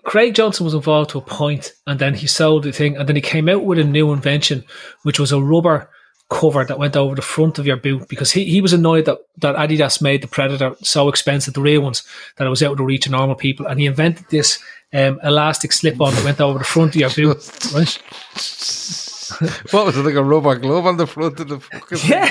Craig 0.04 0.34
Johnston 0.36 0.64
was 0.64 0.74
involved 0.74 1.10
to 1.10 1.18
a 1.18 1.20
point, 1.22 1.72
and 1.88 1.98
then 1.98 2.14
he 2.14 2.28
sold 2.28 2.62
the 2.62 2.70
thing, 2.70 2.96
and 2.96 3.08
then 3.08 3.16
he 3.16 3.22
came 3.22 3.48
out 3.48 3.64
with 3.64 3.76
a 3.80 3.84
new 3.84 4.12
invention, 4.12 4.64
which 5.02 5.18
was 5.18 5.32
a 5.32 5.40
rubber 5.40 5.90
cover 6.28 6.64
that 6.64 6.78
went 6.78 6.96
over 6.96 7.14
the 7.14 7.22
front 7.22 7.58
of 7.58 7.66
your 7.66 7.76
boot 7.76 8.08
because 8.08 8.32
he, 8.32 8.44
he 8.44 8.60
was 8.60 8.72
annoyed 8.72 9.04
that, 9.04 9.18
that 9.38 9.54
Adidas 9.56 10.02
made 10.02 10.22
the 10.22 10.28
Predator 10.28 10.74
so 10.82 11.08
expensive, 11.08 11.54
the 11.54 11.60
real 11.60 11.82
ones, 11.82 12.02
that 12.36 12.46
it 12.46 12.50
was 12.50 12.62
out 12.62 12.72
of 12.72 12.78
the 12.78 12.84
reach 12.84 13.06
of 13.06 13.12
normal 13.12 13.36
people, 13.36 13.66
and 13.66 13.78
he 13.78 13.86
invented 13.86 14.26
this 14.28 14.58
um, 14.92 15.20
elastic 15.22 15.72
slip-on 15.72 16.14
that 16.14 16.24
went 16.24 16.40
over 16.40 16.58
the 16.58 16.64
front 16.64 16.94
of 16.94 17.00
your 17.00 17.10
boot. 17.10 17.50
Right? 17.74 19.72
what 19.72 19.86
was 19.86 19.96
it, 19.96 20.04
like 20.04 20.14
a 20.14 20.22
rubber 20.22 20.54
glove 20.54 20.86
on 20.86 20.98
the 20.98 21.06
front 21.06 21.40
of 21.40 21.48
the 21.48 21.58
fucking 21.58 21.98
Yeah. 22.04 22.30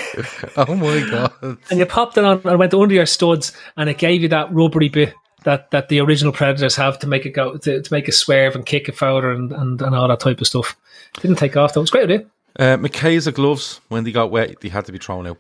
Oh 0.56 0.76
my 0.76 1.06
God. 1.10 1.58
And 1.70 1.78
you 1.80 1.86
popped 1.86 2.18
it 2.18 2.24
on 2.24 2.42
and 2.46 2.58
went 2.58 2.74
under 2.74 2.96
your 2.96 3.06
studs, 3.06 3.52
and 3.76 3.90
it 3.90 3.98
gave 3.98 4.22
you 4.22 4.30
that 4.30 4.52
rubbery 4.54 4.90
bit. 4.90 5.14
That, 5.44 5.70
that 5.70 5.90
the 5.90 6.00
original 6.00 6.34
predators 6.34 6.76
have 6.76 6.98
to 7.00 7.08
make 7.08 7.28
it 7.28 7.32
go 7.32 7.56
to, 7.56 7.82
to 7.82 7.94
make 7.94 8.08
a 8.08 8.12
swerve 8.12 8.56
and 8.56 8.66
kick 8.66 8.90
it 8.90 8.98
further 8.98 9.32
and, 9.32 9.52
and, 9.52 9.80
and 9.80 9.94
all 9.96 10.08
that 10.08 10.20
type 10.20 10.42
of 10.42 10.48
stuff. 10.48 10.76
Didn't 11.22 11.38
take 11.38 11.56
off 11.56 11.74
though. 11.74 11.82
It 11.82 11.84
was 11.84 11.92
great 11.92 12.10
idea. 12.10 12.26
Uh, 12.58 12.78
McKay's 12.78 13.28
gloves, 13.30 13.82
when 13.90 14.04
they 14.04 14.12
got 14.12 14.32
wet, 14.32 14.62
they 14.62 14.70
had 14.70 14.86
to 14.86 14.92
be 14.92 14.98
thrown 14.98 15.28
out. 15.28 15.38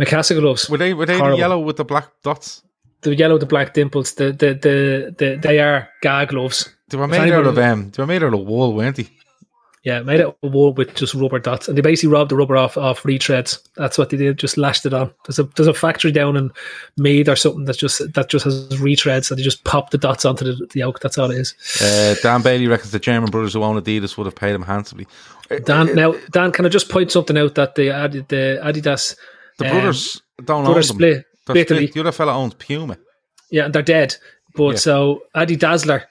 Mikasa 0.00 0.38
gloves. 0.38 0.68
Were 0.68 0.78
they 0.78 0.92
were 0.92 1.06
they 1.06 1.18
the 1.18 1.36
yellow 1.36 1.58
with 1.58 1.76
the 1.76 1.84
black 1.84 2.08
dots? 2.22 2.62
the 3.04 3.14
yellow 3.14 3.34
with 3.34 3.40
the 3.40 3.46
black 3.46 3.74
dimples, 3.74 4.14
the 4.14 4.32
the 4.32 4.54
the, 4.54 5.14
the 5.16 5.38
they 5.40 5.60
are 5.60 5.88
gag 6.02 6.28
gloves. 6.28 6.68
They 6.88 6.96
were 6.96 7.06
made 7.06 7.32
out 7.32 7.46
of 7.46 7.58
um, 7.58 7.90
they 7.90 8.02
were 8.02 8.06
made 8.06 8.22
out 8.22 8.34
of 8.34 8.40
wool, 8.40 8.74
weren't 8.74 8.96
they? 8.96 9.08
Yeah, 9.84 10.00
made 10.00 10.20
it 10.20 10.26
of 10.42 10.54
wool 10.54 10.72
with 10.72 10.94
just 10.94 11.14
rubber 11.14 11.38
dots, 11.38 11.68
and 11.68 11.76
they 11.76 11.82
basically 11.82 12.08
robbed 12.08 12.30
the 12.30 12.36
rubber 12.36 12.56
off 12.56 12.78
off 12.78 13.02
retreads. 13.02 13.58
That's 13.76 13.98
what 13.98 14.08
they 14.08 14.16
did, 14.16 14.38
just 14.38 14.56
lashed 14.56 14.86
it 14.86 14.94
on. 14.94 15.12
There's 15.26 15.38
a 15.38 15.44
there's 15.44 15.68
a 15.68 15.74
factory 15.74 16.10
down 16.10 16.36
in 16.36 16.50
Meath 16.96 17.28
or 17.28 17.36
something 17.36 17.66
that 17.66 17.76
just 17.76 18.14
that 18.14 18.30
just 18.30 18.46
has 18.46 18.68
retreads, 18.80 19.30
and 19.30 19.38
they 19.38 19.42
just 19.42 19.64
pop 19.64 19.90
the 19.90 19.98
dots 19.98 20.24
onto 20.24 20.44
the, 20.44 20.66
the 20.66 20.80
yoke. 20.80 21.00
That's 21.00 21.18
all 21.18 21.30
it 21.30 21.36
is. 21.36 21.54
Uh, 21.82 22.14
Dan 22.22 22.40
Bailey 22.40 22.66
reckons 22.66 22.92
the 22.92 22.98
German 22.98 23.30
brothers 23.30 23.52
who 23.52 23.62
own 23.62 23.80
Adidas 23.80 24.16
would 24.16 24.26
have 24.26 24.34
paid 24.34 24.54
him 24.54 24.62
handsomely. 24.62 25.06
Uh, 25.50 25.58
Dan, 25.58 25.94
now 25.94 26.14
Dan, 26.32 26.52
can 26.52 26.64
I 26.66 26.68
just 26.68 26.88
point 26.88 27.10
something 27.12 27.36
out 27.36 27.54
that 27.56 27.74
the 27.74 27.90
Adi- 27.92 28.24
the 28.28 28.60
Adidas 28.62 29.14
The 29.58 29.66
um, 29.66 29.70
brothers 29.72 30.22
don't 30.44 30.64
brothers 30.64 30.90
own 30.90 30.96
them. 30.98 31.06
split 31.12 31.24
They're 31.46 31.64
split, 31.64 31.68
split. 31.68 31.92
The 31.94 32.00
other 32.00 32.12
fella 32.12 32.34
owns 32.34 32.54
Puma. 32.54 32.96
Yeah, 33.50 33.66
and 33.66 33.74
they're 33.74 33.82
dead. 33.82 34.16
But 34.56 34.70
Yeah. 34.72 34.76
so 34.78 35.22
Adi 35.34 35.56
Dassler 35.56 36.04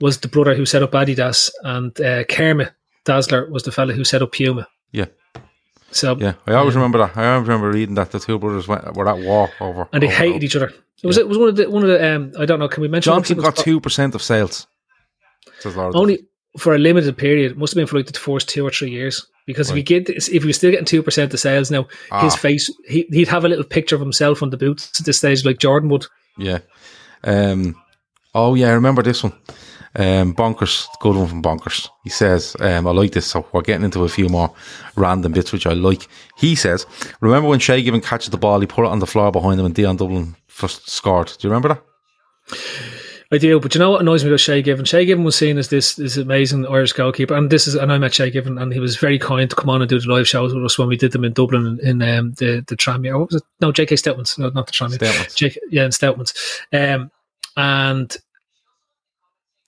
was 0.00 0.18
the 0.18 0.28
brother 0.28 0.54
who 0.54 0.66
set 0.66 0.82
up 0.82 0.92
Adidas, 0.92 1.50
and 1.62 1.98
uh, 2.00 2.24
Kermit 2.24 2.72
Dassler 3.06 3.48
was 3.50 3.62
the 3.62 3.72
fella 3.72 3.92
who 3.94 4.04
set 4.04 4.20
up 4.22 4.32
Puma. 4.32 4.66
Yeah, 4.92 5.06
So 5.90 6.16
yeah. 6.20 6.34
I 6.46 6.52
always 6.54 6.74
remember 6.74 6.98
that. 6.98 7.16
I 7.16 7.32
always 7.34 7.48
remember 7.48 7.70
reading 7.70 7.94
that 7.94 8.10
the 8.12 8.20
two 8.20 8.38
brothers 8.38 8.68
went, 8.68 8.94
were 8.94 9.08
at 9.08 9.18
war 9.18 9.50
over. 9.60 9.88
and 9.92 10.02
they 10.02 10.06
over- 10.08 10.16
hated 10.16 10.44
each 10.44 10.56
other. 10.56 10.72
It 11.02 11.06
was 11.06 11.16
it 11.18 11.28
was 11.28 11.36
one 11.38 11.48
of 11.48 11.56
the 11.56 11.68
one 11.70 11.82
of 11.82 11.88
the 11.88 12.14
um 12.14 12.32
I 12.38 12.44
don't 12.46 12.58
know. 12.58 12.68
Can 12.68 12.80
we 12.82 12.88
mention 12.88 13.12
Johnston 13.12 13.38
got 13.38 13.56
two 13.56 13.80
percent 13.80 14.14
of 14.14 14.22
sales. 14.22 14.66
Says 15.60 15.76
Laura. 15.76 15.96
only 15.96 16.26
for 16.58 16.74
a 16.74 16.78
limited 16.78 17.16
period? 17.16 17.56
Must 17.58 17.72
have 17.74 17.76
been 17.80 17.86
for 17.86 17.96
like 17.96 18.06
the 18.06 18.18
first 18.18 18.48
two 18.48 18.66
or 18.66 18.70
three 18.70 18.90
years. 18.90 19.26
Because 19.46 19.68
if 19.70 19.76
you 19.76 19.82
get 19.82 20.08
if 20.08 20.26
he 20.28 20.38
was 20.46 20.56
still 20.56 20.70
getting 20.70 20.86
two 20.86 21.02
percent 21.02 21.34
of 21.34 21.40
sales 21.40 21.70
now, 21.70 21.82
his 22.22 22.32
Ah. 22.34 22.36
face 22.36 22.72
he, 22.88 23.06
he'd 23.10 23.28
have 23.28 23.44
a 23.44 23.48
little 23.48 23.64
picture 23.64 23.94
of 23.94 24.00
himself 24.00 24.42
on 24.42 24.48
the 24.50 24.56
boots 24.56 24.98
at 24.98 25.04
this 25.04 25.18
stage, 25.18 25.44
like 25.44 25.58
Jordan 25.58 25.90
would. 25.90 26.06
Yeah. 26.38 26.60
Um, 27.24 27.76
oh, 28.34 28.54
yeah, 28.54 28.68
I 28.68 28.72
remember 28.72 29.02
this 29.02 29.22
one. 29.22 29.32
Um, 29.96 30.34
Bonkers, 30.34 30.86
good 31.00 31.14
one 31.14 31.28
from 31.28 31.42
Bonkers. 31.42 31.88
He 32.02 32.10
says, 32.10 32.56
um, 32.58 32.86
I 32.86 32.90
like 32.90 33.12
this, 33.12 33.26
so 33.26 33.46
we're 33.52 33.62
getting 33.62 33.84
into 33.84 34.02
a 34.04 34.08
few 34.08 34.28
more 34.28 34.52
random 34.96 35.32
bits, 35.32 35.52
which 35.52 35.66
I 35.66 35.72
like. 35.74 36.08
He 36.36 36.54
says, 36.56 36.84
remember 37.20 37.48
when 37.48 37.60
Shay 37.60 37.80
Given 37.82 38.00
catches 38.00 38.30
the 38.30 38.36
ball, 38.38 38.60
he 38.60 38.66
put 38.66 38.84
it 38.86 38.90
on 38.90 38.98
the 38.98 39.06
floor 39.06 39.30
behind 39.30 39.60
him 39.60 39.66
and 39.66 39.74
Dion 39.74 39.96
Dublin 39.96 40.34
first 40.48 40.88
scored. 40.90 41.28
Do 41.38 41.46
you 41.46 41.50
remember 41.54 41.68
that? 41.68 41.82
I 43.32 43.38
do, 43.38 43.58
but 43.58 43.74
you 43.74 43.78
know 43.78 43.90
what 43.90 44.00
annoys 44.00 44.22
me 44.22 44.30
about 44.30 44.40
Shay 44.40 44.62
Given? 44.62 44.84
Shay 44.84 45.04
Given 45.04 45.24
was 45.24 45.36
seen 45.36 45.58
as 45.58 45.68
this 45.68 45.94
this 45.96 46.16
amazing 46.16 46.66
Irish 46.66 46.92
goalkeeper, 46.92 47.34
and 47.34 47.50
this 47.50 47.66
is 47.66 47.74
and 47.74 47.92
I 47.92 47.98
met 47.98 48.14
Shay 48.14 48.30
Given, 48.30 48.58
and 48.58 48.72
he 48.72 48.80
was 48.80 48.96
very 48.96 49.18
kind 49.18 49.48
to 49.48 49.56
come 49.56 49.70
on 49.70 49.80
and 49.80 49.88
do 49.88 49.98
the 49.98 50.08
live 50.08 50.28
shows 50.28 50.54
with 50.54 50.64
us 50.64 50.78
when 50.78 50.88
we 50.88 50.96
did 50.96 51.12
them 51.12 51.24
in 51.24 51.32
Dublin 51.32 51.78
in, 51.82 52.02
in 52.02 52.18
um, 52.18 52.32
the 52.32 52.64
the 52.66 52.76
Tranmere. 52.76 53.18
What 53.18 53.32
was 53.32 53.40
it? 53.40 53.48
No, 53.60 53.72
J.K. 53.72 53.94
Stoutmans, 53.94 54.38
no, 54.38 54.50
not 54.50 54.66
the. 54.66 54.72
Stoutmans. 54.72 55.34
JK, 55.34 55.56
yeah, 55.70 55.84
in 55.84 55.90
Stoutmans. 55.90 56.34
Um, 56.72 57.10
and 57.56 58.16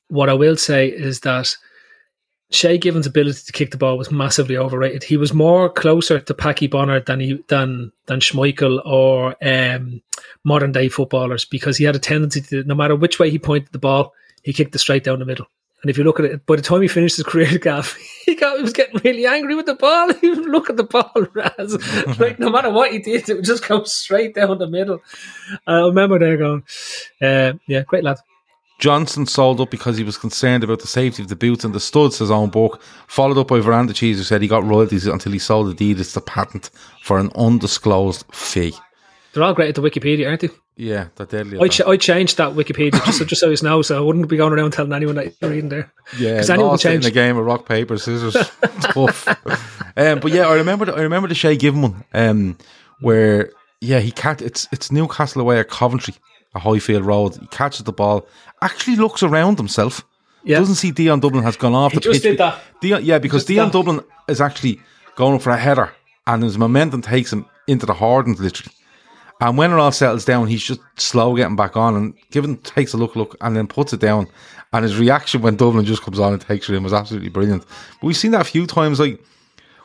what 0.08 0.28
I 0.28 0.34
will 0.34 0.56
say 0.56 0.88
is 0.88 1.20
that 1.20 1.56
Shay 2.50 2.78
Given's 2.78 3.06
ability 3.06 3.40
to 3.44 3.52
kick 3.52 3.72
the 3.72 3.76
ball 3.76 3.98
was 3.98 4.10
massively 4.12 4.56
overrated. 4.56 5.02
He 5.02 5.16
was 5.16 5.34
more 5.34 5.68
closer 5.68 6.20
to 6.20 6.34
Packy 6.34 6.68
Bonner 6.68 7.00
than 7.00 7.18
he 7.20 7.42
than 7.48 7.92
than 8.06 8.20
Schmeichel 8.20 8.80
or 8.86 9.34
um, 9.44 10.00
modern 10.44 10.70
day 10.72 10.88
footballers 10.88 11.44
because 11.44 11.76
he 11.76 11.84
had 11.84 11.96
a 11.96 12.00
tendency 12.00 12.40
to 12.42 12.62
no 12.64 12.74
matter 12.74 12.94
which 12.94 13.18
way 13.18 13.30
he 13.30 13.38
pointed 13.38 13.72
the 13.72 13.78
ball, 13.78 14.12
he 14.44 14.52
kicked 14.52 14.74
it 14.74 14.78
straight 14.78 15.02
down 15.02 15.18
the 15.18 15.24
middle. 15.24 15.46
And 15.82 15.90
if 15.90 15.98
you 15.98 16.04
look 16.04 16.18
at 16.18 16.24
it, 16.24 16.46
by 16.46 16.56
the 16.56 16.62
time 16.62 16.82
he 16.82 16.88
finished 16.88 17.16
his 17.16 17.26
career, 17.26 17.58
Gav, 17.58 17.96
he 18.24 18.36
got 18.36 18.56
he 18.56 18.62
was 18.62 18.72
getting 18.72 19.00
really 19.04 19.26
angry 19.26 19.54
with 19.54 19.66
the 19.66 19.74
ball. 19.74 20.12
He 20.20 20.30
would 20.30 20.46
look 20.46 20.70
at 20.70 20.76
the 20.76 20.84
ball, 20.84 21.12
Raz. 21.34 22.18
like 22.18 22.38
no 22.38 22.48
matter 22.48 22.70
what 22.70 22.92
he 22.92 23.00
did, 23.00 23.28
it 23.28 23.34
would 23.34 23.44
just 23.44 23.66
go 23.66 23.82
straight 23.84 24.34
down 24.34 24.58
the 24.58 24.68
middle. 24.68 25.02
I 25.66 25.80
remember 25.80 26.18
there 26.18 26.36
going, 26.36 26.62
uh, 27.20 27.54
yeah, 27.66 27.82
great 27.82 28.04
lad. 28.04 28.18
Johnston 28.78 29.26
sold 29.26 29.60
up 29.60 29.70
because 29.70 29.96
he 29.96 30.04
was 30.04 30.18
concerned 30.18 30.62
about 30.62 30.80
the 30.80 30.86
safety 30.86 31.22
of 31.22 31.28
the 31.28 31.36
boots 31.36 31.64
and 31.64 31.74
the 31.74 31.80
studs, 31.80 32.18
his 32.18 32.30
own 32.30 32.50
book. 32.50 32.80
Followed 33.08 33.38
up 33.38 33.48
by 33.48 33.60
Veranda 33.60 33.92
Cheese, 33.94 34.18
who 34.18 34.22
said 34.24 34.42
he 34.42 34.48
got 34.48 34.64
royalties 34.64 35.06
until 35.06 35.32
he 35.32 35.38
sold 35.38 35.74
Adidas 35.74 36.12
the 36.12 36.20
patent 36.20 36.70
for 37.02 37.18
an 37.18 37.30
undisclosed 37.34 38.24
fee. 38.32 38.74
They're 39.32 39.42
all 39.42 39.54
great 39.54 39.70
at 39.70 39.74
the 39.74 39.82
Wikipedia, 39.82 40.28
aren't 40.28 40.42
they? 40.42 40.50
Yeah, 40.78 41.08
that 41.16 41.30
deadly. 41.30 41.58
I, 41.58 41.68
ch- 41.68 41.80
I 41.80 41.96
changed 41.96 42.36
that 42.36 42.52
Wikipedia 42.52 43.02
just 43.06 43.18
so, 43.18 43.24
just 43.24 43.40
so 43.40 43.48
you 43.48 43.56
know, 43.62 43.80
so 43.80 43.96
I 43.96 44.00
wouldn't 44.00 44.28
be 44.28 44.36
going 44.36 44.52
around 44.52 44.72
telling 44.72 44.92
anyone 44.92 45.14
that 45.14 45.32
you're 45.40 45.50
reading 45.50 45.70
there. 45.70 45.90
Yeah, 46.18 46.32
Because 46.34 46.50
anyone 46.50 46.66
can 46.68 46.72
lost 46.72 46.84
it 46.84 46.88
in 46.88 47.00
change. 47.00 47.06
a 47.06 47.10
game 47.14 47.38
of 47.38 47.46
rock 47.46 47.66
paper 47.66 47.96
scissors. 47.96 48.34
Tough. 48.82 49.26
Um, 49.96 50.20
but 50.20 50.32
yeah, 50.32 50.46
I 50.48 50.54
remember. 50.56 50.84
The, 50.84 50.94
I 50.94 51.00
remember 51.00 51.28
the 51.28 51.34
Shay 51.34 51.56
Given 51.56 51.80
one, 51.80 52.04
um, 52.12 52.58
where 53.00 53.52
yeah, 53.80 54.00
he 54.00 54.10
cat. 54.10 54.42
It's 54.42 54.68
it's 54.70 54.92
Newcastle 54.92 55.40
away 55.40 55.58
at 55.60 55.70
Coventry, 55.70 56.14
a 56.54 56.58
Highfield 56.58 57.06
Road. 57.06 57.36
He 57.36 57.46
catches 57.46 57.84
the 57.84 57.92
ball, 57.92 58.26
actually 58.62 58.96
looks 58.96 59.22
around 59.22 59.58
himself. 59.58 60.04
Yeah. 60.44 60.58
Doesn't 60.58 60.76
see 60.76 60.90
Dion 60.92 61.20
Dublin 61.20 61.42
has 61.44 61.56
gone 61.56 61.74
off 61.74 61.92
He 61.92 61.96
the 61.98 62.02
just 62.02 62.22
pitch. 62.22 62.30
did 62.32 62.38
that. 62.38 62.60
Dion, 62.80 63.04
yeah, 63.04 63.18
because 63.18 63.42
Just 63.42 63.48
Dion 63.48 63.66
that. 63.68 63.72
Dublin 63.72 64.00
is 64.28 64.40
actually 64.40 64.80
going 65.16 65.38
for 65.40 65.50
a 65.50 65.56
header, 65.56 65.92
and 66.26 66.42
his 66.42 66.56
momentum 66.56 67.02
takes 67.02 67.32
him 67.32 67.46
into 67.66 67.86
the 67.86 67.94
Hardens 67.94 68.38
literally. 68.40 68.72
And 69.40 69.58
when 69.58 69.70
it 69.70 69.76
all 69.76 69.92
settles 69.92 70.24
down, 70.24 70.46
he's 70.46 70.62
just 70.62 70.80
slow 70.96 71.36
getting 71.36 71.56
back 71.56 71.76
on 71.76 71.94
and 71.94 72.14
given 72.30 72.56
takes 72.58 72.94
a 72.94 72.96
look, 72.96 73.16
look, 73.16 73.36
and 73.42 73.54
then 73.56 73.66
puts 73.66 73.92
it 73.92 74.00
down. 74.00 74.28
And 74.72 74.82
his 74.82 74.96
reaction 74.98 75.42
when 75.42 75.56
Dublin 75.56 75.84
just 75.84 76.02
comes 76.02 76.18
on 76.18 76.32
and 76.32 76.40
takes 76.40 76.68
it 76.70 76.74
in 76.74 76.82
was 76.82 76.92
absolutely 76.94 77.28
brilliant. 77.28 77.64
But 78.00 78.06
we've 78.06 78.16
seen 78.16 78.30
that 78.30 78.40
a 78.40 78.44
few 78.44 78.66
times. 78.66 78.98
Like, 78.98 79.22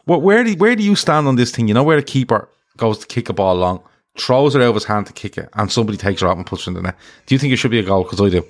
what, 0.06 0.22
where 0.22 0.44
do 0.44 0.54
where 0.54 0.76
do 0.76 0.84
you 0.84 0.96
stand 0.96 1.28
on 1.28 1.36
this 1.36 1.52
thing? 1.52 1.68
You 1.68 1.74
know 1.74 1.84
where 1.84 1.98
the 1.98 2.04
keeper 2.04 2.48
goes 2.78 3.00
to 3.00 3.08
kick 3.08 3.28
a 3.30 3.34
ball 3.34 3.56
long, 3.56 3.84
throws 4.18 4.56
it 4.56 4.62
out 4.62 4.70
of 4.70 4.76
his 4.76 4.84
hand 4.86 5.08
to 5.08 5.14
kick 5.14 5.38
it, 5.38 5.50
and 5.54 5.72
somebody 5.72 5.98
takes 5.98 6.22
it 6.22 6.28
up 6.28 6.38
and 6.38 6.46
puts 6.46 6.64
it 6.64 6.72
in 6.72 6.74
the 6.76 6.82
net. 6.82 6.98
Do 7.26 7.36
you 7.36 7.40
think 7.40 7.54
it 7.54 7.58
should 7.58 7.72
be 7.72 7.80
a 7.80 7.84
goal? 7.84 8.04
Because 8.04 8.22
I 8.22 8.30
do. 8.30 8.46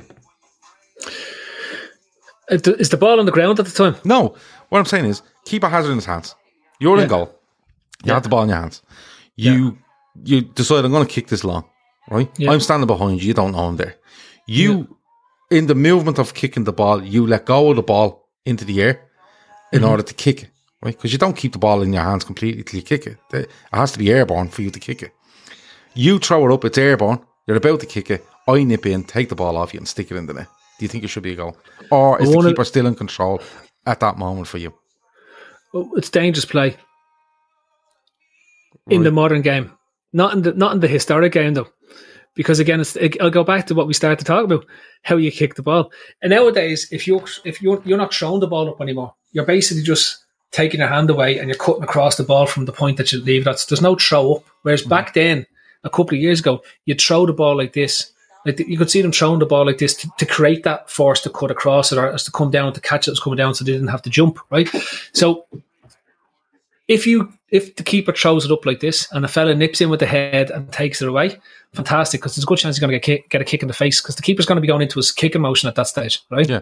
Uh, 2.52 2.58
Is 2.80 2.90
the 2.90 2.98
ball 2.98 3.20
on 3.20 3.26
the 3.26 3.32
ground 3.32 3.60
at 3.60 3.66
the 3.66 3.72
time? 3.72 3.96
No, 4.04 4.36
what 4.70 4.80
I'm 4.80 4.86
saying 4.86 5.06
is, 5.06 5.22
keeper 5.46 5.70
has 5.70 5.86
it 5.88 5.90
in 5.90 5.96
his 5.96 6.06
hands. 6.06 6.36
You're 6.80 6.98
Yeah. 6.98 7.04
in 7.04 7.10
goal. 7.10 7.34
You 8.04 8.14
have 8.14 8.24
the 8.24 8.30
ball 8.30 8.44
in 8.44 8.50
your 8.50 8.58
hands. 8.58 8.82
You 9.36 9.78
you 10.26 10.42
decide 10.42 10.84
I'm 10.84 10.92
going 10.92 11.08
to 11.08 11.14
kick 11.14 11.28
this 11.28 11.44
long, 11.46 11.64
right? 12.10 12.30
Yeah. 12.38 12.52
I'm 12.52 12.60
standing 12.60 12.88
behind 12.88 13.22
you. 13.22 13.28
You 13.28 13.34
don't 13.34 13.54
know 13.54 13.60
I'm 13.70 13.78
there. 13.78 13.96
You, 14.46 14.98
in 15.50 15.68
the 15.68 15.76
movement 15.76 16.20
of 16.20 16.34
kicking 16.34 16.66
the 16.66 16.74
ball, 16.74 17.02
you 17.02 17.26
let 17.26 17.46
go 17.46 17.70
of 17.70 17.78
the 17.78 17.82
ball 17.84 18.28
into 18.46 18.66
the 18.66 18.82
air 18.82 19.00
in 19.72 19.80
Mm-hmm. 19.82 19.90
order 19.90 20.04
to 20.04 20.14
kick 20.14 20.44
it, 20.44 20.50
right? 20.84 20.96
Because 20.98 21.14
you 21.14 21.18
don't 21.18 21.38
keep 21.38 21.54
the 21.54 21.60
ball 21.60 21.82
in 21.82 21.94
your 21.94 22.04
hands 22.04 22.26
completely 22.26 22.64
till 22.64 22.78
you 22.80 22.84
kick 22.86 23.08
it. 23.08 23.18
It 23.32 23.50
has 23.72 23.94
to 23.94 24.00
be 24.00 24.12
airborne 24.12 24.50
for 24.50 24.64
you 24.64 24.70
to 24.72 24.80
kick 24.80 25.02
it. 25.02 25.12
You 25.94 26.20
throw 26.20 26.50
it 26.50 26.54
up, 26.54 26.66
it's 26.66 26.78
airborne. 26.78 27.20
You're 27.48 27.58
about 27.58 27.80
to 27.82 27.86
kick 27.86 28.10
it. 28.12 28.26
I 28.48 28.64
nip 28.64 28.86
in, 28.86 29.04
take 29.04 29.30
the 29.30 29.36
ball 29.36 29.58
off 29.58 29.74
you, 29.74 29.80
and 29.80 29.88
stick 29.88 30.12
it 30.12 30.18
in 30.18 30.26
the 30.26 30.34
net. 30.34 30.48
Do 30.80 30.86
you 30.86 30.90
think 30.90 31.04
it 31.04 31.10
should 31.10 31.24
be 31.24 31.34
a 31.34 31.36
goal, 31.36 31.58
or 31.92 32.22
is 32.22 32.32
the 32.32 32.42
keeper 32.42 32.64
still 32.64 32.88
in 32.88 32.96
control 32.96 33.42
at 33.86 34.00
that 34.00 34.18
moment 34.18 34.48
for 34.48 34.58
you? 34.58 34.74
Oh, 35.74 35.92
It's 35.96 36.10
dangerous 36.10 36.46
play 36.46 36.76
in 38.90 39.04
the 39.04 39.12
modern 39.12 39.42
game, 39.42 39.72
not 40.12 40.34
in 40.34 40.42
the 40.42 40.54
not 40.54 40.74
in 40.74 40.80
the 40.80 40.88
historic 40.88 41.34
game 41.34 41.54
though, 41.54 41.68
because 42.36 42.60
again, 42.60 42.82
it's, 42.82 42.98
I'll 43.20 43.30
go 43.30 43.44
back 43.44 43.68
to 43.68 43.76
what 43.76 43.88
we 43.88 43.94
started 43.94 44.20
to 44.20 44.26
talk 44.26 44.44
about: 44.44 44.66
how 45.04 45.18
you 45.18 45.32
kick 45.32 45.56
the 45.56 45.62
ball. 45.62 45.92
And 46.22 46.32
nowadays, 46.32 46.88
if 46.92 47.08
you 47.08 47.24
if 47.46 47.62
you're 47.62 47.82
you're 47.86 47.98
not 47.98 48.14
throwing 48.14 48.40
the 48.40 48.48
ball 48.48 48.70
up 48.70 48.82
anymore, 48.82 49.14
you're 49.32 49.46
basically 49.46 49.84
just 49.84 50.26
taking 50.52 50.80
your 50.80 50.90
hand 50.90 51.10
away 51.10 51.38
and 51.38 51.48
you're 51.48 51.58
cutting 51.58 51.84
across 51.84 52.18
the 52.18 52.24
ball 52.24 52.46
from 52.46 52.66
the 52.66 52.74
point 52.74 52.98
that 52.98 53.12
you 53.12 53.22
leave. 53.22 53.44
That's 53.44 53.66
there's 53.66 53.82
no 53.82 53.96
throw 53.96 54.36
up. 54.36 54.44
Whereas 54.64 54.84
hmm. 54.84 54.90
back 54.90 55.14
then, 55.14 55.46
a 55.84 55.90
couple 55.90 56.16
of 56.16 56.22
years 56.22 56.40
ago, 56.40 56.64
you'd 56.86 57.02
throw 57.02 57.26
the 57.26 57.34
ball 57.34 57.58
like 57.58 57.74
this. 57.74 58.12
Like 58.46 58.60
you 58.60 58.78
could 58.78 58.90
see 58.90 59.02
them 59.02 59.12
throwing 59.12 59.40
the 59.40 59.46
ball 59.46 59.66
like 59.66 59.78
this 59.78 59.96
to, 59.98 60.10
to 60.18 60.26
create 60.26 60.64
that 60.64 60.90
force 60.90 61.22
to 61.22 61.30
cut 61.30 61.52
across 61.52 61.92
it 61.92 61.98
or 61.98 62.12
as 62.12 62.24
to 62.24 62.32
come 62.32 62.50
down 62.50 62.74
to 62.74 62.82
catch 62.82 63.08
it 63.08 63.12
was 63.12 63.20
coming 63.20 63.38
down 63.38 63.54
so 63.54 63.64
they 63.64 63.72
didn't 63.72 63.90
have 63.90 64.02
to 64.02 64.10
jump, 64.10 64.40
right? 64.50 64.68
So 65.14 65.46
if 66.88 67.08
you 67.08 67.32
if 67.50 67.76
the 67.76 67.84
keeper 67.84 68.14
throws 68.14 68.46
it 68.46 68.52
up 68.52 68.66
like 68.66 68.80
this 68.80 69.12
and 69.12 69.24
a 69.26 69.28
fella 69.28 69.54
nips 69.54 69.82
in 69.82 69.90
with 69.90 70.00
the 70.00 70.06
head 70.06 70.50
and 70.50 70.72
takes 70.72 71.02
it 71.02 71.08
away, 71.08 71.38
fantastic 71.74 72.20
because 72.22 72.36
there's 72.36 72.44
a 72.44 72.48
good 72.48 72.58
chance 72.58 72.76
he's 72.76 72.80
going 72.80 72.92
to 72.92 72.98
get 72.98 73.04
kick, 73.04 73.30
get 73.30 73.42
a 73.42 73.46
kick 73.46 73.62
in 73.62 73.68
the 73.68 73.74
face 73.74 74.02
because 74.02 74.16
the 74.16 74.22
keeper's 74.22 74.46
going 74.46 74.56
to 74.56 74.62
be 74.62 74.68
going 74.68 74.82
into 74.82 74.98
his 74.98 75.12
kicking 75.12 75.42
motion 75.42 75.70
at 75.70 75.76
that 75.76 75.88
stage, 75.88 76.22
right? 76.30 76.50
Yeah. 76.50 76.62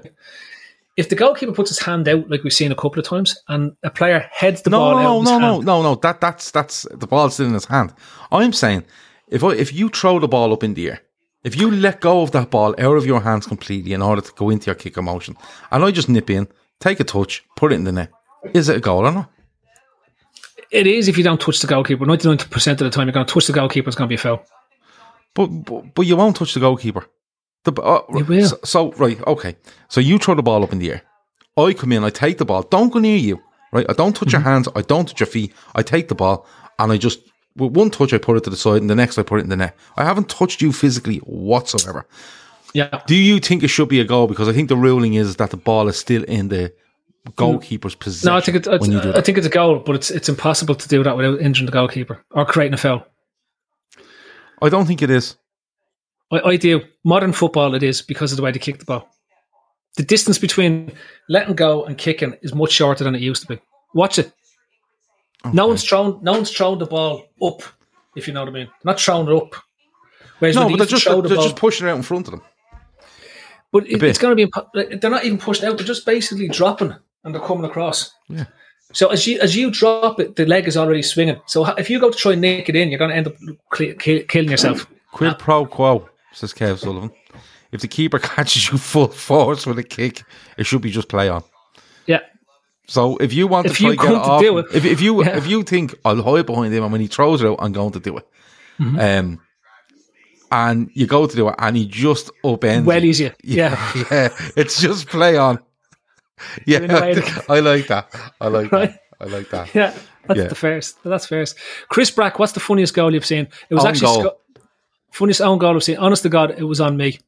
If 0.97 1.09
the 1.09 1.15
goalkeeper 1.15 1.53
puts 1.53 1.69
his 1.69 1.79
hand 1.79 2.07
out 2.09 2.29
like 2.29 2.43
we've 2.43 2.51
seen 2.51 2.71
a 2.71 2.75
couple 2.75 2.99
of 2.99 3.05
times 3.05 3.41
and 3.47 3.75
a 3.83 3.89
player 3.89 4.27
heads 4.31 4.63
the 4.63 4.69
No, 4.69 4.79
ball 4.79 4.93
no, 4.95 4.99
out, 4.99 5.23
no, 5.23 5.39
no, 5.39 5.39
no, 5.39 5.61
no, 5.61 5.81
no. 5.81 5.95
That 5.95 6.19
that's 6.19 6.51
that's 6.51 6.85
the 6.91 7.07
ball's 7.07 7.35
still 7.35 7.47
in 7.47 7.53
his 7.53 7.65
hand. 7.65 7.93
I'm 8.31 8.51
saying 8.51 8.83
if 9.29 9.43
I, 9.43 9.51
if 9.53 9.73
you 9.73 9.89
throw 9.89 10.19
the 10.19 10.27
ball 10.27 10.53
up 10.53 10.63
in 10.63 10.73
the 10.73 10.89
air, 10.89 11.01
if 11.43 11.55
you 11.55 11.71
let 11.71 12.01
go 12.01 12.21
of 12.21 12.31
that 12.31 12.49
ball 12.49 12.75
out 12.77 12.97
of 12.97 13.05
your 13.05 13.21
hands 13.21 13.47
completely 13.47 13.93
in 13.93 14.01
order 14.01 14.21
to 14.21 14.31
go 14.33 14.49
into 14.49 14.65
your 14.67 14.75
kick 14.75 14.97
motion, 14.97 15.37
and 15.71 15.83
I 15.83 15.91
just 15.91 16.09
nip 16.09 16.29
in, 16.29 16.47
take 16.79 16.99
a 16.99 17.03
touch, 17.03 17.43
put 17.55 17.71
it 17.71 17.75
in 17.75 17.83
the 17.85 17.91
net, 17.91 18.11
is 18.53 18.69
it 18.69 18.77
a 18.77 18.81
goal 18.81 19.05
or 19.05 19.11
not? 19.11 19.29
it 20.71 20.85
is 20.85 21.07
if 21.07 21.17
you 21.17 21.23
don't 21.23 21.41
touch 21.41 21.59
the 21.61 21.67
goalkeeper. 21.67 22.05
Ninety 22.05 22.27
nine 22.27 22.37
percent 22.37 22.79
of 22.81 22.85
the 22.85 22.91
time, 22.95 23.07
you're 23.07 23.13
going 23.13 23.25
to 23.25 23.33
touch 23.33 23.47
the 23.47 23.53
goalkeeper. 23.53 23.87
It's 23.89 23.95
going 23.97 24.07
to 24.07 24.09
be 24.09 24.15
a 24.15 24.19
foul. 24.19 24.43
But 25.33 25.47
but, 25.47 25.95
but 25.95 26.01
you 26.05 26.15
won't 26.15 26.35
touch 26.35 26.53
the 26.53 26.59
goalkeeper. 26.59 27.07
The, 27.63 27.73
uh, 27.81 28.03
You 28.15 28.25
will. 28.25 28.45
So, 28.47 28.57
so 28.63 28.91
right, 28.93 29.19
okay. 29.27 29.55
So 29.87 29.99
you 29.99 30.17
throw 30.19 30.35
the 30.35 30.43
ball 30.43 30.63
up 30.63 30.71
in 30.71 30.79
the 30.79 30.91
air. 30.91 31.01
I 31.57 31.73
come 31.73 31.91
in, 31.91 32.03
I 32.03 32.09
take 32.09 32.37
the 32.37 32.45
ball. 32.45 32.61
Don't 32.63 32.91
go 32.93 32.99
near 32.99 33.17
you. 33.17 33.41
Right, 33.71 33.85
I 33.89 33.93
don't 33.93 34.15
touch 34.15 34.31
your 34.31 34.41
Mm-hmm. 34.41 34.49
hands. 34.49 34.67
I 34.75 34.81
don't 34.81 35.07
touch 35.07 35.19
your 35.19 35.27
feet. 35.27 35.53
I 35.75 35.81
take 35.83 36.07
the 36.07 36.15
ball 36.15 36.45
and 36.77 36.91
I 36.91 36.97
just 36.97 37.19
with 37.59 37.73
one 37.73 37.89
touch 37.89 38.13
I 38.13 38.17
put 38.17 38.37
it 38.37 38.43
to 38.45 38.49
the 38.49 38.57
side, 38.57 38.81
and 38.81 38.89
the 38.89 38.95
next 38.95 39.17
I 39.17 39.23
put 39.23 39.39
it 39.39 39.43
in 39.43 39.49
the 39.49 39.55
net. 39.57 39.75
I 39.97 40.03
haven't 40.03 40.29
touched 40.29 40.61
you 40.61 40.71
physically 40.71 41.17
whatsoever. 41.17 42.07
Yeah, 42.73 43.01
Do 43.07 43.15
you 43.15 43.39
think 43.39 43.63
it 43.63 43.69
should 43.69 43.89
be 43.89 43.99
a 43.99 44.03
goal? 44.03 44.27
Because 44.27 44.47
I 44.47 44.53
think 44.53 44.69
the 44.69 44.77
ruling 44.77 45.15
is 45.15 45.37
that 45.37 45.49
the 45.49 45.57
ball 45.57 45.87
is 45.87 45.97
still 45.97 46.23
in 46.23 46.49
the 46.49 46.71
goalkeeper's 47.35 47.95
possession. 47.95 48.31
no, 48.31 48.37
I 48.37 48.41
think 48.41 48.57
it's, 48.57 48.67
it's 48.67 48.81
when 48.81 48.91
you 48.91 49.01
do 49.01 49.13
I 49.13 49.21
think 49.21 49.37
it's 49.37 49.47
a 49.47 49.51
goal, 49.51 49.79
but 49.79 49.95
it's 49.95 50.11
it's 50.11 50.29
impossible 50.29 50.75
to 50.75 50.87
do 50.87 51.03
that 51.03 51.17
without 51.17 51.41
injuring 51.41 51.65
the 51.65 51.71
goalkeeper 51.71 52.23
or 52.31 52.45
creating 52.45 52.75
a 52.75 52.77
foul. 52.77 53.05
I 54.61 54.69
don't 54.69 54.85
think 54.85 55.01
it 55.01 55.09
is. 55.09 55.35
I, 56.31 56.39
I 56.41 56.55
do. 56.57 56.81
Modern 57.03 57.33
football, 57.33 57.75
it 57.75 57.83
is 57.83 58.01
because 58.01 58.31
of 58.31 58.37
the 58.37 58.43
way 58.43 58.51
they 58.51 58.59
kick 58.59 58.79
the 58.79 58.85
ball. 58.85 59.09
The 59.97 60.03
distance 60.03 60.37
between 60.37 60.93
letting 61.27 61.55
go 61.55 61.85
and 61.85 61.97
kicking 61.97 62.35
is 62.41 62.53
much 62.53 62.71
shorter 62.71 63.03
than 63.03 63.15
it 63.15 63.21
used 63.21 63.41
to 63.41 63.47
be. 63.47 63.61
Watch 63.93 64.19
it. 64.19 64.31
No 65.53 65.67
one's 65.67 65.83
thrown. 65.83 66.19
No 66.21 66.33
one's 66.33 66.51
thrown 66.51 66.77
the 66.79 66.85
ball 66.85 67.25
up. 67.41 67.61
If 68.15 68.27
you 68.27 68.33
know 68.33 68.41
what 68.41 68.49
I 68.49 68.51
mean, 68.51 68.65
They're 68.65 68.91
not 68.93 68.99
throwing 68.99 69.27
it 69.27 69.33
up. 69.33 69.55
Whereas 70.39 70.55
No, 70.55 70.63
but 70.63 70.69
they 70.69 70.75
they're 70.77 70.85
just 70.87 71.05
they're 71.05 71.21
the 71.21 71.29
ball, 71.35 71.43
just 71.43 71.55
pushing 71.55 71.87
it 71.87 71.91
out 71.91 71.97
in 71.97 72.03
front 72.03 72.27
of 72.27 72.31
them. 72.31 72.41
but 73.71 73.87
it, 73.87 74.01
it's 74.03 74.17
going 74.17 74.35
to 74.35 74.45
be. 74.47 74.97
They're 74.97 75.09
not 75.11 75.25
even 75.25 75.37
pushed 75.37 75.63
out. 75.63 75.77
They're 75.77 75.85
just 75.87 76.05
basically 76.05 76.47
dropping 76.47 76.93
and 77.23 77.33
they're 77.33 77.41
coming 77.41 77.65
across. 77.65 78.13
Yeah. 78.27 78.45
So 78.91 79.09
as 79.09 79.27
you 79.27 79.39
as 79.39 79.55
you 79.55 79.69
drop 79.69 80.19
it, 80.19 80.35
the 80.35 80.45
leg 80.45 80.67
is 80.67 80.75
already 80.75 81.03
swinging. 81.03 81.39
So 81.45 81.65
if 81.77 81.89
you 81.89 81.99
go 81.99 82.09
to 82.09 82.17
try 82.17 82.31
and 82.33 82.41
nick 82.41 82.69
it 82.69 82.75
in, 82.75 82.89
you're 82.89 82.97
going 82.97 83.11
to 83.11 83.15
end 83.17 83.27
up 83.27 83.35
cl- 83.73 83.93
kill, 83.95 84.23
killing 84.23 84.49
yourself. 84.49 84.87
Quid 85.11 85.37
pro 85.37 85.65
quo, 85.65 86.09
says 86.33 86.53
Kev 86.53 86.79
Sullivan. 86.79 87.11
If 87.71 87.81
the 87.81 87.87
keeper 87.87 88.17
catches 88.19 88.71
you 88.71 88.77
full 88.79 89.07
force 89.09 89.67
with 89.67 89.77
a 89.77 89.83
kick, 89.83 90.23
it 90.57 90.65
should 90.65 90.81
be 90.81 90.89
just 90.89 91.07
play 91.07 91.29
on. 91.29 91.43
So 92.89 93.17
if 93.17 93.33
you 93.33 93.45
want 93.47 93.67
If 93.67 93.77
to 93.77 93.83
try 93.83 93.95
get 93.95 94.11
it 94.11 94.17
off, 94.17 94.43
it, 94.43 94.75
if, 94.75 94.83
if 94.85 94.99
you 95.01 95.23
yeah. 95.23 95.37
if 95.37 95.45
you 95.47 95.61
think 95.63 95.93
I'll 96.03 96.23
hide 96.23 96.47
behind 96.47 96.73
him 96.73 96.83
and 96.83 96.91
when 96.91 97.01
he 97.01 97.07
throws 97.07 97.41
it 97.43 97.47
out, 97.47 97.57
I'm 97.59 97.71
going 97.71 97.91
to 97.91 97.99
do 97.99 98.17
it. 98.17 98.27
Mm-hmm. 98.79 98.99
Um, 98.99 99.41
and 100.51 100.89
you 100.95 101.05
go 101.05 101.27
to 101.27 101.35
do 101.35 101.47
it 101.49 101.55
and 101.59 101.77
he 101.77 101.85
just 101.85 102.31
upends. 102.43 102.85
Well, 102.85 103.03
easier. 103.05 103.35
Yeah. 103.43 103.77
yeah, 104.11 104.29
it's 104.57 104.81
just 104.81 105.07
play 105.07 105.37
on. 105.37 105.59
Yeah, 106.65 106.79
In 106.79 106.89
a 106.91 107.01
way 107.01 107.13
that- 107.15 107.45
I 107.49 107.59
like 107.59 107.87
that. 107.87 108.15
I 108.39 108.47
like 108.47 108.71
Right. 108.71 108.91
that. 108.91 109.01
I 109.19 109.25
like 109.25 109.49
that. 109.49 109.75
Yeah, 109.75 109.93
that's 110.25 110.39
Yeah. 110.39 110.47
the 110.47 110.55
first. 110.55 110.97
That's 111.03 111.25
first. 111.25 111.57
Chris 111.89 112.09
Brack, 112.09 112.39
what's 112.39 112.53
the 112.53 112.61
funniest 112.61 112.93
goal 112.93 113.13
you've 113.13 113.25
seen? 113.25 113.49
It 113.69 113.75
was 113.75 113.83
Own 113.83 113.89
actually 113.91 114.29
funniest 115.11 115.41
own 115.41 115.57
goal 115.57 115.75
I've 115.75 115.83
seen. 115.83 115.97
Honest 115.97 116.23
to 116.23 116.29
God, 116.29 116.51
it 116.57 116.63
was 116.63 116.79
on 116.79 116.95
me. 116.95 117.19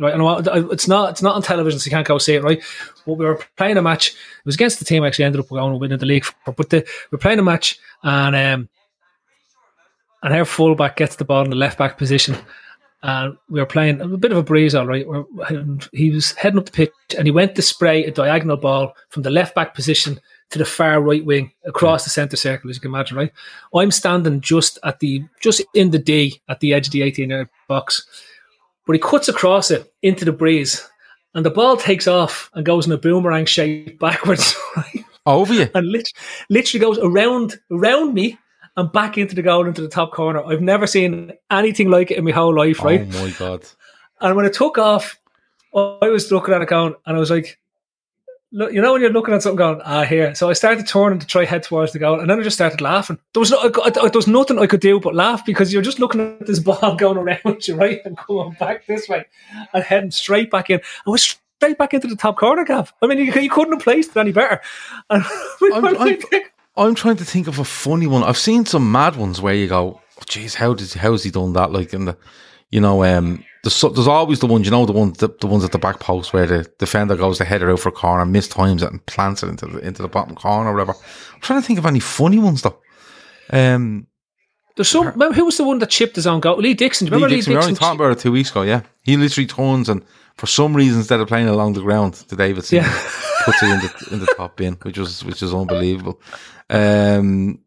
Right, 0.00 0.14
and 0.14 0.22
I- 0.22 0.72
it's 0.72 0.88
not 0.88 1.10
it's 1.10 1.22
not 1.22 1.34
on 1.34 1.42
television, 1.42 1.78
so 1.78 1.86
you 1.86 1.90
can't 1.90 2.06
go 2.06 2.16
see 2.16 2.34
it. 2.34 2.42
Right, 2.42 2.62
but 3.06 3.18
we 3.18 3.24
were 3.24 3.40
playing 3.56 3.76
a 3.76 3.82
match. 3.82 4.08
It 4.08 4.46
was 4.46 4.54
against 4.54 4.78
the 4.78 4.84
team 4.86 5.02
I 5.04 5.08
actually 5.08 5.26
ended 5.26 5.40
up 5.40 5.48
going 5.48 5.72
and 5.72 5.80
winning 5.80 5.98
the 5.98 6.06
league. 6.06 6.24
For, 6.24 6.52
but 6.52 6.70
the, 6.70 6.78
we 6.78 6.84
we're 7.12 7.18
playing 7.18 7.38
a 7.38 7.42
match, 7.42 7.78
and 8.02 8.34
um, 8.34 8.68
and 10.22 10.34
our 10.34 10.44
fullback 10.44 10.96
gets 10.96 11.16
the 11.16 11.24
ball 11.24 11.44
in 11.44 11.50
the 11.50 11.56
left 11.56 11.78
back 11.78 11.98
position. 11.98 12.36
And 13.02 13.36
we 13.48 13.60
were 13.60 13.66
playing 13.66 14.00
a 14.00 14.08
bit 14.08 14.32
of 14.32 14.36
a 14.38 14.42
breeze, 14.42 14.74
all 14.74 14.86
right. 14.86 15.06
He 15.92 16.10
was 16.10 16.32
heading 16.32 16.58
up 16.58 16.66
the 16.66 16.72
pitch, 16.72 16.92
and 17.16 17.26
he 17.26 17.30
went 17.30 17.54
to 17.54 17.62
spray 17.62 18.04
a 18.04 18.10
diagonal 18.10 18.58
ball 18.58 18.94
from 19.08 19.22
the 19.22 19.30
left 19.30 19.54
back 19.54 19.74
position 19.74 20.20
to 20.50 20.58
the 20.58 20.64
far 20.66 21.00
right 21.00 21.24
wing 21.24 21.52
across 21.64 22.04
the 22.04 22.10
centre 22.10 22.36
circle, 22.36 22.68
as 22.68 22.76
you 22.76 22.80
can 22.82 22.90
imagine, 22.90 23.16
right? 23.16 23.32
I'm 23.74 23.90
standing 23.90 24.40
just 24.40 24.78
at 24.84 24.98
the 25.00 25.24
just 25.40 25.62
in 25.74 25.90
the 25.92 25.98
D 25.98 26.42
at 26.48 26.60
the 26.60 26.74
edge 26.74 26.88
of 26.88 26.92
the 26.92 27.02
18 27.02 27.30
yard 27.30 27.48
box, 27.68 28.06
but 28.86 28.94
he 28.94 28.98
cuts 28.98 29.28
across 29.28 29.70
it 29.70 29.92
into 30.02 30.24
the 30.24 30.32
breeze, 30.32 30.88
and 31.34 31.44
the 31.44 31.50
ball 31.50 31.76
takes 31.76 32.06
off 32.08 32.50
and 32.54 32.64
goes 32.66 32.86
in 32.86 32.92
a 32.92 32.98
boomerang 32.98 33.44
shape 33.46 33.98
backwards, 33.98 34.56
right? 34.76 35.04
Over 35.26 35.52
you. 35.52 35.68
and 35.74 35.86
lit- 35.86 36.12
literally 36.48 36.80
goes 36.80 36.98
around 36.98 37.60
around 37.70 38.14
me 38.14 38.38
and 38.76 38.90
back 38.90 39.18
into 39.18 39.34
the 39.34 39.42
goal 39.42 39.66
into 39.66 39.82
the 39.82 39.88
top 39.88 40.12
corner. 40.12 40.42
I've 40.42 40.62
never 40.62 40.86
seen 40.86 41.32
anything 41.50 41.90
like 41.90 42.10
it 42.10 42.16
in 42.18 42.24
my 42.24 42.30
whole 42.30 42.56
life, 42.56 42.82
right? 42.82 43.02
Oh 43.02 43.24
my 43.24 43.30
god. 43.38 43.66
And 44.20 44.34
when 44.34 44.46
it 44.46 44.54
took 44.54 44.78
off, 44.78 45.18
I 45.74 46.08
was 46.08 46.32
looking 46.32 46.54
at 46.54 46.62
it 46.62 46.68
going, 46.68 46.94
and 47.06 47.16
I 47.16 47.20
was 47.20 47.30
like, 47.30 47.58
look, 48.52 48.72
you 48.72 48.80
know, 48.80 48.92
when 48.92 49.00
you're 49.02 49.10
looking 49.12 49.34
at 49.34 49.42
something 49.42 49.56
going, 49.56 49.80
ah, 49.84 50.04
here. 50.04 50.34
So 50.34 50.50
I 50.50 50.52
started 50.54 50.86
turning 50.86 51.18
to 51.18 51.26
try 51.26 51.44
head 51.44 51.62
towards 51.62 51.92
the 51.92 51.98
goal, 51.98 52.20
and 52.20 52.28
then 52.30 52.40
I 52.40 52.42
just 52.42 52.56
started 52.56 52.80
laughing. 52.80 53.18
There 53.34 53.40
was 53.40 53.50
no, 53.50 53.58
I, 53.84 53.90
there 53.90 54.10
was 54.14 54.26
nothing 54.26 54.58
I 54.58 54.66
could 54.66 54.80
do 54.80 54.98
but 55.00 55.14
laugh 55.14 55.44
because 55.44 55.72
you're 55.72 55.82
just 55.82 55.98
looking 55.98 56.20
at 56.20 56.46
this 56.46 56.58
ball 56.68 56.96
going 56.96 57.16
around 57.18 57.66
you, 57.68 57.76
right, 57.76 58.00
and 58.04 58.16
going 58.26 58.52
back 58.58 58.86
this 58.86 59.08
way, 59.08 59.24
and 59.72 59.84
heading 59.84 60.10
straight 60.10 60.50
back 60.50 60.70
in. 60.70 60.80
I 61.06 61.10
was 61.10 61.22
straight 61.58 61.78
back 61.78 61.94
into 61.94 62.08
the 62.08 62.16
top 62.16 62.38
corner, 62.38 62.64
Gav. 62.64 62.92
I 63.02 63.06
mean, 63.06 63.18
you, 63.18 63.32
you 63.32 63.50
couldn't 63.50 63.74
have 63.74 63.82
placed 63.82 64.10
it 64.10 64.16
any 64.16 64.32
better. 64.32 64.60
I'm- 65.10 65.24
I'm- 65.84 66.06
I'm 66.76 66.94
trying 66.94 67.16
to 67.16 67.24
think 67.24 67.46
of 67.48 67.58
a 67.58 67.64
funny 67.64 68.06
one. 68.06 68.22
I've 68.22 68.38
seen 68.38 68.64
some 68.64 68.90
mad 68.90 69.16
ones 69.16 69.40
where 69.40 69.54
you 69.54 69.66
go, 69.68 70.00
oh, 70.18 70.48
how 70.56 70.72
did 70.72 70.92
how's 70.94 71.24
he 71.24 71.30
done 71.30 71.52
that?" 71.54 71.72
Like 71.72 71.92
in 71.92 72.06
the, 72.06 72.16
you 72.70 72.80
know, 72.80 73.04
um, 73.04 73.44
there's, 73.62 73.80
there's 73.80 74.06
always 74.08 74.38
the 74.40 74.46
ones, 74.46 74.64
you 74.66 74.70
know, 74.70 74.86
the 74.86 74.92
ones 74.92 75.18
the, 75.18 75.28
the 75.40 75.46
ones 75.46 75.64
at 75.64 75.72
the 75.72 75.78
back 75.78 76.00
post 76.00 76.32
where 76.32 76.46
the 76.46 76.70
defender 76.78 77.16
goes 77.16 77.38
to 77.38 77.44
header 77.44 77.70
out 77.70 77.80
for 77.80 77.88
a 77.90 77.92
corner, 77.92 78.24
mistimes 78.24 78.82
it, 78.82 78.90
and 78.90 79.04
plants 79.06 79.42
it 79.42 79.48
into 79.48 79.66
the 79.66 79.78
into 79.80 80.02
the 80.02 80.08
bottom 80.08 80.34
corner 80.34 80.70
or 80.70 80.72
whatever. 80.74 80.94
I'm 81.34 81.40
trying 81.40 81.60
to 81.60 81.66
think 81.66 81.78
of 81.78 81.86
any 81.86 82.00
funny 82.00 82.38
ones 82.38 82.62
though. 82.62 82.78
Um, 83.52 84.06
There's 84.76 84.88
some. 84.88 85.06
Remember, 85.08 85.34
who 85.34 85.44
was 85.44 85.56
the 85.56 85.64
one 85.64 85.78
that 85.80 85.90
chipped 85.90 86.16
his 86.16 86.26
own 86.26 86.40
goal? 86.40 86.56
Lee 86.58 86.74
Dixon. 86.74 87.06
Do 87.06 87.10
you 87.10 87.16
Lee 87.16 87.22
remember 87.24 87.30
Lee 87.30 87.36
Dixon, 87.38 87.52
we 87.52 87.56
Dixon? 87.56 87.68
only 87.70 87.78
talked 87.78 87.96
about 88.00 88.12
it 88.12 88.20
two 88.20 88.32
weeks 88.32 88.50
ago. 88.50 88.62
Yeah, 88.62 88.82
he 89.02 89.16
literally 89.16 89.46
turns 89.46 89.88
and 89.88 90.04
for 90.36 90.46
some 90.46 90.74
reason 90.74 90.98
instead 91.00 91.20
of 91.20 91.28
playing 91.28 91.48
along 91.48 91.74
the 91.74 91.82
ground 91.82 92.14
to 92.14 92.36
Davidson, 92.36 92.76
Yeah. 92.78 92.88
puts 93.44 93.62
it 93.62 93.66
in 93.66 93.78
the 93.80 94.08
in 94.12 94.20
the 94.20 94.32
top 94.36 94.56
bin, 94.56 94.74
which 94.82 94.96
was 94.96 95.22
which 95.24 95.42
is 95.42 95.52
unbelievable. 95.52 96.18
Um, 96.70 97.58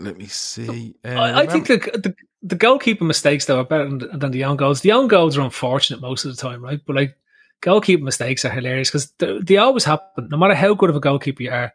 let 0.00 0.16
me 0.16 0.26
see. 0.26 0.94
Uh, 1.04 1.08
I, 1.08 1.40
I 1.40 1.46
think 1.46 1.66
the, 1.66 1.76
the 1.76 2.14
the 2.42 2.56
goalkeeper 2.56 3.04
mistakes 3.04 3.44
though 3.44 3.60
are 3.60 3.64
better 3.64 3.88
than, 3.88 4.18
than 4.18 4.30
the 4.30 4.44
own 4.44 4.56
goals. 4.56 4.80
The 4.80 4.92
own 4.92 5.08
goals 5.08 5.36
are 5.36 5.42
unfortunate 5.42 6.00
most 6.00 6.24
of 6.24 6.34
the 6.34 6.40
time, 6.40 6.62
right? 6.62 6.80
But 6.86 6.96
like 6.96 7.16
goalkeeper 7.60 8.02
mistakes 8.02 8.44
are 8.44 8.50
hilarious 8.50 8.88
because 8.88 9.10
they, 9.18 9.38
they 9.40 9.56
always 9.58 9.84
happen. 9.84 10.28
No 10.30 10.36
matter 10.36 10.54
how 10.54 10.74
good 10.74 10.90
of 10.90 10.96
a 10.96 11.00
goalkeeper 11.00 11.42
you 11.42 11.50
are, 11.50 11.74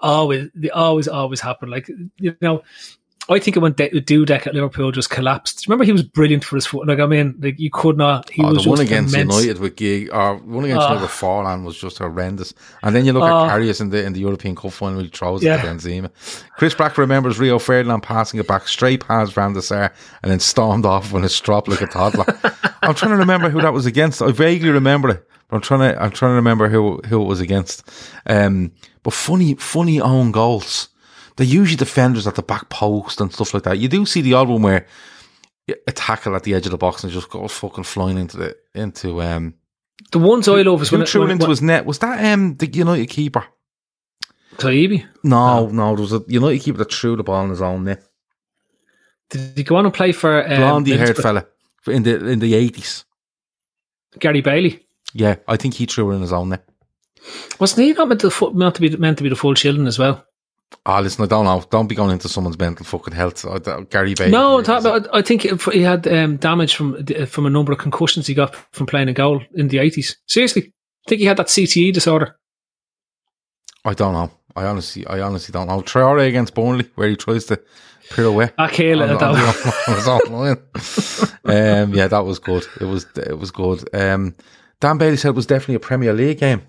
always 0.00 0.48
they 0.54 0.70
always 0.70 1.08
always 1.08 1.40
happen. 1.40 1.70
Like 1.70 1.88
you 2.18 2.36
know, 2.40 2.62
I 3.28 3.40
think 3.40 3.56
it 3.56 3.60
when 3.60 3.72
De- 3.72 3.90
Dudek 3.90 4.46
at 4.46 4.54
Liverpool 4.54 4.92
just 4.92 5.10
collapsed. 5.10 5.66
Remember, 5.66 5.84
he 5.84 5.90
was 5.92 6.02
brilliant 6.04 6.44
for 6.44 6.54
his 6.56 6.64
foot. 6.64 6.86
Like 6.86 7.00
I 7.00 7.06
mean, 7.06 7.34
like 7.40 7.58
you 7.58 7.70
could 7.70 7.96
not. 7.96 8.30
He 8.30 8.42
Oh, 8.42 8.52
was 8.52 8.64
the 8.64 8.70
one 8.70 8.80
against 8.80 9.14
immense. 9.14 9.34
United 9.34 9.60
with 9.60 9.74
Gig, 9.76 10.10
or 10.12 10.36
one 10.36 10.64
against 10.64 10.82
Oh. 10.82 10.88
United 10.88 11.02
with 11.02 11.10
Forlan 11.10 11.64
was 11.64 11.76
just 11.76 11.98
horrendous. 11.98 12.54
And 12.84 12.94
then 12.94 13.04
you 13.04 13.12
look 13.12 13.24
at 13.24 13.30
Karius 13.50 13.80
in 13.80 13.90
the 13.90 14.04
in 14.04 14.12
the 14.12 14.20
European 14.20 14.54
Cup 14.54 14.72
final, 14.72 15.00
he 15.00 15.08
throws 15.08 15.42
Yeah. 15.42 15.56
it 15.56 15.62
to 15.62 15.66
Benzema. 15.68 16.10
Chris 16.56 16.74
Brack 16.74 16.96
remembers 16.98 17.38
Rio 17.38 17.58
Ferdinand 17.58 18.02
passing 18.02 18.38
it 18.38 18.46
back 18.46 18.68
straight 18.68 19.04
past 19.06 19.32
Van 19.32 19.52
der 19.54 19.60
Sar 19.60 19.92
and 20.22 20.30
then 20.30 20.38
stormed 20.40 20.86
off 20.86 21.10
when 21.12 21.24
it 21.24 21.40
dropped 21.42 21.66
like 21.68 21.80
a 21.80 21.86
toddler. 21.88 22.26
I'm 22.82 22.94
trying 22.94 23.10
to 23.12 23.16
remember 23.18 23.48
who 23.48 23.60
that 23.60 23.72
was 23.72 23.86
against. 23.86 24.22
I 24.22 24.30
vaguely 24.30 24.70
remember 24.70 25.08
it, 25.10 25.28
but 25.48 25.56
I'm 25.56 25.62
trying 25.62 25.80
to 25.92 26.00
I'm 26.00 26.12
trying 26.12 26.30
to 26.30 26.36
remember 26.36 26.68
who 26.68 26.98
who 27.08 27.20
it 27.22 27.26
was 27.26 27.40
against. 27.40 27.82
Um, 28.26 28.70
but 29.02 29.12
funny 29.14 29.54
funny 29.56 30.00
own 30.00 30.30
goals. 30.30 30.90
They're 31.36 31.46
usually 31.46 31.76
defenders 31.76 32.26
at 32.26 32.34
the 32.34 32.42
back 32.42 32.68
post 32.68 33.20
and 33.20 33.32
stuff 33.32 33.52
like 33.54 33.64
that. 33.64 33.78
You 33.78 33.88
do 33.88 34.06
see 34.06 34.22
the 34.22 34.34
odd 34.34 34.48
one 34.48 34.62
where 34.62 34.86
a 35.86 35.92
tackle 35.92 36.34
at 36.34 36.44
the 36.44 36.54
edge 36.54 36.66
of 36.66 36.72
the 36.72 36.78
box 36.78 37.04
and 37.04 37.12
just 37.12 37.28
goes 37.28 37.52
fucking 37.52 37.84
flying 37.84 38.18
into 38.18 38.36
the 38.36 38.56
into 38.74 39.20
um 39.20 39.54
The 40.12 40.18
ones 40.18 40.48
I 40.48 40.62
love 40.62 40.82
is 40.82 40.88
who 40.88 40.98
when, 40.98 41.06
threw 41.06 41.22
when, 41.22 41.30
it 41.30 41.32
into 41.34 41.44
when, 41.44 41.50
his 41.50 41.62
net. 41.62 41.84
Was 41.84 41.98
that 41.98 42.24
um 42.32 42.56
the 42.56 42.66
United 42.66 43.06
keeper? 43.08 43.44
Taibi. 44.56 45.04
No, 45.22 45.66
no, 45.68 45.94
there 45.94 46.02
was 46.02 46.12
a 46.12 46.24
United 46.28 46.60
keeper 46.60 46.78
that 46.78 46.92
threw 46.92 47.16
the 47.16 47.22
ball 47.22 47.44
in 47.44 47.50
his 47.50 47.60
own 47.60 47.84
net. 47.84 48.02
Did 49.28 49.56
he 49.56 49.64
go 49.64 49.76
on 49.76 49.84
and 49.84 49.94
play 49.94 50.12
for 50.12 50.42
um, 50.42 50.56
Blondie 50.56 50.96
haired 50.96 51.16
fella 51.16 51.46
in 51.86 52.04
the 52.04 52.26
in 52.28 52.38
the 52.38 52.54
eighties. 52.54 53.04
Gary 54.18 54.40
Bailey? 54.40 54.86
Yeah, 55.12 55.36
I 55.48 55.56
think 55.56 55.74
he 55.74 55.86
threw 55.86 56.10
it 56.12 56.16
in 56.16 56.22
his 56.22 56.32
own 56.32 56.50
net. 56.50 56.66
Wasn't 57.58 57.84
he 57.84 57.92
not 57.92 58.08
meant 58.08 58.20
to, 58.20 58.52
meant 58.54 58.74
to 58.76 58.80
be 58.80 58.96
meant 58.96 59.18
to 59.18 59.24
be 59.24 59.28
the 59.28 59.36
full 59.36 59.54
children 59.54 59.86
as 59.86 59.98
well? 59.98 60.24
Ah, 60.84 61.00
listen, 61.00 61.24
I 61.24 61.26
don't 61.26 61.44
know. 61.44 61.64
Don't 61.70 61.88
be 61.88 61.94
going 61.94 62.10
into 62.12 62.28
someone's 62.28 62.58
mental 62.58 62.84
fucking 62.84 63.14
health. 63.14 63.44
I 63.46 63.58
Gary 63.84 64.14
Bailey. 64.14 64.30
No, 64.30 64.62
I 65.12 65.22
think 65.22 65.42
he 65.42 65.82
had 65.82 66.06
um, 66.06 66.36
damage 66.36 66.74
from 66.74 67.04
from 67.26 67.46
a 67.46 67.50
number 67.50 67.72
of 67.72 67.78
concussions 67.78 68.26
he 68.26 68.34
got 68.34 68.54
from 68.72 68.86
playing 68.86 69.08
a 69.08 69.12
goal 69.12 69.42
in 69.54 69.68
the 69.68 69.78
80s. 69.78 70.16
Seriously, 70.26 70.72
I 71.06 71.08
think 71.08 71.20
he 71.20 71.26
had 71.26 71.38
that 71.38 71.46
CTE 71.46 71.92
disorder. 71.92 72.36
I 73.84 73.94
don't 73.94 74.12
know. 74.12 74.30
I 74.56 74.64
honestly, 74.64 75.06
I 75.06 75.20
honestly 75.20 75.52
don't 75.52 75.68
know. 75.68 75.80
Traore 75.82 76.26
against 76.26 76.54
Burnley, 76.54 76.88
where 76.94 77.08
he 77.08 77.16
tries 77.16 77.44
to 77.46 77.60
pirouette. 78.10 78.56
Back 78.56 78.72
heel 78.72 79.02
on, 79.02 79.10
at 79.10 79.22
on 79.22 79.34
that. 79.34 79.84
on 79.88 79.94
his 79.96 80.08
own 80.08 80.32
line. 80.32 81.84
um, 81.84 81.94
yeah, 81.94 82.08
that 82.08 82.24
was 82.24 82.38
good. 82.38 82.66
It 82.80 82.84
was 82.84 83.06
it 83.16 83.38
was 83.38 83.50
good. 83.50 83.88
Um, 83.94 84.34
Dan 84.80 84.98
Bailey 84.98 85.16
said 85.16 85.30
it 85.30 85.36
was 85.36 85.46
definitely 85.46 85.76
a 85.76 85.80
Premier 85.80 86.12
League 86.12 86.38
game. 86.38 86.62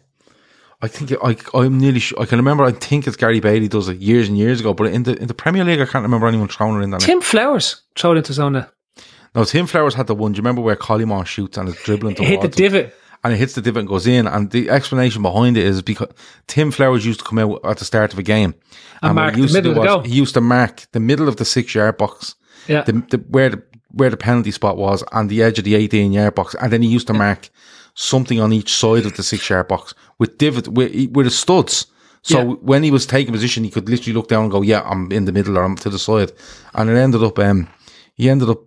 I 0.82 0.88
think 0.88 1.12
I 1.24 1.36
I'm 1.58 1.80
nearly 1.80 2.00
sure, 2.00 2.22
I 2.22 2.26
can 2.26 2.38
remember. 2.38 2.64
I 2.64 2.72
think 2.72 3.08
it's 3.08 3.18
Gary 3.18 3.40
Bailey 3.40 3.68
does 3.68 3.88
it 3.90 3.98
years 3.98 4.28
and 4.28 4.38
years 4.38 4.60
ago. 4.60 4.74
But 4.74 4.88
in 4.88 5.04
the 5.04 5.16
in 5.20 5.28
the 5.28 5.34
Premier 5.34 5.64
League, 5.66 5.82
I 5.82 5.86
can't 5.86 6.04
remember 6.04 6.28
anyone 6.28 6.48
throwing 6.50 6.80
it 6.80 6.84
in 6.84 6.92
that. 6.92 7.02
Tim 7.02 7.22
Flowers 7.22 7.82
thrown 7.96 8.18
into 8.18 8.40
own 8.42 8.54
net. 8.54 8.70
No, 9.36 9.44
Tim 9.44 9.66
Flowers 9.68 9.96
had 9.96 10.08
the 10.08 10.16
one. 10.16 10.32
Do 10.34 10.38
you 10.38 10.42
remember 10.42 10.62
where 10.62 10.76
Collymore 10.76 11.26
shoots 11.26 11.58
and 11.58 11.68
it's 11.70 11.84
dribbling 11.84 12.16
He 12.16 12.26
hit 12.26 12.42
the 12.42 12.48
divot. 12.48 12.94
and 13.24 13.34
it 13.34 13.38
hits 13.38 13.54
the 13.54 13.62
divot 13.62 13.82
and 13.82 13.88
goes 13.90 14.06
in. 14.08 14.28
And 14.28 14.52
the 14.52 14.70
explanation 14.70 15.22
behind 15.22 15.58
it 15.58 15.66
is 15.66 15.82
because 15.82 16.10
Tim 16.48 16.72
Flowers 16.72 17.06
used 17.06 17.20
to 17.20 17.26
come 17.26 17.40
out 17.40 17.60
at 17.64 17.78
the 17.78 17.86
start 17.86 18.14
of 18.14 18.20
a 18.20 18.24
game 18.24 18.54
And 19.02 19.16
what 19.16 19.22
mark 19.22 19.36
he 19.36 19.42
the 19.42 19.42
used 19.42 19.56
to 19.56 19.62
middle 19.62 19.72
of 19.72 19.82
the 19.84 19.88
goal. 19.96 20.04
He 20.04 20.14
used 20.16 20.34
to 20.36 20.42
mark 20.42 20.86
the 20.92 21.00
middle 21.00 21.28
of 21.28 21.36
the 21.38 21.46
six 21.46 21.74
yard 21.76 21.98
box, 21.98 22.36
Yeah. 22.68 22.82
the, 22.84 22.94
the 23.10 23.18
where 23.30 23.50
the 23.50 23.64
where 23.92 24.10
the 24.12 24.18
penalty 24.18 24.52
spot 24.52 24.78
was, 24.78 25.04
and 25.12 25.28
the 25.30 25.42
edge 25.42 25.58
of 25.58 25.66
the 25.66 25.74
eighteen 25.76 26.12
yard 26.14 26.36
box, 26.36 26.56
and 26.62 26.72
then 26.72 26.82
he 26.84 26.88
used 26.88 27.08
to 27.08 27.14
mark 27.14 27.50
something 28.00 28.39
on 28.39 28.54
each 28.54 28.72
side 28.74 29.06
of 29.08 29.16
the 29.18 29.24
six 29.24 29.50
yard 29.50 29.68
box 29.68 29.93
with 30.20 30.38
divot 30.38 30.68
with 30.68 30.93
with 31.12 31.26
the 31.26 31.32
studs. 31.32 31.88
So 32.22 32.38
Yeah. 32.39 32.43
when 32.62 32.84
he 32.84 32.91
was 32.91 33.06
taking 33.06 33.34
position, 33.34 33.64
he 33.64 33.70
could 33.72 33.89
literally 33.89 34.14
look 34.14 34.28
down 34.28 34.43
and 34.43 34.52
go, 34.52 34.62
"Yeah, 34.62 34.82
I'm 34.86 35.12
in 35.12 35.26
the 35.26 35.32
middle 35.32 35.58
or 35.58 35.64
I'm 35.64 35.76
to 35.78 35.89
the 35.89 36.00
side," 36.00 36.32
and 36.76 36.89
it 36.89 36.98
ended 36.98 37.24
up. 37.24 37.39
Um, 37.39 37.68
he 38.16 38.30
ended 38.30 38.50
up. 38.50 38.60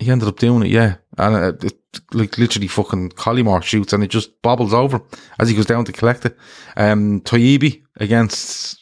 He 0.00 0.10
ended 0.10 0.26
up 0.28 0.38
doing 0.40 0.64
it, 0.64 0.70
yeah, 0.72 0.96
and 1.18 1.34
uh, 1.36 1.52
it, 1.62 1.78
like 2.12 2.36
literally 2.36 2.66
fucking 2.66 3.10
Collymore 3.10 3.62
shoots 3.62 3.92
and 3.92 4.02
it 4.02 4.10
just 4.10 4.42
bobbles 4.42 4.74
over 4.74 5.00
as 5.38 5.48
he 5.48 5.54
goes 5.54 5.66
down 5.66 5.84
to 5.84 5.92
collect 5.92 6.26
it. 6.26 6.36
Um, 6.76 7.20
Taibi 7.20 7.82
against 8.00 8.76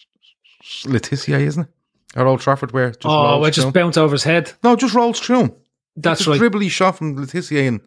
Le 0.87 0.99
Tissier, 1.01 1.39
isn't 1.41 1.65
it? 1.65 1.69
At 2.19 2.27
Old 2.27 2.41
Trafford, 2.41 2.73
where 2.73 2.91
just 2.93 3.05
Oh, 3.05 3.23
rolls 3.25 3.47
I 3.47 3.51
just 3.51 3.65
through 3.67 3.73
bounced 3.73 3.99
over 3.99 4.13
his 4.13 4.25
head. 4.25 4.53
no, 4.65 4.73
it 4.73 4.79
just 4.81 4.95
rolls 4.95 5.21
through 5.21 5.41
him. 5.41 5.53
That's 5.97 6.21
It's 6.23 6.29
a 6.29 6.31
right. 6.31 6.41
dribbly 6.41 6.71
shot 6.71 6.97
from 6.97 7.15
Le 7.17 7.27
Tissier 7.27 7.69
and 7.69 7.81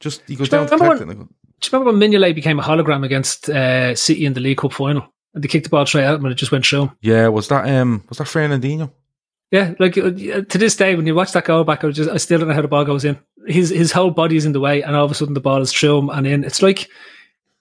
just 0.00 0.22
he 0.26 0.34
goes 0.34 0.48
Do 0.48 0.56
down 0.56 0.66
to 0.68 0.76
collect 0.76 1.00
it. 1.02 1.18
And 1.70 1.74
I 1.74 1.84
go, 1.84 1.84
Do 1.84 1.86
you 1.86 1.92
remember 1.92 1.98
when 1.98 2.10
Mignolet 2.10 2.34
became 2.34 2.58
a 2.58 2.62
hologram 2.62 3.04
against 3.04 3.48
uh, 3.48 3.94
City 3.94 4.26
in 4.26 4.32
the 4.32 4.40
League 4.40 4.58
Cup 4.58 4.72
final? 4.72 5.06
And 5.34 5.42
they 5.42 5.48
kicked 5.48 5.64
the 5.64 5.70
ball 5.70 5.86
straight 5.86 6.04
him 6.04 6.24
and 6.24 6.32
it 6.32 6.36
just 6.36 6.52
went 6.52 6.66
through. 6.66 6.92
Yeah, 7.00 7.28
was 7.28 7.48
that 7.48 7.68
um 7.68 8.04
was 8.08 8.18
that 8.18 8.26
Fernandinho? 8.26 8.90
Yeah, 9.50 9.74
like 9.78 9.96
uh, 9.98 10.10
to 10.10 10.58
this 10.58 10.76
day, 10.76 10.94
when 10.94 11.06
you 11.06 11.14
watch 11.14 11.32
that 11.32 11.44
goal 11.44 11.62
back, 11.64 11.84
I, 11.84 11.90
just, 11.90 12.10
I 12.10 12.16
still 12.16 12.38
don't 12.38 12.48
know 12.48 12.54
how 12.54 12.62
the 12.62 12.68
ball 12.68 12.84
goes 12.84 13.04
in. 13.04 13.18
His 13.46 13.68
his 13.70 13.92
whole 13.92 14.10
body 14.10 14.36
is 14.36 14.46
in 14.46 14.52
the 14.52 14.60
way, 14.60 14.82
and 14.82 14.96
all 14.96 15.04
of 15.04 15.10
a 15.10 15.14
sudden 15.14 15.34
the 15.34 15.40
ball 15.40 15.60
is 15.60 15.72
through 15.72 15.98
him 15.98 16.08
and 16.10 16.26
in. 16.26 16.44
It's 16.44 16.62
like 16.62 16.88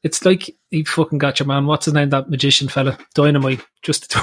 it's 0.03 0.25
like 0.25 0.49
he 0.69 0.83
fucking 0.83 1.17
got 1.17 1.39
your 1.39 1.47
man. 1.47 1.65
What's 1.65 1.85
his 1.85 1.93
name? 1.93 2.09
That 2.09 2.29
magician 2.29 2.69
fella, 2.69 2.97
Dynamo, 3.13 3.57
just 3.81 4.11
to 4.11 4.19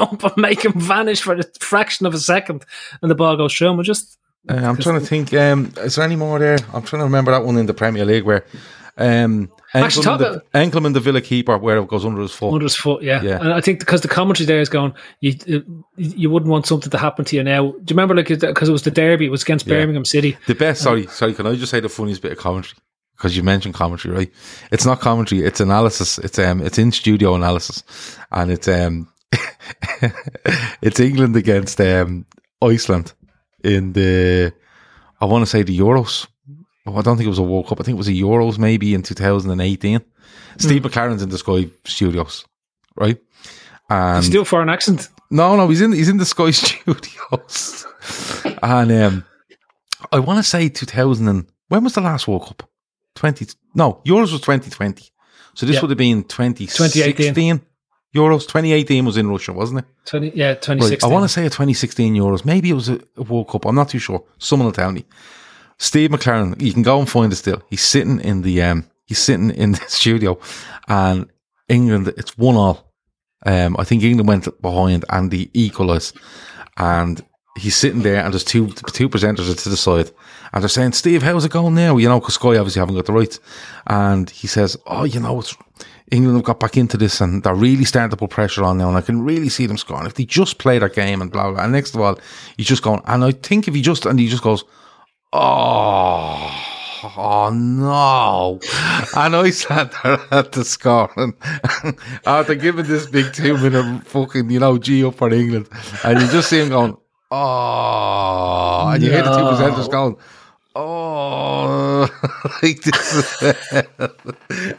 up 0.00 0.22
and 0.22 0.36
make 0.36 0.64
him 0.64 0.72
vanish 0.80 1.20
for 1.20 1.34
a 1.34 1.42
fraction 1.60 2.06
of 2.06 2.14
a 2.14 2.18
second, 2.18 2.64
and 3.02 3.10
the 3.10 3.16
ball 3.16 3.36
goes 3.36 3.54
through 3.54 3.70
him. 3.70 3.82
Just 3.82 4.18
Uh, 4.48 4.54
I'm 4.54 4.76
trying 4.76 5.00
to 5.00 5.06
think. 5.06 5.34
Um, 5.34 5.72
is 5.78 5.96
there 5.96 6.04
any 6.04 6.16
more 6.16 6.38
there? 6.38 6.58
I'm 6.72 6.82
trying 6.82 7.00
to 7.00 7.04
remember 7.04 7.32
that 7.32 7.44
one 7.44 7.56
in 7.58 7.66
the 7.66 7.74
Premier 7.74 8.04
League 8.04 8.24
where 8.24 8.44
um 8.96 9.50
Actually, 9.72 10.04
Enckelman, 10.04 10.18
the, 10.18 10.30
about- 10.30 10.52
Enckelman, 10.52 10.94
the 10.94 11.00
Villa 11.00 11.20
keeper, 11.20 11.56
where 11.56 11.78
it 11.78 11.86
goes 11.86 12.04
under 12.04 12.20
his 12.22 12.32
foot. 12.32 12.52
under 12.52 12.64
his 12.64 12.74
foot. 12.74 13.02
Yeah, 13.04 13.22
Yeah. 13.22 13.38
and 13.40 13.52
I 13.52 13.60
think 13.60 13.78
because 13.78 14.00
the 14.00 14.08
commentary 14.08 14.44
there 14.46 14.60
is 14.60 14.68
going, 14.68 14.92
you 15.20 15.84
you 15.96 16.28
wouldn't 16.28 16.50
want 16.50 16.66
something 16.66 16.90
to 16.90 16.98
happen 16.98 17.24
to 17.26 17.36
you 17.36 17.44
now. 17.44 17.70
Do 17.70 17.76
you 17.78 17.84
remember 17.90 18.16
like 18.16 18.26
because 18.28 18.68
it 18.68 18.72
was 18.72 18.82
the 18.82 18.90
derby, 18.90 19.26
it 19.26 19.30
was 19.30 19.42
against 19.42 19.66
Yeah. 19.66 19.74
Birmingham 19.76 20.04
City. 20.04 20.36
The 20.48 20.54
best, 20.56 20.82
sorry, 20.82 21.06
sorry, 21.06 21.34
can 21.34 21.46
I 21.46 21.54
just 21.54 21.70
say 21.70 21.78
the 21.80 21.88
funniest 21.88 22.20
bit 22.20 22.32
of 22.32 22.38
commentary? 22.38 22.74
Because 23.16 23.36
you 23.36 23.42
mentioned 23.44 23.74
commentary, 23.74 24.12
right? 24.14 24.32
It's 24.72 24.84
not 24.86 24.98
commentary, 25.00 25.42
it's 25.42 25.60
analysis. 25.60 26.18
It's 26.18 26.38
um 26.40 26.60
it's 26.62 26.78
in 26.78 26.90
studio 26.90 27.34
analysis. 27.36 27.84
And 28.32 28.50
it's 28.50 28.66
um 28.66 29.06
it's 30.82 31.00
England 31.00 31.36
against 31.36 31.80
um 31.80 32.26
Iceland 32.62 33.12
in 33.62 33.92
the 33.92 34.52
I 35.20 35.24
wanna 35.26 35.46
say 35.46 35.62
the 35.62 35.78
Euros. 35.78 36.26
Oh, 36.92 36.96
I 36.98 37.02
don't 37.02 37.16
think 37.16 37.26
it 37.26 37.30
was 37.30 37.38
a 37.38 37.42
World 37.42 37.66
Cup, 37.68 37.80
I 37.80 37.84
think 37.84 37.94
it 37.96 37.98
was 37.98 38.08
a 38.08 38.12
Euros 38.12 38.58
maybe 38.58 38.94
in 38.94 39.02
two 39.02 39.14
thousand 39.14 39.50
and 39.50 39.60
eighteen. 39.60 40.00
Steve 40.58 40.82
McClaren's 40.82 41.22
in 41.22 41.28
the 41.28 41.38
Sky 41.38 41.66
Studios, 41.84 42.44
right? 42.96 43.18
And 43.88 44.24
Still 44.24 44.44
for 44.44 44.60
an 44.62 44.68
accent. 44.68 45.08
no, 45.30 45.56
no, 45.56 45.68
he's 45.68 45.80
in 45.80 45.92
he's 45.92 46.08
in 46.08 46.16
the 46.18 46.24
Sky 46.26 46.50
Studios, 46.62 47.86
and 48.62 48.92
um, 48.92 49.24
I 50.12 50.18
want 50.18 50.38
to 50.38 50.42
say 50.42 50.68
two 50.68 50.86
thousand 50.86 51.28
and 51.28 51.46
when 51.68 51.84
was 51.84 51.94
the 51.94 52.00
last 52.00 52.26
World 52.28 52.46
Cup? 52.46 52.68
Twenty 53.14 53.46
no, 53.74 54.00
Euros 54.06 54.32
was 54.32 54.40
twenty 54.40 54.70
twenty, 54.70 55.10
so 55.54 55.66
this 55.66 55.76
Yeah. 55.76 55.82
would 55.82 55.90
have 55.90 55.98
been 55.98 56.24
twenty 56.24 56.66
sixteen. 56.66 57.60
Euros 58.14 58.48
twenty 58.48 58.72
eighteen 58.72 59.04
was 59.04 59.16
in 59.16 59.28
Russia, 59.30 59.52
wasn't 59.52 59.78
it? 59.80 59.84
20, 60.06 60.32
yeah, 60.34 60.48
Right, 60.48 60.62
2016. 60.62 61.08
I 61.08 61.12
want 61.12 61.22
to 61.24 61.28
say 61.28 61.46
a 61.46 61.50
twenty 61.50 61.74
sixteen 61.74 62.14
Euros. 62.14 62.44
Maybe 62.44 62.70
it 62.70 62.74
was 62.74 62.88
a, 62.88 63.00
a 63.16 63.22
World 63.22 63.48
Cup. 63.48 63.64
I'm 63.66 63.76
not 63.76 63.88
too 63.88 64.00
sure. 64.00 64.24
Someone 64.38 64.66
will 64.66 64.72
tell 64.72 64.90
me. 64.90 65.04
Steve 65.80 66.10
McClaren, 66.10 66.60
you 66.60 66.74
can 66.74 66.82
go 66.82 66.98
and 66.98 67.08
find 67.08 67.32
it 67.32 67.36
still. 67.36 67.62
He's 67.70 67.80
sitting 67.80 68.20
in 68.20 68.42
the 68.42 68.60
um, 68.62 68.84
he's 69.06 69.18
sitting 69.18 69.50
in 69.50 69.72
the 69.72 69.84
studio, 69.88 70.38
and 70.88 71.28
England. 71.68 72.08
It's 72.18 72.36
one 72.36 72.54
all. 72.54 72.92
Um, 73.46 73.76
I 73.78 73.84
think 73.84 74.02
England 74.02 74.28
went 74.28 74.60
behind 74.60 75.06
and 75.08 75.30
they 75.30 75.48
equalised, 75.54 76.18
and 76.76 77.24
he's 77.58 77.76
sitting 77.76 78.02
there, 78.02 78.22
and 78.22 78.34
there's 78.34 78.44
two 78.44 78.68
two 78.92 79.08
presenters 79.08 79.50
are 79.50 79.54
to 79.54 79.68
the 79.70 79.76
side, 79.76 80.10
and 80.52 80.62
they're 80.62 80.68
saying, 80.68 80.92
"Steve, 80.92 81.22
how's 81.22 81.46
it 81.46 81.50
going 81.50 81.74
now?" 81.74 81.96
You 81.96 82.10
know, 82.10 82.20
because 82.20 82.34
Sky 82.34 82.58
obviously 82.58 82.80
haven't 82.80 82.96
got 82.96 83.06
the 83.06 83.14
rights, 83.14 83.40
and 83.86 84.28
he 84.28 84.46
says, 84.48 84.76
"Oh, 84.86 85.04
you 85.04 85.18
know, 85.18 85.40
it's 85.40 85.56
England 86.10 86.36
have 86.36 86.44
got 86.44 86.60
back 86.60 86.76
into 86.76 86.98
this, 86.98 87.22
and 87.22 87.42
they're 87.42 87.54
really 87.54 87.86
starting 87.86 88.10
to 88.10 88.18
put 88.18 88.28
pressure 88.28 88.64
on 88.64 88.76
now, 88.76 88.88
and 88.88 88.98
I 88.98 89.00
can 89.00 89.22
really 89.22 89.48
see 89.48 89.64
them 89.64 89.78
scoring 89.78 90.06
if 90.06 90.14
they 90.14 90.26
just 90.26 90.58
play 90.58 90.78
their 90.78 90.90
game 90.90 91.22
and 91.22 91.32
blah 91.32 91.50
blah." 91.50 91.62
And 91.62 91.72
next 91.72 91.94
of 91.94 92.02
all, 92.02 92.18
he's 92.58 92.66
just 92.66 92.82
going, 92.82 93.00
and 93.06 93.24
I 93.24 93.32
think 93.32 93.66
if 93.66 93.74
he 93.74 93.80
just 93.80 94.04
and 94.04 94.20
he 94.20 94.28
just 94.28 94.42
goes, 94.42 94.62
"Oh." 95.32 96.66
Oh 97.02 97.50
no! 97.50 98.60
And 99.16 99.34
I 99.34 99.50
sat 99.50 99.94
there 100.02 100.20
at 100.30 100.52
the 100.52 100.64
score 100.64 101.10
and 101.16 101.34
after 102.26 102.54
giving 102.54 102.86
this 102.86 103.06
big 103.06 103.32
two 103.32 103.56
minute 103.56 104.06
fucking, 104.06 104.50
you 104.50 104.60
know, 104.60 104.76
G 104.76 105.04
up 105.04 105.14
for 105.14 105.32
England, 105.32 105.68
and 106.04 106.20
you 106.20 106.28
just 106.28 106.50
see 106.50 106.60
him 106.60 106.68
going, 106.68 106.96
oh, 107.30 108.90
and 108.92 109.02
you 109.02 109.10
hear 109.10 109.22
the 109.22 109.30
two 109.30 109.44
presenters 109.44 109.90
going, 109.90 110.16
oh, 110.76 112.08
like 112.62 112.82
this. 112.82 113.42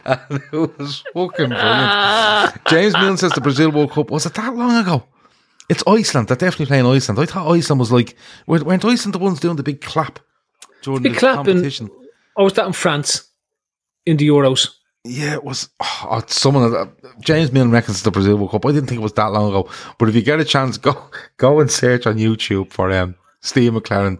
and 0.04 0.42
it 0.52 0.78
was 0.78 1.02
fucking 1.12 1.48
brilliant. 1.48 2.64
James 2.66 2.94
Milne 2.94 3.16
says 3.16 3.32
the 3.32 3.40
Brazil 3.40 3.72
World 3.72 3.90
Cup, 3.90 4.10
was 4.10 4.26
it 4.26 4.34
that 4.34 4.54
long 4.54 4.76
ago? 4.76 5.04
It's 5.68 5.82
Iceland. 5.86 6.28
They're 6.28 6.36
definitely 6.36 6.66
playing 6.66 6.86
Iceland. 6.86 7.18
I 7.18 7.26
thought 7.26 7.50
Iceland 7.50 7.80
was 7.80 7.90
like, 7.90 8.14
weren't 8.46 8.84
Iceland 8.84 9.14
the 9.14 9.18
ones 9.18 9.40
doing 9.40 9.56
the 9.56 9.62
big 9.62 9.80
clap 9.80 10.18
during 10.82 11.02
the 11.02 11.08
in- 11.10 11.14
competition? 11.14 11.90
Or 12.36 12.44
was 12.44 12.54
that 12.54 12.66
in 12.66 12.72
France? 12.72 13.32
in 14.06 14.16
the 14.16 14.28
Euros. 14.28 14.68
Yeah, 15.04 15.34
it 15.34 15.44
was 15.44 15.68
oh, 15.80 16.22
someone. 16.28 16.74
Uh, 16.74 16.86
James 17.20 17.50
Milne 17.52 17.72
reckons 17.72 17.96
it's 17.96 18.04
the 18.04 18.12
Brazil 18.12 18.36
World 18.36 18.52
Cup. 18.52 18.66
I 18.66 18.72
didn't 18.72 18.88
think 18.88 19.00
it 19.00 19.02
was 19.02 19.14
that 19.14 19.32
long 19.32 19.48
ago. 19.48 19.68
But 19.98 20.08
if 20.08 20.14
you 20.14 20.22
get 20.22 20.38
a 20.38 20.44
chance, 20.44 20.78
go 20.78 20.96
go 21.38 21.60
and 21.60 21.70
search 21.70 22.06
on 22.06 22.18
YouTube 22.18 22.70
for 22.70 22.92
um, 22.92 23.16
Steve 23.40 23.72
McClaren 23.72 24.18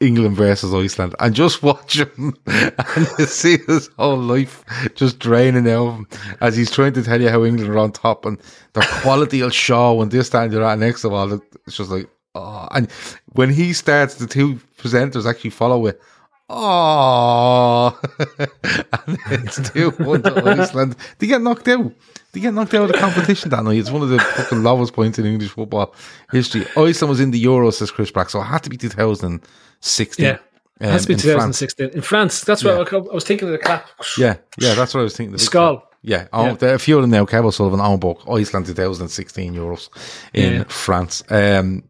England 0.00 0.34
versus 0.34 0.72
Iceland 0.72 1.14
and 1.20 1.34
just 1.34 1.62
watch 1.62 1.98
him 1.98 2.34
and 2.46 3.06
you 3.18 3.26
see 3.26 3.58
his 3.66 3.90
whole 3.98 4.16
life 4.16 4.64
just 4.94 5.18
draining 5.18 5.68
out 5.68 5.88
of 5.88 5.94
him 5.96 6.08
as 6.40 6.56
he's 6.56 6.70
trying 6.70 6.94
to 6.94 7.02
tell 7.02 7.20
you 7.20 7.28
how 7.28 7.44
England 7.44 7.70
are 7.70 7.78
on 7.78 7.92
top 7.92 8.24
and 8.24 8.38
their 8.72 8.84
quality 9.02 9.42
will 9.42 9.50
show 9.50 10.00
and 10.00 10.10
this 10.10 10.30
time 10.30 10.50
you're 10.50 10.64
at 10.64 10.78
next 10.78 11.04
of 11.04 11.12
all. 11.12 11.34
It's 11.34 11.76
just 11.76 11.90
like 11.90 12.08
oh, 12.34 12.68
and 12.70 12.90
when 13.32 13.50
he 13.50 13.72
starts, 13.72 14.16
the 14.16 14.26
two 14.26 14.60
presenters 14.78 15.28
actually 15.28 15.50
follow 15.50 15.86
it 15.86 16.00
oh, 16.48 18.00
and 18.38 19.18
it's 19.44 19.70
2 19.70 19.90
1 19.90 20.22
to 20.22 20.42
Iceland. 20.60 20.96
They 21.18 21.26
get 21.26 21.42
knocked 21.42 21.68
out. 21.68 21.92
They 22.32 22.40
get 22.40 22.54
knocked 22.54 22.74
out 22.74 22.82
of 22.82 22.92
the 22.92 22.98
competition 22.98 23.50
that 23.50 23.64
night. 23.64 23.78
It's 23.78 23.90
one 23.90 24.02
of 24.02 24.08
the 24.10 24.18
fucking 24.18 24.62
lowest 24.62 24.92
points 24.92 25.18
in 25.18 25.26
English 25.26 25.50
football 25.50 25.94
history. 26.30 26.66
Iceland 26.76 27.10
was 27.10 27.20
in 27.20 27.30
the 27.30 27.42
Euros, 27.42 27.74
says 27.74 27.90
Chris 27.90 28.10
Brack, 28.10 28.30
so 28.30 28.40
it 28.40 28.44
had 28.44 28.62
to 28.64 28.70
be 28.70 28.76
2016. 28.76 30.24
Yeah. 30.24 30.38
It 30.80 30.86
has 30.86 31.02
to 31.02 31.08
be 31.08 31.14
um, 31.14 31.18
in 31.18 31.22
2016. 31.22 31.86
France. 31.86 31.96
In 31.96 32.02
France, 32.02 32.40
that's 32.42 32.62
what 32.62 32.92
yeah. 32.92 32.98
I, 32.98 33.14
was 33.14 33.24
thinking 33.24 33.48
of 33.48 33.52
the 33.52 33.58
clap. 33.58 33.88
Yeah, 34.16 34.36
yeah, 34.58 34.74
that's 34.74 34.94
what 34.94 35.00
I 35.00 35.04
was 35.04 35.16
thinking. 35.16 35.32
The 35.32 35.38
skull. 35.40 35.84
Yeah, 36.02 36.28
oh, 36.32 36.46
yeah. 36.46 36.52
There, 36.54 36.74
a 36.74 36.78
few 36.78 36.96
of 36.96 37.02
them 37.02 37.10
now. 37.10 37.26
Kev 37.26 37.52
Sullivan, 37.52 37.80
own 37.80 37.98
book, 37.98 38.22
Iceland 38.30 38.66
2016 38.66 39.54
Euros 39.54 39.88
in 40.32 40.54
yeah. 40.54 40.64
France. 40.68 41.24
Um, 41.30 41.82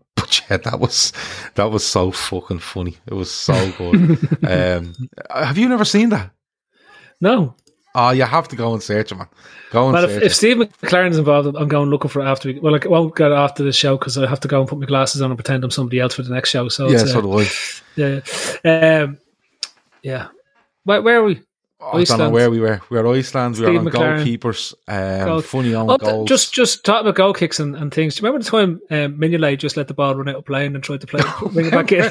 yeah, 0.50 0.56
that 0.64 0.80
was 0.80 1.12
that 1.54 1.70
was 1.70 1.86
so 1.86 2.10
fucking 2.10 2.60
funny. 2.60 2.96
It 3.06 3.14
was 3.14 3.30
so 3.30 3.72
good. 3.72 4.18
um, 4.48 4.94
have 5.30 5.58
you 5.58 5.68
never 5.68 5.84
seen 5.84 6.10
that? 6.10 6.30
No. 7.20 7.54
Oh, 7.94 8.10
you 8.10 8.22
have 8.22 8.46
to 8.48 8.56
go 8.56 8.74
and 8.74 8.82
search 8.82 9.10
it, 9.10 9.16
man. 9.16 9.26
Go 9.70 9.88
and 9.88 9.98
search 9.98 10.10
if, 10.10 10.22
if 10.22 10.34
Steve 10.34 10.58
McClaren's 10.58 11.18
involved, 11.18 11.56
I'm 11.56 11.68
going 11.68 11.90
looking 11.90 12.10
for 12.10 12.20
it 12.20 12.26
after. 12.26 12.48
We, 12.48 12.60
well, 12.60 12.74
I 12.74 12.86
won't 12.86 13.16
get 13.16 13.32
after 13.32 13.64
the 13.64 13.72
show 13.72 13.96
because 13.96 14.16
I 14.16 14.28
have 14.28 14.40
to 14.40 14.48
go 14.48 14.60
and 14.60 14.68
put 14.68 14.78
my 14.78 14.86
glasses 14.86 15.20
on 15.20 15.30
and 15.30 15.38
pretend 15.38 15.64
I'm 15.64 15.70
somebody 15.70 15.98
else 15.98 16.14
for 16.14 16.22
the 16.22 16.32
next 16.32 16.50
show. 16.50 16.68
So 16.68 16.88
yeah, 16.88 16.98
so 16.98 17.20
do 17.20 17.38
I. 17.38 17.48
Yeah, 17.96 18.20
um, 18.64 19.18
yeah. 20.04 20.28
Where, 20.84 21.02
where 21.02 21.18
are 21.18 21.24
we? 21.24 21.42
I 21.80 22.02
don't 22.04 22.18
know 22.18 22.30
where 22.30 22.50
we 22.50 22.58
were. 22.58 22.80
We 22.90 23.00
were 23.00 23.14
Iceland. 23.14 23.56
Steve 23.56 23.68
we 23.68 23.74
were 23.74 23.80
on 23.80 23.86
McClaren. 23.86 24.38
goalkeepers. 24.38 24.74
Um, 24.88 25.26
goal. 25.26 25.40
Funny 25.42 25.74
on 25.74 25.88
oh, 25.88 25.96
goals. 25.96 26.28
Just, 26.28 26.52
just 26.52 26.84
talking 26.84 27.06
about 27.06 27.14
goal 27.14 27.32
kicks 27.32 27.60
and, 27.60 27.76
and 27.76 27.94
things. 27.94 28.16
Do 28.16 28.22
you 28.22 28.26
remember 28.26 28.44
the 28.44 28.50
time 28.50 28.80
um, 28.90 29.18
Mignolet 29.18 29.58
just 29.58 29.76
let 29.76 29.86
the 29.86 29.94
ball 29.94 30.14
run 30.16 30.28
out 30.28 30.36
of 30.36 30.44
play 30.44 30.66
and 30.66 30.82
tried 30.82 31.00
to 31.02 31.06
play, 31.06 31.22
bring 31.52 31.66
it 31.66 31.72
back 31.72 31.92
in? 31.92 32.10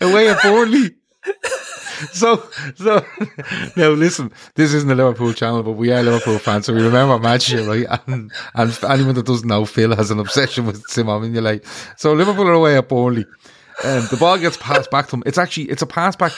Away 0.12 0.28
at 0.28 0.42
Burnley. 0.42 0.94
so, 2.12 2.42
so 2.74 3.04
now 3.76 3.88
listen. 3.90 4.30
This 4.54 4.74
isn't 4.74 4.90
a 4.90 4.94
Liverpool 4.94 5.32
channel, 5.32 5.62
but 5.62 5.72
we 5.72 5.90
are 5.90 6.02
Liverpool 6.02 6.38
fans, 6.38 6.66
so 6.66 6.74
we 6.74 6.82
remember 6.82 7.18
match 7.18 7.46
here, 7.46 7.66
right? 7.66 7.86
And, 8.06 8.30
and 8.54 8.78
anyone 8.84 9.14
that 9.14 9.24
doesn't 9.24 9.48
know, 9.48 9.64
Phil 9.64 9.96
has 9.96 10.10
an 10.10 10.18
obsession 10.18 10.66
with 10.66 10.82
Simon 10.88 11.22
Mignolet. 11.22 11.64
So 11.98 12.12
Liverpool 12.12 12.46
are 12.46 12.52
away 12.52 12.76
at 12.76 12.90
Burnley. 12.90 13.24
and 13.84 14.04
the 14.08 14.18
ball 14.18 14.36
gets 14.36 14.58
passed 14.58 14.90
back 14.90 15.08
to 15.08 15.16
him. 15.16 15.22
It's 15.24 15.38
actually 15.38 15.70
it's 15.70 15.82
a 15.82 15.86
pass 15.86 16.14
back 16.14 16.32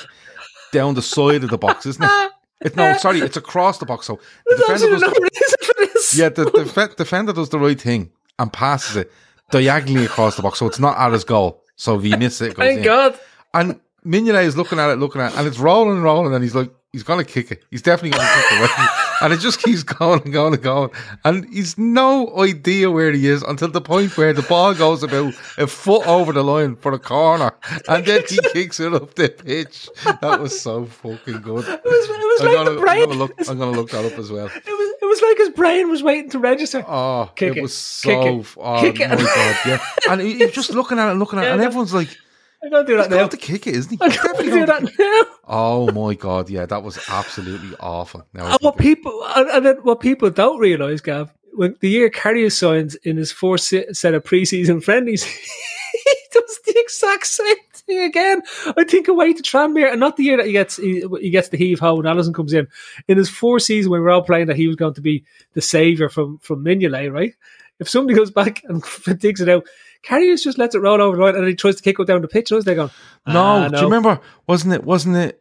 down 0.73 0.95
the 0.95 1.03
side 1.03 1.45
of 1.45 1.51
the 1.51 1.59
box, 1.59 1.87
isn't 1.87 2.05
it? 2.05 2.31
it 2.61 2.77
no, 2.77 2.97
sorry, 2.97 3.21
it's 3.21 3.37
across 3.37 3.79
the 3.79 3.87
box. 3.87 4.07
So 4.07 4.19
the 4.47 4.57
defender 4.57 4.89
does 4.89 5.01
the, 5.01 6.17
yeah, 6.17 6.29
the, 6.29 6.45
the 6.45 6.95
defender 6.97 7.33
does 7.33 7.51
the 7.51 7.59
right 7.59 7.81
thing 7.81 8.11
and 8.39 8.53
passes 8.53 8.97
it 8.97 9.13
diagonally 9.51 10.07
across 10.07 10.37
the 10.37 10.43
box, 10.43 10.59
so 10.59 10.67
it's 10.67 10.79
not 10.79 10.97
at 10.99 11.13
his 11.13 11.25
goal. 11.25 11.63
So 11.77 11.97
if 11.97 12.03
he 12.03 12.17
misses 12.17 12.43
it, 12.43 12.51
it 12.51 12.57
Thank 12.57 12.79
in. 12.79 12.85
God. 12.85 13.19
And 13.55 13.81
Mignolet 14.05 14.45
is 14.45 14.57
looking 14.57 14.79
at 14.79 14.91
it, 14.91 14.97
looking 14.97 15.21
at 15.21 15.33
it, 15.33 15.39
and 15.39 15.47
it's 15.47 15.59
rolling 15.59 15.97
and 15.97 16.05
rolling, 16.05 16.35
and 16.35 16.43
he's 16.43 16.55
like, 16.55 16.71
he's 16.93 17.03
gonna 17.03 17.25
kick 17.25 17.51
it. 17.51 17.65
He's 17.71 17.83
definitely 17.83 18.19
gonna 18.19 18.29
kick 18.29 18.45
it. 18.51 19.08
And 19.21 19.33
it 19.33 19.41
just 19.41 19.63
keeps 19.63 19.83
going 19.99 20.23
and 20.23 20.33
going 20.33 20.55
and 20.55 20.63
going. 20.63 20.91
And 21.25 21.45
he's 21.53 21.77
no 21.79 22.39
idea 22.39 22.91
where 22.91 23.13
he 23.13 23.27
is 23.29 23.43
until 23.43 23.69
the 23.69 23.81
point 23.81 24.17
where 24.17 24.33
the 24.33 24.43
ball 24.43 24.75
goes 24.75 25.03
about 25.03 25.35
a 25.57 25.67
foot 25.67 26.07
over 26.07 26.33
the 26.33 26.43
line 26.45 26.77
for 26.77 26.93
a 26.93 26.99
corner, 26.99 27.53
and 27.89 28.05
then 28.05 28.23
he 28.29 28.39
kicks 28.53 28.81
it 28.81 28.95
up 28.95 29.15
the 29.15 29.29
pitch. 29.29 29.89
That 30.21 30.41
was 30.41 30.61
so 30.61 30.87
fucking 30.87 31.41
good. 31.43 31.65
It 31.69 31.85
was, 31.85 32.09
it 32.09 32.19
was 32.19 32.41
like 32.43 32.53
gonna, 32.55 32.71
the 32.71 32.81
brain. 32.81 33.03
I'm 33.03 33.09
gonna, 33.11 33.21
look, 33.21 33.49
I'm 33.49 33.59
gonna 33.59 33.77
look 33.77 33.91
that 33.91 34.05
up 34.05 34.19
as 34.19 34.31
well. 34.31 34.47
It 34.47 34.53
was, 34.67 34.95
it 35.03 35.07
was 35.07 35.23
like 35.23 35.39
his 35.39 35.51
brain 35.51 35.91
was 35.91 36.03
waiting 36.03 36.31
to 36.31 36.39
register. 36.39 36.85
Oh, 36.87 37.31
kick 37.35 37.53
it, 37.53 37.59
it 37.59 37.63
was 37.63 37.75
so. 37.75 38.09
Kick 38.11 38.35
it. 38.35 38.47
Oh 38.59 38.81
kick 38.81 38.99
my 38.99 39.15
it. 39.15 39.19
god, 39.19 39.57
yeah. 39.67 39.81
And 40.11 40.21
he, 40.21 40.45
was 40.45 40.53
just 40.53 40.71
looking 40.71 40.99
at 40.99 41.09
it, 41.09 41.11
and 41.13 41.21
looking 41.21 41.39
at 41.39 41.47
it, 41.47 41.53
and 41.53 41.63
everyone's 41.69 41.95
like 41.95 42.17
I'm 42.63 42.71
gonna 42.71 42.87
do 42.87 42.97
that 42.97 43.11
He's 43.11 43.17
now. 43.17 43.29
to 43.29 43.37
kick 43.37 43.67
it, 43.67 43.75
isn't 43.77 43.93
he? 43.93 43.99
I'm 44.01 44.11
gonna 44.11 44.51
do 44.51 44.67
that 44.67 44.83
now. 44.83 45.37
Oh 45.47 45.91
my 45.93 46.15
god, 46.15 46.51
yeah, 46.51 46.67
that 46.67 46.83
was 46.83 46.99
absolutely 47.09 47.77
awful. 47.81 48.27
Now 48.35 48.47
and 48.47 48.59
what 48.61 48.77
people 48.79 49.25
and, 49.37 49.65
then 49.65 49.77
what 49.83 50.01
people 50.01 50.29
don't 50.31 50.59
realise, 50.59 51.01
Gav, 51.01 51.33
when 51.53 51.77
the 51.81 51.89
year 51.89 52.11
Karius 52.11 52.53
signs 52.53 52.95
in 52.97 53.17
his 53.17 53.33
fourth 53.33 53.61
set 53.61 54.15
of 54.15 54.25
preseason 54.25 54.83
friendlies, 54.83 55.23
he 55.93 56.15
does 56.33 56.61
the 56.67 56.75
exact 56.77 57.27
same 57.27 57.57
thing 57.73 58.03
again. 58.03 58.43
I 58.77 58.85
think 58.85 59.09
away 59.09 59.33
to 59.33 59.43
Tranmere, 59.43 59.91
and 59.91 60.01
not 60.01 60.17
the 60.17 60.25
year 60.25 60.37
that 60.37 60.47
he 60.47 60.53
gets 60.53 60.77
he, 60.77 61.05
he 61.21 61.31
gets 61.31 61.49
the 61.49 61.57
heave 61.57 61.79
ho 61.79 61.97
and 61.97 62.07
Alisson 62.07 62.35
comes 62.35 62.53
in. 62.53 62.67
In 63.07 63.19
his 63.19 63.31
fourth 63.31 63.63
season, 63.63 63.91
when 63.91 64.01
we 64.01 64.07
are 64.07 64.11
all 64.11 64.23
playing 64.23 64.49
that 64.49 64.57
he 64.57 64.67
was 64.67 64.77
going 64.77 64.95
to 64.95 65.01
be 65.01 65.25
the 65.55 65.61
saviour 65.61 66.09
from 66.09 66.39
from 66.39 66.65
Mignolet, 66.65 67.13
right? 67.13 67.35
If 67.81 67.89
somebody 67.89 68.19
goes 68.19 68.31
back 68.31 68.63
and 68.65 68.83
digs 69.21 69.41
it 69.41 69.49
out, 69.49 69.67
Karius 70.07 70.43
just 70.43 70.59
lets 70.59 70.75
it 70.75 70.81
roll 70.81 71.01
over 71.01 71.17
the 71.17 71.23
line 71.23 71.37
and 71.37 71.47
he 71.47 71.55
tries 71.55 71.77
to 71.77 71.83
kick 71.83 71.99
it 71.99 72.07
down 72.07 72.23
the 72.23 72.29
pitch. 72.29 72.51
And 72.51 72.57
I 72.57 72.59
was 72.59 72.65
there 72.65 72.75
going, 72.75 72.91
no, 73.27 73.41
ah, 73.41 73.69
no. 73.69 73.71
Do 73.71 73.77
you 73.77 73.85
remember? 73.85 74.21
Wasn't 74.47 74.73
it? 74.73 74.85
Wasn't 74.85 75.17
it? 75.17 75.41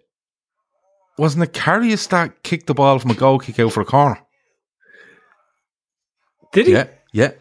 Wasn't 1.17 1.43
it 1.43 1.53
Karius 1.53 2.07
that 2.09 2.43
kicked 2.43 2.67
the 2.67 2.73
ball 2.73 2.99
from 2.99 3.11
a 3.11 3.15
goal 3.15 3.39
kick 3.39 3.59
out 3.59 3.73
for 3.73 3.81
a 3.81 3.85
corner? 3.85 4.19
Did 6.53 6.67
he? 6.67 6.73
Yeah, 6.73 6.87
yeah, 7.11 7.31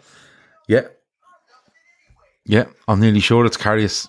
yeah, 0.68 0.86
yeah. 2.44 2.64
I'm 2.88 3.00
nearly 3.00 3.20
sure 3.20 3.44
it's 3.44 3.56
Karius. 3.56 4.08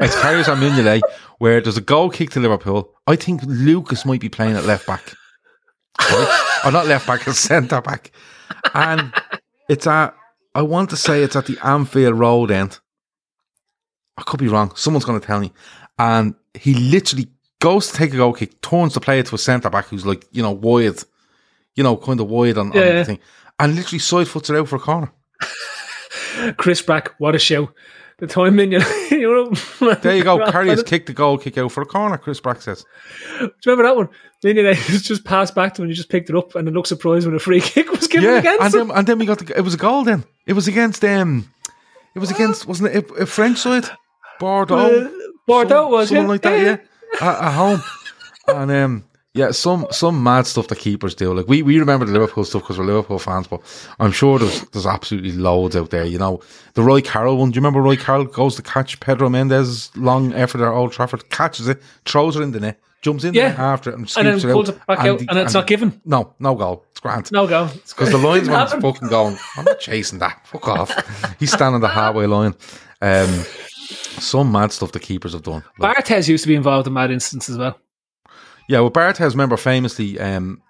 It's 0.00 0.14
Karius 0.16 0.48
on 0.48 0.60
Mignolet, 0.60 1.00
where 1.38 1.60
there's 1.60 1.78
a 1.78 1.82
goal 1.82 2.10
kick 2.10 2.30
to 2.30 2.40
Liverpool. 2.40 2.92
I 3.06 3.16
think 3.16 3.42
Lucas 3.44 4.04
might 4.04 4.20
be 4.20 4.28
playing 4.28 4.56
at 4.56 4.64
left 4.64 4.86
back. 4.86 5.14
Right? 5.98 6.60
or 6.64 6.72
not 6.72 6.86
left 6.86 7.06
back, 7.06 7.26
a 7.26 7.32
centre 7.34 7.80
back. 7.80 8.12
And 8.74 9.12
it's 9.68 9.86
a 9.86 10.12
I 10.56 10.62
want 10.62 10.88
to 10.88 10.96
say 10.96 11.22
it's 11.22 11.36
at 11.36 11.44
the 11.44 11.58
Anfield 11.62 12.18
Road 12.18 12.50
end. 12.50 12.78
I 14.16 14.22
could 14.22 14.40
be 14.40 14.48
wrong. 14.48 14.72
Someone's 14.74 15.04
going 15.04 15.20
to 15.20 15.26
tell 15.26 15.38
me. 15.38 15.52
And 15.98 16.34
he 16.54 16.72
literally 16.72 17.28
goes 17.60 17.90
to 17.90 17.96
take 17.98 18.14
a 18.14 18.16
goal 18.16 18.32
kick, 18.32 18.62
turns 18.62 18.94
the 18.94 19.00
player 19.00 19.22
to 19.22 19.34
a 19.34 19.38
centre 19.38 19.68
back 19.68 19.88
who's 19.88 20.06
like, 20.06 20.24
you 20.30 20.42
know, 20.42 20.52
wide, 20.52 21.02
you 21.74 21.84
know, 21.84 21.98
kind 21.98 22.20
of 22.20 22.30
wide 22.30 22.56
on, 22.56 22.72
yeah, 22.72 22.88
on 22.88 22.96
the 22.96 23.04
thing, 23.04 23.18
and 23.58 23.76
literally 23.76 23.98
side 23.98 24.28
foots 24.28 24.48
it 24.48 24.56
out 24.56 24.66
for 24.66 24.76
a 24.76 24.78
corner. 24.78 25.12
Chris 26.56 26.80
Brack, 26.80 27.10
what 27.18 27.34
a 27.34 27.38
show. 27.38 27.70
The 28.18 28.26
time 28.26 28.58
in, 28.60 28.72
you 29.10 29.20
know. 29.20 29.94
there 29.96 30.16
you 30.16 30.24
go. 30.24 30.38
Karius 30.46 30.86
kicked 30.86 31.06
the 31.06 31.12
goal 31.12 31.36
kick 31.36 31.58
out 31.58 31.70
for 31.70 31.82
a 31.82 31.86
corner, 31.86 32.16
Chris 32.16 32.40
Brack 32.40 32.62
says. 32.62 32.84
Do 33.38 33.44
you 33.44 33.50
remember 33.66 33.82
that 33.82 33.96
one? 33.96 34.08
Then 34.42 34.56
Minion 34.56 34.74
just 34.88 35.24
passed 35.24 35.54
back 35.54 35.74
to 35.74 35.82
him 35.82 35.84
and 35.84 35.92
he 35.92 35.96
just 35.96 36.08
picked 36.08 36.30
it 36.30 36.36
up 36.36 36.54
and 36.54 36.66
it 36.66 36.70
looked 36.72 36.88
surprised 36.88 37.26
when 37.26 37.34
a 37.34 37.38
free 37.38 37.60
kick 37.60 37.90
was 37.90 38.06
given 38.06 38.30
yeah, 38.30 38.38
against 38.38 38.62
and 38.62 38.74
him. 38.74 38.88
Then, 38.88 38.96
and 38.98 39.06
then 39.06 39.18
we 39.18 39.26
got 39.26 39.38
the, 39.38 39.56
it 39.56 39.62
was 39.62 39.74
a 39.74 39.78
goal 39.78 40.02
then. 40.04 40.24
It 40.46 40.54
was 40.54 40.66
against 40.66 41.04
um, 41.04 41.50
it 42.14 42.18
was 42.18 42.30
against 42.30 42.66
wasn't 42.66 42.94
it 42.94 43.10
a, 43.10 43.14
a 43.14 43.26
French 43.26 43.58
side, 43.58 43.84
Bordeaux, 44.40 45.06
uh, 45.06 45.10
Bordeaux 45.46 45.88
was 45.88 46.08
something 46.08 46.24
yeah. 46.24 46.28
like 46.28 46.42
that, 46.42 46.60
yeah, 46.60 47.26
at, 47.26 47.42
at 47.42 47.52
home, 47.52 47.82
and 48.48 48.70
um, 48.70 49.04
yeah, 49.36 49.50
some 49.50 49.86
some 49.90 50.22
mad 50.22 50.46
stuff 50.46 50.68
that 50.68 50.78
keepers 50.78 51.14
do. 51.14 51.34
Like 51.34 51.46
we, 51.46 51.62
we 51.62 51.78
remember 51.78 52.06
the 52.06 52.12
Liverpool 52.12 52.44
stuff 52.44 52.62
because 52.62 52.78
we're 52.78 52.86
Liverpool 52.86 53.18
fans, 53.18 53.46
but 53.46 53.60
I'm 54.00 54.10
sure 54.10 54.38
there's 54.38 54.62
there's 54.70 54.86
absolutely 54.86 55.32
loads 55.32 55.76
out 55.76 55.90
there. 55.90 56.04
You 56.04 56.18
know, 56.18 56.40
the 56.74 56.82
Roy 56.82 57.02
Carroll 57.02 57.36
one. 57.36 57.50
Do 57.50 57.56
you 57.56 57.60
remember 57.60 57.82
Roy 57.82 57.96
Carroll 57.96 58.24
goes 58.24 58.56
to 58.56 58.62
catch 58.62 58.98
Pedro 58.98 59.28
Mendes 59.28 59.94
long 59.94 60.32
effort 60.32 60.62
at 60.62 60.68
Old 60.68 60.92
Trafford, 60.92 61.28
catches 61.28 61.68
it, 61.68 61.82
throws 62.06 62.36
it 62.36 62.40
in 62.40 62.52
the 62.52 62.60
net, 62.60 62.80
jumps 63.02 63.24
in 63.24 63.34
yeah. 63.34 63.54
after 63.58 63.90
it 63.90 63.98
and, 63.98 64.12
and 64.16 64.26
then 64.26 64.40
pulls 64.40 64.70
it, 64.70 64.86
back 64.86 65.00
and 65.00 65.08
out, 65.08 65.18
the, 65.18 65.26
and 65.28 65.38
it's 65.38 65.54
and 65.54 65.60
not 65.60 65.66
given. 65.66 66.00
No, 66.06 66.34
no 66.38 66.54
goal. 66.54 66.86
It's 66.90 67.00
grand. 67.00 67.30
No 67.30 67.46
goal. 67.46 67.68
Because 67.88 68.10
the 68.10 68.18
linesman's 68.18 68.72
fucking 68.72 69.08
going, 69.08 69.38
I'm 69.56 69.64
not 69.64 69.80
chasing 69.80 70.18
that. 70.20 70.46
Fuck 70.46 70.68
off. 70.68 71.36
He's 71.38 71.52
standing 71.52 71.80
the 71.80 71.88
halfway 71.88 72.26
line. 72.26 72.54
Um, 73.02 73.44
some 74.18 74.50
mad 74.50 74.72
stuff 74.72 74.92
the 74.92 75.00
keepers 75.00 75.34
have 75.34 75.42
done. 75.42 75.62
Like, 75.78 75.96
Barthez 75.96 76.28
used 76.28 76.44
to 76.44 76.48
be 76.48 76.54
involved 76.54 76.86
in 76.86 76.94
mad 76.94 77.10
instances 77.10 77.54
as 77.54 77.58
well. 77.58 77.78
Yeah, 78.68 78.80
well, 78.80 78.90
Barthez, 78.90 79.30
remember, 79.30 79.56
famously 79.56 80.18
um, 80.18 80.60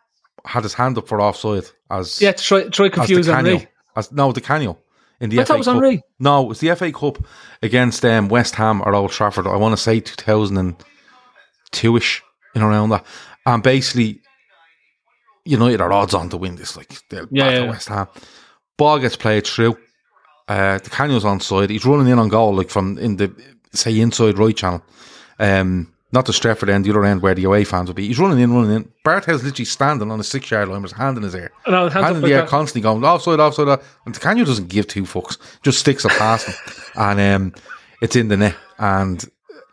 had 0.44 0.62
his 0.62 0.74
hand 0.74 0.98
up 0.98 1.08
for 1.08 1.20
offside 1.20 1.64
as 1.90 2.20
yeah, 2.20 2.32
to 2.32 2.42
try, 2.42 2.68
try 2.68 2.88
confuse 2.88 3.26
Henry. 3.26 3.68
As, 3.96 4.12
no, 4.12 4.32
Di 4.32 4.40
Canio 4.40 4.78
in 5.20 5.30
the 5.30 5.40
I 5.40 5.44
FA 5.44 5.54
it 5.54 5.58
was 5.58 5.66
Cup. 5.66 5.74
Henry. 5.74 6.02
No, 6.18 6.44
it 6.44 6.48
was 6.48 6.60
the 6.60 6.74
FA 6.74 6.92
Cup 6.92 7.24
against 7.62 8.04
um, 8.04 8.28
West 8.28 8.54
Ham 8.56 8.82
or 8.82 8.94
Old 8.94 9.10
Trafford. 9.10 9.46
I 9.46 9.56
want 9.56 9.72
to 9.72 9.82
say 9.82 10.00
2002 10.00 11.96
ish 11.96 12.22
in 12.54 12.62
around 12.62 12.90
that. 12.90 13.06
And 13.44 13.62
basically, 13.62 14.20
United 15.44 15.80
are 15.80 15.92
odds 15.92 16.14
on 16.14 16.28
to 16.30 16.36
win 16.36 16.56
this. 16.56 16.76
Like 16.76 16.98
they'll 17.08 17.28
yeah, 17.30 17.50
yeah. 17.50 17.70
West 17.70 17.88
Ham. 17.88 18.08
Ball 18.76 18.98
gets 18.98 19.16
played 19.16 19.46
through. 19.46 19.78
Uh, 20.48 20.78
Di 20.78 20.90
Canio's 20.90 21.24
on 21.24 21.40
side. 21.40 21.70
He's 21.70 21.86
running 21.86 22.08
in 22.12 22.18
on 22.18 22.28
goal, 22.28 22.54
like 22.54 22.70
from 22.70 22.98
in 22.98 23.16
the 23.16 23.32
say 23.72 23.98
inside 23.98 24.38
right 24.38 24.56
channel. 24.56 24.82
Um, 25.38 25.92
not 26.12 26.24
the 26.26 26.32
Stretford 26.32 26.68
end, 26.68 26.84
the 26.84 26.90
other 26.90 27.04
end 27.04 27.20
where 27.22 27.34
the 27.34 27.44
away 27.44 27.64
fans 27.64 27.88
would 27.88 27.96
be. 27.96 28.06
He's 28.06 28.18
running 28.18 28.38
in, 28.38 28.52
running 28.54 28.70
in. 28.76 28.92
Barthez's 29.04 29.42
literally 29.44 29.64
standing 29.64 30.10
on 30.10 30.20
a 30.20 30.24
six 30.24 30.50
yard 30.50 30.68
line 30.68 30.82
with 30.82 30.92
his 30.92 30.98
hand 30.98 31.16
in 31.16 31.22
his 31.24 31.34
air. 31.34 31.50
No, 31.66 31.88
hands 31.88 31.94
hand 32.04 32.16
in 32.16 32.22
the 32.22 32.32
air, 32.32 32.42
that. 32.42 32.48
constantly 32.48 32.82
going 32.82 33.04
offside, 33.04 33.40
offside, 33.40 33.68
offside. 33.68 33.86
And 34.06 34.18
Canio 34.18 34.44
doesn't 34.44 34.68
give 34.68 34.86
two 34.86 35.02
fucks, 35.02 35.36
just 35.62 35.78
sticks 35.80 36.04
a 36.04 36.08
pass 36.08 36.44
him. 36.44 36.54
And 36.96 37.20
um, 37.20 37.54
it's 38.00 38.16
in 38.16 38.28
the 38.28 38.36
net. 38.36 38.54
And 38.78 39.22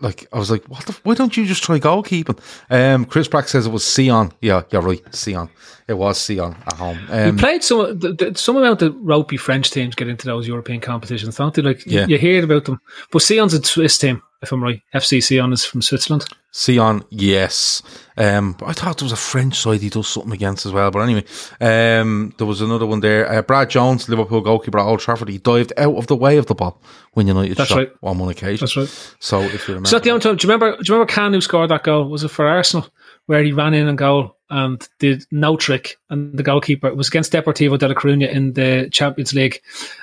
like, 0.02 0.28
I 0.34 0.38
was 0.40 0.52
like, 0.52 0.66
what 0.66 0.86
the, 0.86 0.92
why 1.04 1.14
don't 1.14 1.38
you 1.38 1.46
just 1.46 1.64
try 1.64 1.80
goalkeeping? 1.80 2.38
Um, 2.70 3.06
Chris 3.06 3.28
Brack 3.30 3.48
says 3.48 3.66
it 3.68 3.72
was 3.72 3.86
Sion. 3.90 4.34
Yeah, 4.42 4.64
you're 4.72 4.82
right, 4.82 5.02
Sion. 5.16 5.50
It 5.88 5.94
was 5.94 6.20
Sion 6.20 6.56
at 6.66 6.74
home. 6.74 7.00
Um, 7.10 7.36
We 7.36 7.40
played 7.40 7.64
some 7.64 7.98
the, 8.00 8.12
the, 8.14 8.34
some 8.36 8.58
amount 8.58 8.82
of 8.82 8.96
ropey 9.00 9.38
French 9.38 9.72
teams 9.72 9.96
get 9.96 10.10
into 10.10 10.26
those 10.26 10.48
European 10.48 10.82
competitions, 10.82 11.38
don't 11.38 11.54
they? 11.54 11.62
Like 11.62 11.86
Yeah. 11.86 12.02
you, 12.02 12.08
you 12.14 12.18
hear 12.18 12.44
about 12.44 12.66
them, 12.66 12.82
but 13.12 13.22
Sion's 13.22 13.54
a 13.54 13.64
Swiss 13.64 13.98
team, 13.98 14.22
if 14.44 14.52
I'm 14.52 14.62
right. 14.62 14.82
FC 14.94 15.24
Sion 15.24 15.54
is 15.54 15.66
from 15.66 15.82
Switzerland. 15.82 16.26
Sion, 16.52 17.04
yes. 17.10 17.82
Um, 18.16 18.54
but 18.54 18.68
I 18.68 18.74
thought 18.74 19.00
there 19.00 19.06
was 19.06 19.12
a 19.12 19.16
French 19.16 19.56
side 19.56 19.82
he 19.82 19.89
does 19.89 20.08
something 20.08 20.34
against 20.34 20.68
as 20.68 20.72
well. 20.72 20.91
But 20.91 21.00
anyway, 21.00 21.24
um, 21.60 22.36
there 22.38 22.46
was 22.46 22.62
another 22.62 22.86
one 22.86 23.00
there. 23.00 23.32
Uh, 23.32 23.41
Brad 23.41 23.72
Jones, 23.72 24.08
Liverpool 24.08 24.41
goalkeeper 24.41 24.78
at 24.78 24.86
Old 24.86 25.00
Trafford, 25.00 25.30
he 25.30 25.39
dived 25.39 25.74
out 25.78 25.96
of 25.96 26.06
the 26.08 26.16
way 26.16 26.38
of 26.38 26.46
the 26.46 26.54
ball 26.54 26.80
when 27.14 27.26
United 27.28 27.58
That's 27.58 27.70
shot 27.70 27.78
right. 27.78 27.91
on 28.04 28.20
one 28.20 28.30
occasion. 28.30 28.66
That's 28.66 28.78
right. 28.78 29.16
So 29.20 29.41
if 29.41 29.68
you 29.68 29.74
remember, 29.74 29.89
So 29.89 29.98
at 29.98 30.04
the 30.04 30.12
only 30.12 30.22
time, 30.22 30.36
do 30.36 30.48
you 30.48 30.54
remember? 30.54 30.78
Do 30.78 30.84
you 30.86 30.94
remember 30.94 31.12
Can 31.12 31.34
who 31.34 31.41
scored 31.41 31.72
that 31.72 31.84
goal? 31.84 32.08
Was 32.08 32.24
it 32.24 32.30
for 32.30 32.48
Arsenal 32.48 32.88
where 33.26 33.41
he 33.44 33.54
ran 33.54 33.74
in 33.74 33.88
and 33.88 33.98
goal 33.98 34.36
and 34.50 34.88
did 35.00 35.26
no 35.32 35.56
trick, 35.56 35.98
and 36.10 36.38
the 36.38 36.44
goalkeeper 36.44 36.88
it 36.88 36.98
was 36.98 37.08
against 37.08 37.32
Deportivo 37.32 37.80
de 37.80 37.88
la 37.88 37.94
Coruña 37.94 38.30
in 38.30 38.54
the 38.54 38.89
Champions 38.91 39.34
League, 39.34 39.62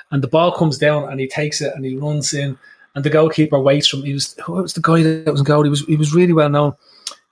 and 0.09 0.21
the 0.21 0.27
ball 0.27 0.51
comes 0.51 0.77
down 0.77 1.09
and 1.09 1.19
he 1.19 1.27
takes 1.27 1.61
it 1.61 1.73
and 1.75 1.85
he 1.85 1.95
runs 1.95 2.33
in, 2.33 2.57
and 2.95 3.03
the 3.03 3.09
goalkeeper 3.09 3.59
waits 3.59 3.87
from. 3.87 4.03
He 4.03 4.13
was 4.13 4.35
who 4.45 4.53
was 4.53 4.73
the 4.73 4.81
guy 4.81 5.03
that 5.03 5.31
was 5.31 5.41
in 5.41 5.45
goal? 5.45 5.63
He 5.63 5.69
was 5.69 5.81
he 5.85 5.95
was 5.95 6.13
really 6.13 6.33
well 6.33 6.49
known. 6.49 6.73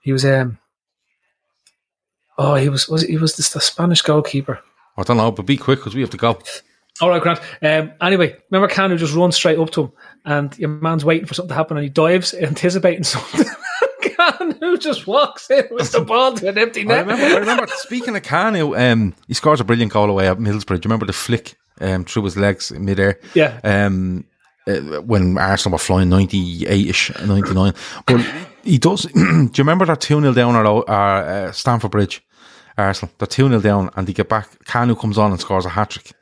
He 0.00 0.12
was 0.12 0.24
um. 0.24 0.58
Oh, 2.38 2.54
he 2.54 2.68
was 2.68 2.88
was 2.88 3.02
he 3.02 3.16
was 3.16 3.36
the, 3.36 3.48
the 3.52 3.60
Spanish 3.60 4.02
goalkeeper. 4.02 4.60
I 4.96 5.02
don't 5.02 5.16
know, 5.16 5.30
but 5.30 5.46
be 5.46 5.56
quick 5.56 5.78
because 5.78 5.94
we 5.94 6.00
have 6.00 6.10
to 6.10 6.16
go. 6.16 6.38
All 7.00 7.08
right, 7.08 7.22
Grant. 7.22 7.40
Um, 7.62 7.92
anyway, 8.02 8.36
remember 8.50 8.72
Kanu 8.72 8.98
just 8.98 9.14
runs 9.14 9.36
straight 9.36 9.58
up 9.58 9.70
to 9.70 9.84
him, 9.84 9.92
and 10.24 10.58
your 10.58 10.68
man's 10.68 11.04
waiting 11.04 11.26
for 11.26 11.34
something 11.34 11.48
to 11.48 11.54
happen, 11.54 11.76
and 11.76 11.84
he 11.84 11.90
dives, 11.90 12.34
anticipating 12.34 13.04
something. 13.04 13.46
Kanu 14.02 14.78
just 14.78 15.06
walks 15.06 15.50
in 15.50 15.66
with 15.70 15.92
the 15.92 16.00
ball 16.00 16.34
to 16.34 16.48
an 16.48 16.58
empty 16.58 16.84
net. 16.84 16.98
I 16.98 17.00
remember, 17.00 17.24
I 17.24 17.38
remember 17.38 17.66
speaking 17.68 18.16
of 18.16 18.22
Kanu, 18.22 18.78
um, 18.78 19.14
he 19.28 19.34
scores 19.34 19.60
a 19.60 19.64
brilliant 19.64 19.92
goal 19.92 20.10
away 20.10 20.28
at 20.28 20.38
Middlesbrough. 20.38 20.66
Do 20.66 20.74
you 20.74 20.80
remember 20.84 21.06
the 21.06 21.14
flick 21.14 21.56
um, 21.80 22.04
through 22.04 22.24
his 22.24 22.36
legs 22.36 22.70
in 22.70 22.84
midair? 22.84 23.18
Yeah. 23.34 23.60
Um, 23.64 24.26
uh, 24.78 25.00
when 25.02 25.38
Arsenal 25.38 25.74
were 25.74 25.78
flying 25.78 26.08
98ish, 26.08 27.26
99. 27.26 27.74
But 28.06 28.20
he 28.62 28.78
does. 28.78 29.02
do 29.14 29.20
you 29.20 29.50
remember 29.58 29.86
that 29.86 30.00
2 30.00 30.20
0 30.20 30.32
down 30.32 30.56
at 30.56 30.66
uh, 30.66 30.80
uh, 30.82 31.52
Stamford 31.52 31.90
Bridge? 31.90 32.22
Arsenal. 32.78 33.12
They're 33.18 33.26
2 33.26 33.48
0 33.48 33.60
down 33.60 33.90
and 33.96 34.06
they 34.06 34.12
get 34.12 34.28
back. 34.28 34.64
Kanu 34.64 34.98
comes 34.98 35.18
on 35.18 35.30
and 35.30 35.40
scores 35.40 35.66
a 35.66 35.68
hat 35.68 35.90
trick. 35.90 36.12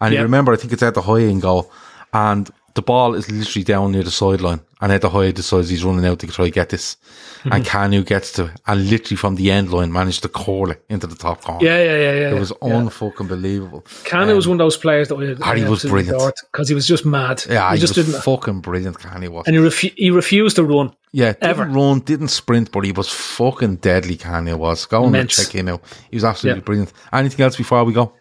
And 0.00 0.14
you 0.14 0.22
remember, 0.22 0.52
I 0.52 0.56
think 0.56 0.72
it's 0.72 0.82
at 0.82 0.94
the 0.94 1.02
high 1.02 1.22
end 1.22 1.42
goal. 1.42 1.70
And 2.12 2.50
the 2.76 2.82
ball 2.82 3.14
is 3.14 3.30
literally 3.30 3.64
down 3.64 3.92
near 3.92 4.04
the 4.04 4.10
sideline. 4.10 4.60
And 4.78 4.92
the 4.92 5.08
high 5.08 5.30
decides 5.30 5.70
he's 5.70 5.82
running 5.82 6.04
out 6.04 6.18
to 6.18 6.26
try 6.26 6.44
to 6.44 6.50
get 6.50 6.68
this. 6.68 6.98
And 7.44 7.64
mm-hmm. 7.64 7.76
Kanu 7.94 8.04
gets 8.04 8.32
to, 8.32 8.46
it, 8.46 8.60
and 8.66 8.90
literally 8.90 9.16
from 9.16 9.36
the 9.36 9.50
end 9.50 9.72
line 9.72 9.90
managed 9.90 10.22
to 10.22 10.28
curl 10.28 10.70
it 10.70 10.84
into 10.90 11.06
the 11.06 11.14
top 11.14 11.40
corner. 11.40 11.64
Yeah, 11.64 11.78
yeah, 11.78 11.96
yeah, 11.96 12.12
yeah. 12.12 12.36
It 12.36 12.38
was 12.38 12.52
unfucking 12.52 13.26
believable. 13.26 13.80
Kanu 14.04 14.36
was 14.36 14.46
um, 14.46 14.50
one 14.50 14.60
of 14.60 14.64
those 14.66 14.76
players 14.76 15.08
that 15.08 15.38
I, 15.42 15.46
Harry 15.46 15.64
was 15.68 15.82
brilliant. 15.84 16.34
because 16.52 16.68
he 16.68 16.74
was 16.74 16.86
just 16.86 17.06
mad. 17.06 17.42
Yeah, 17.48 17.70
he 17.70 17.76
he 17.76 17.80
just 17.80 17.96
was 17.96 18.04
didn't, 18.06 18.20
fucking 18.20 18.60
brilliant, 18.60 18.98
Kanu 18.98 19.30
was. 19.30 19.46
and 19.46 19.56
he, 19.56 19.62
refu- 19.62 19.94
he 19.96 20.10
refused 20.10 20.56
to 20.56 20.64
run. 20.64 20.94
Yeah, 21.12 21.32
didn't 21.32 21.44
Ever. 21.44 21.64
run, 21.64 22.00
didn't 22.00 22.28
sprint, 22.28 22.70
but 22.70 22.84
he 22.84 22.92
was 22.92 23.08
fucking 23.08 23.76
deadly. 23.76 24.18
Kanu 24.18 24.58
was. 24.58 24.84
Go 24.84 25.04
on 25.04 25.14
and 25.14 25.30
check 25.30 25.54
him 25.54 25.68
out. 25.68 25.82
He 26.10 26.16
was 26.16 26.24
absolutely 26.24 26.60
Yeah. 26.60 26.64
brilliant. 26.64 26.92
Anything 27.14 27.44
else 27.44 27.56
before 27.56 27.82
we 27.84 27.94
go? 27.94 28.12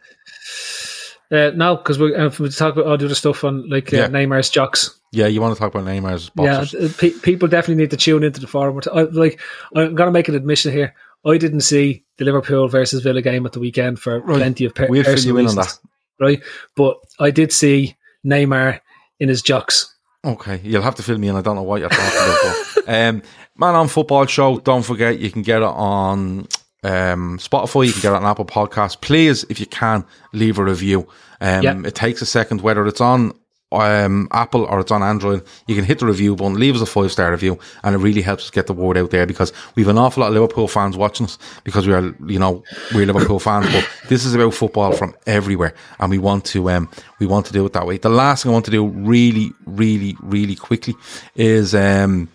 Uh, 1.32 1.52
no, 1.56 1.76
because 1.78 1.98
we 1.98 2.14
uh, 2.16 2.30
talk 2.30 2.74
about 2.76 2.86
all 2.86 2.98
the 2.98 3.06
other 3.06 3.16
stuff 3.16 3.44
on 3.44 3.68
like 3.70 3.92
uh, 3.94 3.98
Yeah. 3.98 4.08
Neymar's 4.08 4.50
jocks. 4.50 5.00
Yeah, 5.12 5.28
you 5.28 5.42
want 5.42 5.56
to 5.56 5.60
talk 5.60 5.74
about 5.74 5.88
Neymar's 5.88 6.30
boxers? 6.30 6.74
Yeah, 6.74 6.88
uh, 6.88 6.92
pe- 6.98 7.20
people 7.22 7.48
definitely 7.48 7.82
need 7.84 7.92
to 7.92 7.98
tune 7.98 8.24
into 8.24 8.40
the 8.42 8.48
forum. 8.48 8.80
I, 8.94 9.02
like, 9.04 9.40
I'm 9.76 9.96
going 9.96 10.08
to 10.08 10.12
make 10.12 10.28
an 10.28 10.36
admission 10.36 10.72
here. 10.72 10.94
I 11.26 11.38
didn't 11.38 11.62
see 11.62 12.04
the 12.18 12.26
Liverpool 12.26 12.68
versus 12.68 13.02
Villa 13.02 13.22
game 13.22 13.46
at 13.46 13.54
the 13.54 13.60
weekend 13.60 14.00
for 14.00 14.20
Right. 14.20 14.38
plenty 14.38 14.66
of 14.66 14.76
per- 14.76 14.88
We'll 14.88 15.04
personal 15.04 15.36
you 15.36 15.40
in 15.40 15.48
on 15.48 15.58
reasons, 15.58 15.80
right? 16.20 16.44
But 16.76 16.98
I 17.20 17.32
did 17.32 17.52
see 17.52 17.96
Neymar 18.26 18.80
in 19.20 19.30
his 19.30 19.42
jocks. 19.42 19.96
Okay, 20.24 20.60
you'll 20.64 20.82
have 20.82 20.96
to 20.96 21.04
fill 21.04 21.18
me 21.18 21.28
in. 21.30 21.36
I 21.36 21.42
don't 21.42 21.56
know 21.56 21.64
what 21.64 21.80
you're 21.80 21.90
talking 21.90 22.06
about. 22.18 22.66
But, 22.76 22.90
um, 23.10 23.22
Man 23.58 23.74
on 23.76 23.88
Football 23.88 24.26
Show. 24.26 24.60
Don't 24.60 24.84
forget, 24.84 25.18
you 25.18 25.32
can 25.32 25.42
get 25.44 25.58
it 25.62 25.64
on 25.64 26.48
um, 26.86 27.38
Spotify. 27.40 27.88
You 27.88 27.94
can 27.94 28.02
get 28.02 28.14
it 28.14 28.16
on 28.18 28.26
Apple 28.26 28.46
Podcasts. 28.46 29.00
Please, 29.00 29.44
if 29.50 29.60
you 29.60 29.66
can, 29.66 30.06
leave 30.34 30.60
a 30.60 30.64
review. 30.64 31.08
Um, 31.42 31.64
Yeah. 31.64 31.82
It 31.86 31.96
takes 31.96 32.22
a 32.22 32.26
second, 32.26 32.62
whether 32.62 32.86
it's 32.88 33.02
on 33.02 33.34
um, 33.72 34.28
Apple 34.32 34.64
or 34.66 34.80
it's 34.80 34.92
on 34.92 35.04
Android. 35.04 35.44
You 35.68 35.76
can 35.76 35.84
hit 35.84 36.00
the 36.00 36.06
review 36.06 36.36
button, 36.36 36.60
leave 36.60 36.76
us 36.76 36.82
a 36.82 36.86
five 36.86 37.12
star 37.12 37.32
review, 37.32 37.60
and 37.84 37.96
it 37.96 37.98
really 37.98 38.22
helps 38.22 38.44
us 38.46 38.52
get 38.52 38.68
the 38.68 38.74
word 38.74 38.98
out 38.98 39.12
there 39.12 39.26
because 39.26 39.52
we've 39.76 39.88
an 39.88 39.98
awful 39.98 40.22
lot 40.22 40.28
of 40.28 40.34
Liverpool 40.34 40.68
fans 40.68 40.96
watching 40.96 41.26
us 41.26 41.38
because 41.64 41.88
we 41.88 41.94
are, 41.94 42.16
you 42.28 42.40
know, 42.40 42.64
we're 42.94 43.06
Liverpool 43.06 43.40
fans. 43.40 43.66
But 43.72 43.90
this 44.08 44.24
is 44.26 44.34
about 44.36 44.54
football 44.54 44.94
from 44.94 45.16
everywhere, 45.26 45.74
and 46.00 46.10
we 46.10 46.20
want 46.20 46.46
to, 46.46 46.70
um, 46.70 46.90
we 47.20 47.26
want 47.26 47.46
to 47.48 47.54
do 47.54 47.66
it 47.66 47.74
that 47.74 47.86
way. 47.88 47.98
The 47.98 48.10
last 48.10 48.44
thing 48.44 48.52
I 48.52 48.54
want 48.54 48.66
to 48.66 48.72
do, 48.72 48.86
really, 48.86 49.52
really, 49.66 50.16
really 50.22 50.56
quickly, 50.56 50.96
is 51.36 51.74
um, 51.76 52.30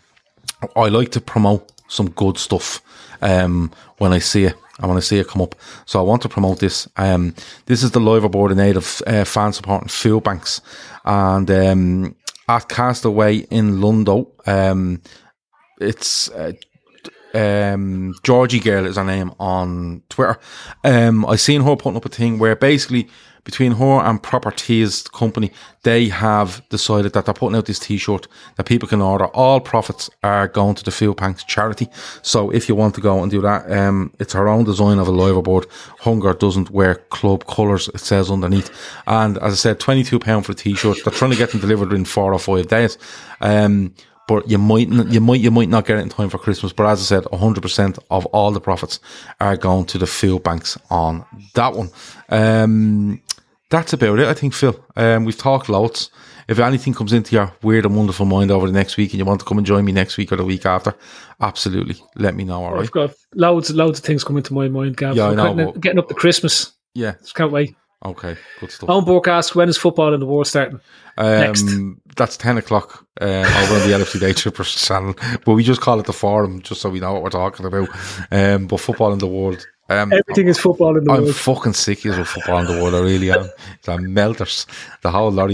I 0.76 0.88
like 0.88 1.12
to 1.12 1.20
promote 1.20 1.72
some 1.88 2.10
good 2.10 2.36
stuff 2.38 2.82
um, 3.22 3.70
when 3.98 4.12
I 4.12 4.18
see 4.18 4.44
it. 4.44 4.54
I 4.82 4.86
want 4.86 4.96
to 4.96 5.06
see 5.06 5.18
it 5.18 5.28
come 5.28 5.42
up. 5.42 5.54
So 5.84 5.98
I 5.98 6.02
want 6.02 6.22
to 6.22 6.28
promote 6.28 6.58
this. 6.58 6.88
Um, 6.96 7.34
this 7.66 7.82
is 7.82 7.90
the 7.90 8.00
Liver 8.00 8.30
bird 8.30 8.50
in 8.50 8.58
aid 8.58 8.76
of 8.78 9.02
uh, 9.06 9.24
fan 9.24 9.52
support 9.52 9.82
and 9.82 9.90
fuel 9.90 10.22
banks. 10.22 10.62
And 11.04 11.50
um, 11.50 12.16
at 12.48 12.68
Castaway 12.68 13.38
in 13.50 13.76
Lundo, 13.80 14.28
um, 14.48 15.02
it's 15.80 16.30
uh, 16.30 16.52
um, 17.34 18.14
Georgie 18.22 18.60
Girl 18.60 18.86
is 18.86 18.96
her 18.96 19.04
name 19.04 19.32
on 19.38 20.02
Twitter. 20.08 20.38
Um, 20.82 21.26
I 21.26 21.36
seen 21.36 21.62
her 21.62 21.76
putting 21.76 21.96
up 21.96 22.06
a 22.06 22.08
thing 22.08 22.38
where 22.38 22.56
basically 22.56 23.08
between 23.44 23.72
her 23.72 24.00
and 24.00 24.22
Properties 24.22 25.02
Company, 25.08 25.50
they 25.82 26.08
have 26.08 26.62
decided 26.68 27.12
that 27.12 27.24
they're 27.24 27.34
putting 27.34 27.56
out 27.56 27.66
this 27.66 27.78
T-shirt 27.78 28.28
that 28.56 28.66
people 28.66 28.88
can 28.88 29.00
order. 29.00 29.26
All 29.26 29.60
profits 29.60 30.10
are 30.22 30.48
going 30.48 30.74
to 30.74 30.84
the 30.84 30.90
Food 30.90 31.16
Banks 31.16 31.42
charity. 31.44 31.88
So 32.22 32.50
if 32.50 32.68
you 32.68 32.74
want 32.74 32.94
to 32.96 33.00
go 33.00 33.22
and 33.22 33.30
do 33.30 33.40
that, 33.40 33.70
um, 33.70 34.12
it's 34.18 34.34
her 34.34 34.48
own 34.48 34.64
design 34.64 34.98
of 34.98 35.08
a 35.08 35.12
Liverbird. 35.12 35.66
Hunger 36.00 36.34
doesn't 36.34 36.70
wear 36.70 36.96
club 37.10 37.46
colours. 37.46 37.88
It 37.88 38.00
says 38.00 38.30
underneath. 38.30 38.70
And 39.06 39.38
as 39.38 39.52
I 39.52 39.56
said, 39.56 39.80
twenty 39.80 40.04
two 40.04 40.18
pound 40.18 40.46
for 40.46 40.52
a 40.52 40.54
T-shirt. 40.54 40.98
They're 41.04 41.12
trying 41.12 41.30
to 41.30 41.36
get 41.36 41.50
them 41.50 41.60
delivered 41.60 41.92
in 41.92 42.04
four 42.04 42.34
or 42.34 42.38
five 42.38 42.68
days. 42.68 42.98
Um, 43.40 43.94
but 44.30 44.48
you 44.48 44.58
might 44.58 44.88
you 44.88 45.20
might 45.20 45.40
you 45.40 45.50
might 45.50 45.68
not 45.68 45.84
get 45.84 45.98
it 45.98 46.02
in 46.02 46.08
time 46.08 46.30
for 46.30 46.38
Christmas. 46.38 46.72
But 46.72 46.86
as 46.86 47.00
I 47.00 47.04
said, 47.04 47.26
hundred 47.36 47.62
percent 47.62 47.98
of 48.12 48.26
all 48.26 48.52
the 48.52 48.60
profits 48.60 49.00
are 49.40 49.56
going 49.56 49.86
to 49.86 49.98
the 49.98 50.06
food 50.06 50.44
banks 50.44 50.78
on 50.88 51.24
that 51.54 51.74
one. 51.74 51.90
Um, 52.28 53.20
that's 53.70 53.92
about 53.92 54.20
it, 54.20 54.28
I 54.28 54.34
think, 54.34 54.54
Phil. 54.54 54.78
Um, 54.96 55.24
we've 55.24 55.36
talked 55.36 55.68
loads. 55.68 56.10
If 56.46 56.60
anything 56.60 56.94
comes 56.94 57.12
into 57.12 57.34
your 57.34 57.52
weird 57.62 57.86
and 57.86 57.96
wonderful 57.96 58.24
mind 58.24 58.52
over 58.52 58.68
the 58.68 58.72
next 58.72 58.96
week, 58.96 59.10
and 59.10 59.18
you 59.18 59.24
want 59.24 59.40
to 59.40 59.46
come 59.46 59.58
and 59.58 59.66
join 59.66 59.84
me 59.84 59.90
next 59.90 60.16
week 60.16 60.30
or 60.30 60.36
the 60.36 60.44
week 60.44 60.64
after, 60.64 60.94
absolutely, 61.40 61.96
let 62.14 62.36
me 62.36 62.44
know. 62.44 62.62
All 62.64 62.74
right? 62.74 62.82
I've 62.82 62.90
got 62.92 63.12
loads, 63.34 63.72
loads 63.72 63.98
of 63.98 64.04
things 64.04 64.22
coming 64.22 64.44
to 64.44 64.54
my 64.54 64.68
mind, 64.68 64.96
Gav. 64.96 65.16
Yeah, 65.16 65.30
I 65.30 65.34
know, 65.34 65.54
getting, 65.54 65.72
but- 65.72 65.80
getting 65.80 65.98
up 65.98 66.08
to 66.08 66.14
Christmas. 66.14 66.72
Yeah. 66.94 67.14
Just 67.20 67.34
can't 67.34 67.50
wait. 67.50 67.74
Okay. 68.04 68.36
Good 68.60 68.70
stuff. 68.70 69.04
Burke 69.04 69.28
asks, 69.28 69.54
when 69.54 69.68
is 69.68 69.76
football 69.76 70.14
in 70.14 70.20
the 70.20 70.26
world 70.26 70.46
starting? 70.46 70.80
next. 71.18 71.62
Um, 71.68 72.00
that's 72.16 72.36
10 72.36 72.58
o'clock 72.58 73.06
uh, 73.20 73.24
over 73.24 73.74
on 73.74 73.88
the 73.88 73.94
LFC 73.94 74.18
Day 74.20 74.32
Trippers 74.32 74.74
channel. 74.86 75.14
But 75.44 75.52
we 75.52 75.62
just 75.62 75.80
call 75.82 76.00
it 76.00 76.06
the 76.06 76.12
forum 76.12 76.62
just 76.62 76.80
so 76.80 76.88
we 76.88 77.00
know 77.00 77.12
what 77.12 77.22
we're 77.22 77.30
talking 77.30 77.66
about. 77.66 77.88
Um, 78.30 78.66
but 78.66 78.80
football 78.80 79.12
in 79.12 79.18
the 79.18 79.26
world. 79.26 79.66
Um, 79.90 80.12
Everything 80.12 80.46
is 80.46 80.56
football 80.58 80.96
in 80.96 81.02
the 81.04 81.12
I'm 81.12 81.24
world. 81.24 81.34
fucking 81.34 81.72
sick 81.72 82.04
of 82.04 82.28
football 82.28 82.58
in 82.60 82.66
the 82.66 82.80
world. 82.80 82.94
I 82.94 83.00
really 83.00 83.32
am. 83.32 83.48
The 83.82 83.98
melters, 83.98 84.64
the 85.02 85.10
whole 85.10 85.32
lot. 85.32 85.50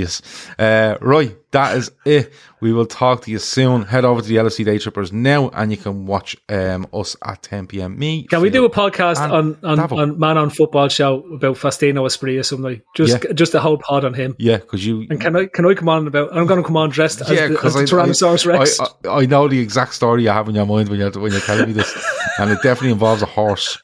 Uh, 0.58 0.98
right, 1.00 1.34
that 1.52 1.76
is 1.76 1.90
it. 2.04 2.32
We 2.60 2.72
will 2.74 2.84
talk 2.86 3.22
to 3.22 3.30
you 3.30 3.38
soon. 3.38 3.82
Head 3.82 4.04
over 4.04 4.20
to 4.20 4.28
the 4.28 4.36
LFC 4.36 4.62
Day 4.64 4.78
Trippers 4.78 5.10
now, 5.10 5.48
and 5.50 5.70
you 5.70 5.78
can 5.78 6.04
watch 6.04 6.36
um, 6.50 6.86
us 6.92 7.16
at 7.24 7.42
10 7.42 7.66
p.m. 7.68 7.98
Me, 7.98 8.24
Can 8.24 8.42
we 8.42 8.50
do 8.50 8.64
a 8.66 8.70
podcast 8.70 9.18
on, 9.18 9.56
on, 9.62 9.80
on 9.80 10.18
Man 10.18 10.36
on 10.36 10.50
Football 10.50 10.88
show 10.88 11.24
about 11.34 11.56
Faustino 11.56 12.04
Asprilla 12.04 12.40
or 12.40 12.42
something? 12.42 12.82
Just 12.94 13.24
Yeah. 13.24 13.32
just 13.32 13.54
a 13.54 13.60
whole 13.60 13.78
pod 13.78 14.04
on 14.04 14.12
him. 14.12 14.36
Yeah, 14.38 14.58
because 14.58 14.84
you. 14.86 15.06
And 15.08 15.18
can 15.20 15.34
I 15.34 15.46
can 15.46 15.64
I 15.66 15.72
come 15.74 15.88
on 15.88 16.06
about? 16.06 16.36
I'm 16.36 16.46
going 16.46 16.60
to 16.62 16.66
come 16.66 16.76
on 16.76 16.90
dressed 16.90 17.22
as, 17.22 17.30
yeah, 17.30 17.48
the, 17.48 17.64
as 17.64 17.74
the 17.74 17.80
I, 17.80 17.84
Tyrannosaurus 17.84 18.46
Rex. 18.46 18.80
I, 18.80 18.86
I, 19.08 19.22
I 19.22 19.26
know 19.26 19.48
the 19.48 19.60
exact 19.60 19.94
story 19.94 20.24
you 20.24 20.30
have 20.30 20.48
in 20.48 20.54
your 20.54 20.66
mind 20.66 20.88
when 20.90 20.98
you're 20.98 21.10
when 21.12 21.32
you're 21.32 21.40
telling 21.40 21.66
me 21.66 21.72
this, 21.72 21.94
and 22.38 22.50
it 22.50 22.56
definitely 22.62 22.90
involves 22.92 23.22
a 23.22 23.26
horse, 23.26 23.80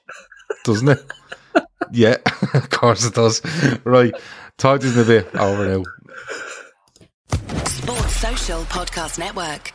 doesn't 0.64 0.88
it? 0.88 1.12
Yeah, 1.92 2.16
of 2.54 2.70
course 2.70 3.04
it 3.04 3.14
does. 3.14 3.42
Right, 3.84 4.14
talk 4.58 4.80
to 4.80 4.86
you 4.88 4.92
in 4.94 4.98
a 5.00 5.04
bit. 5.04 5.34
Over 5.34 5.68
now. 5.68 5.84
Sports 7.66 8.16
Social 8.16 8.62
Podcast 8.64 9.18
Network. 9.18 9.72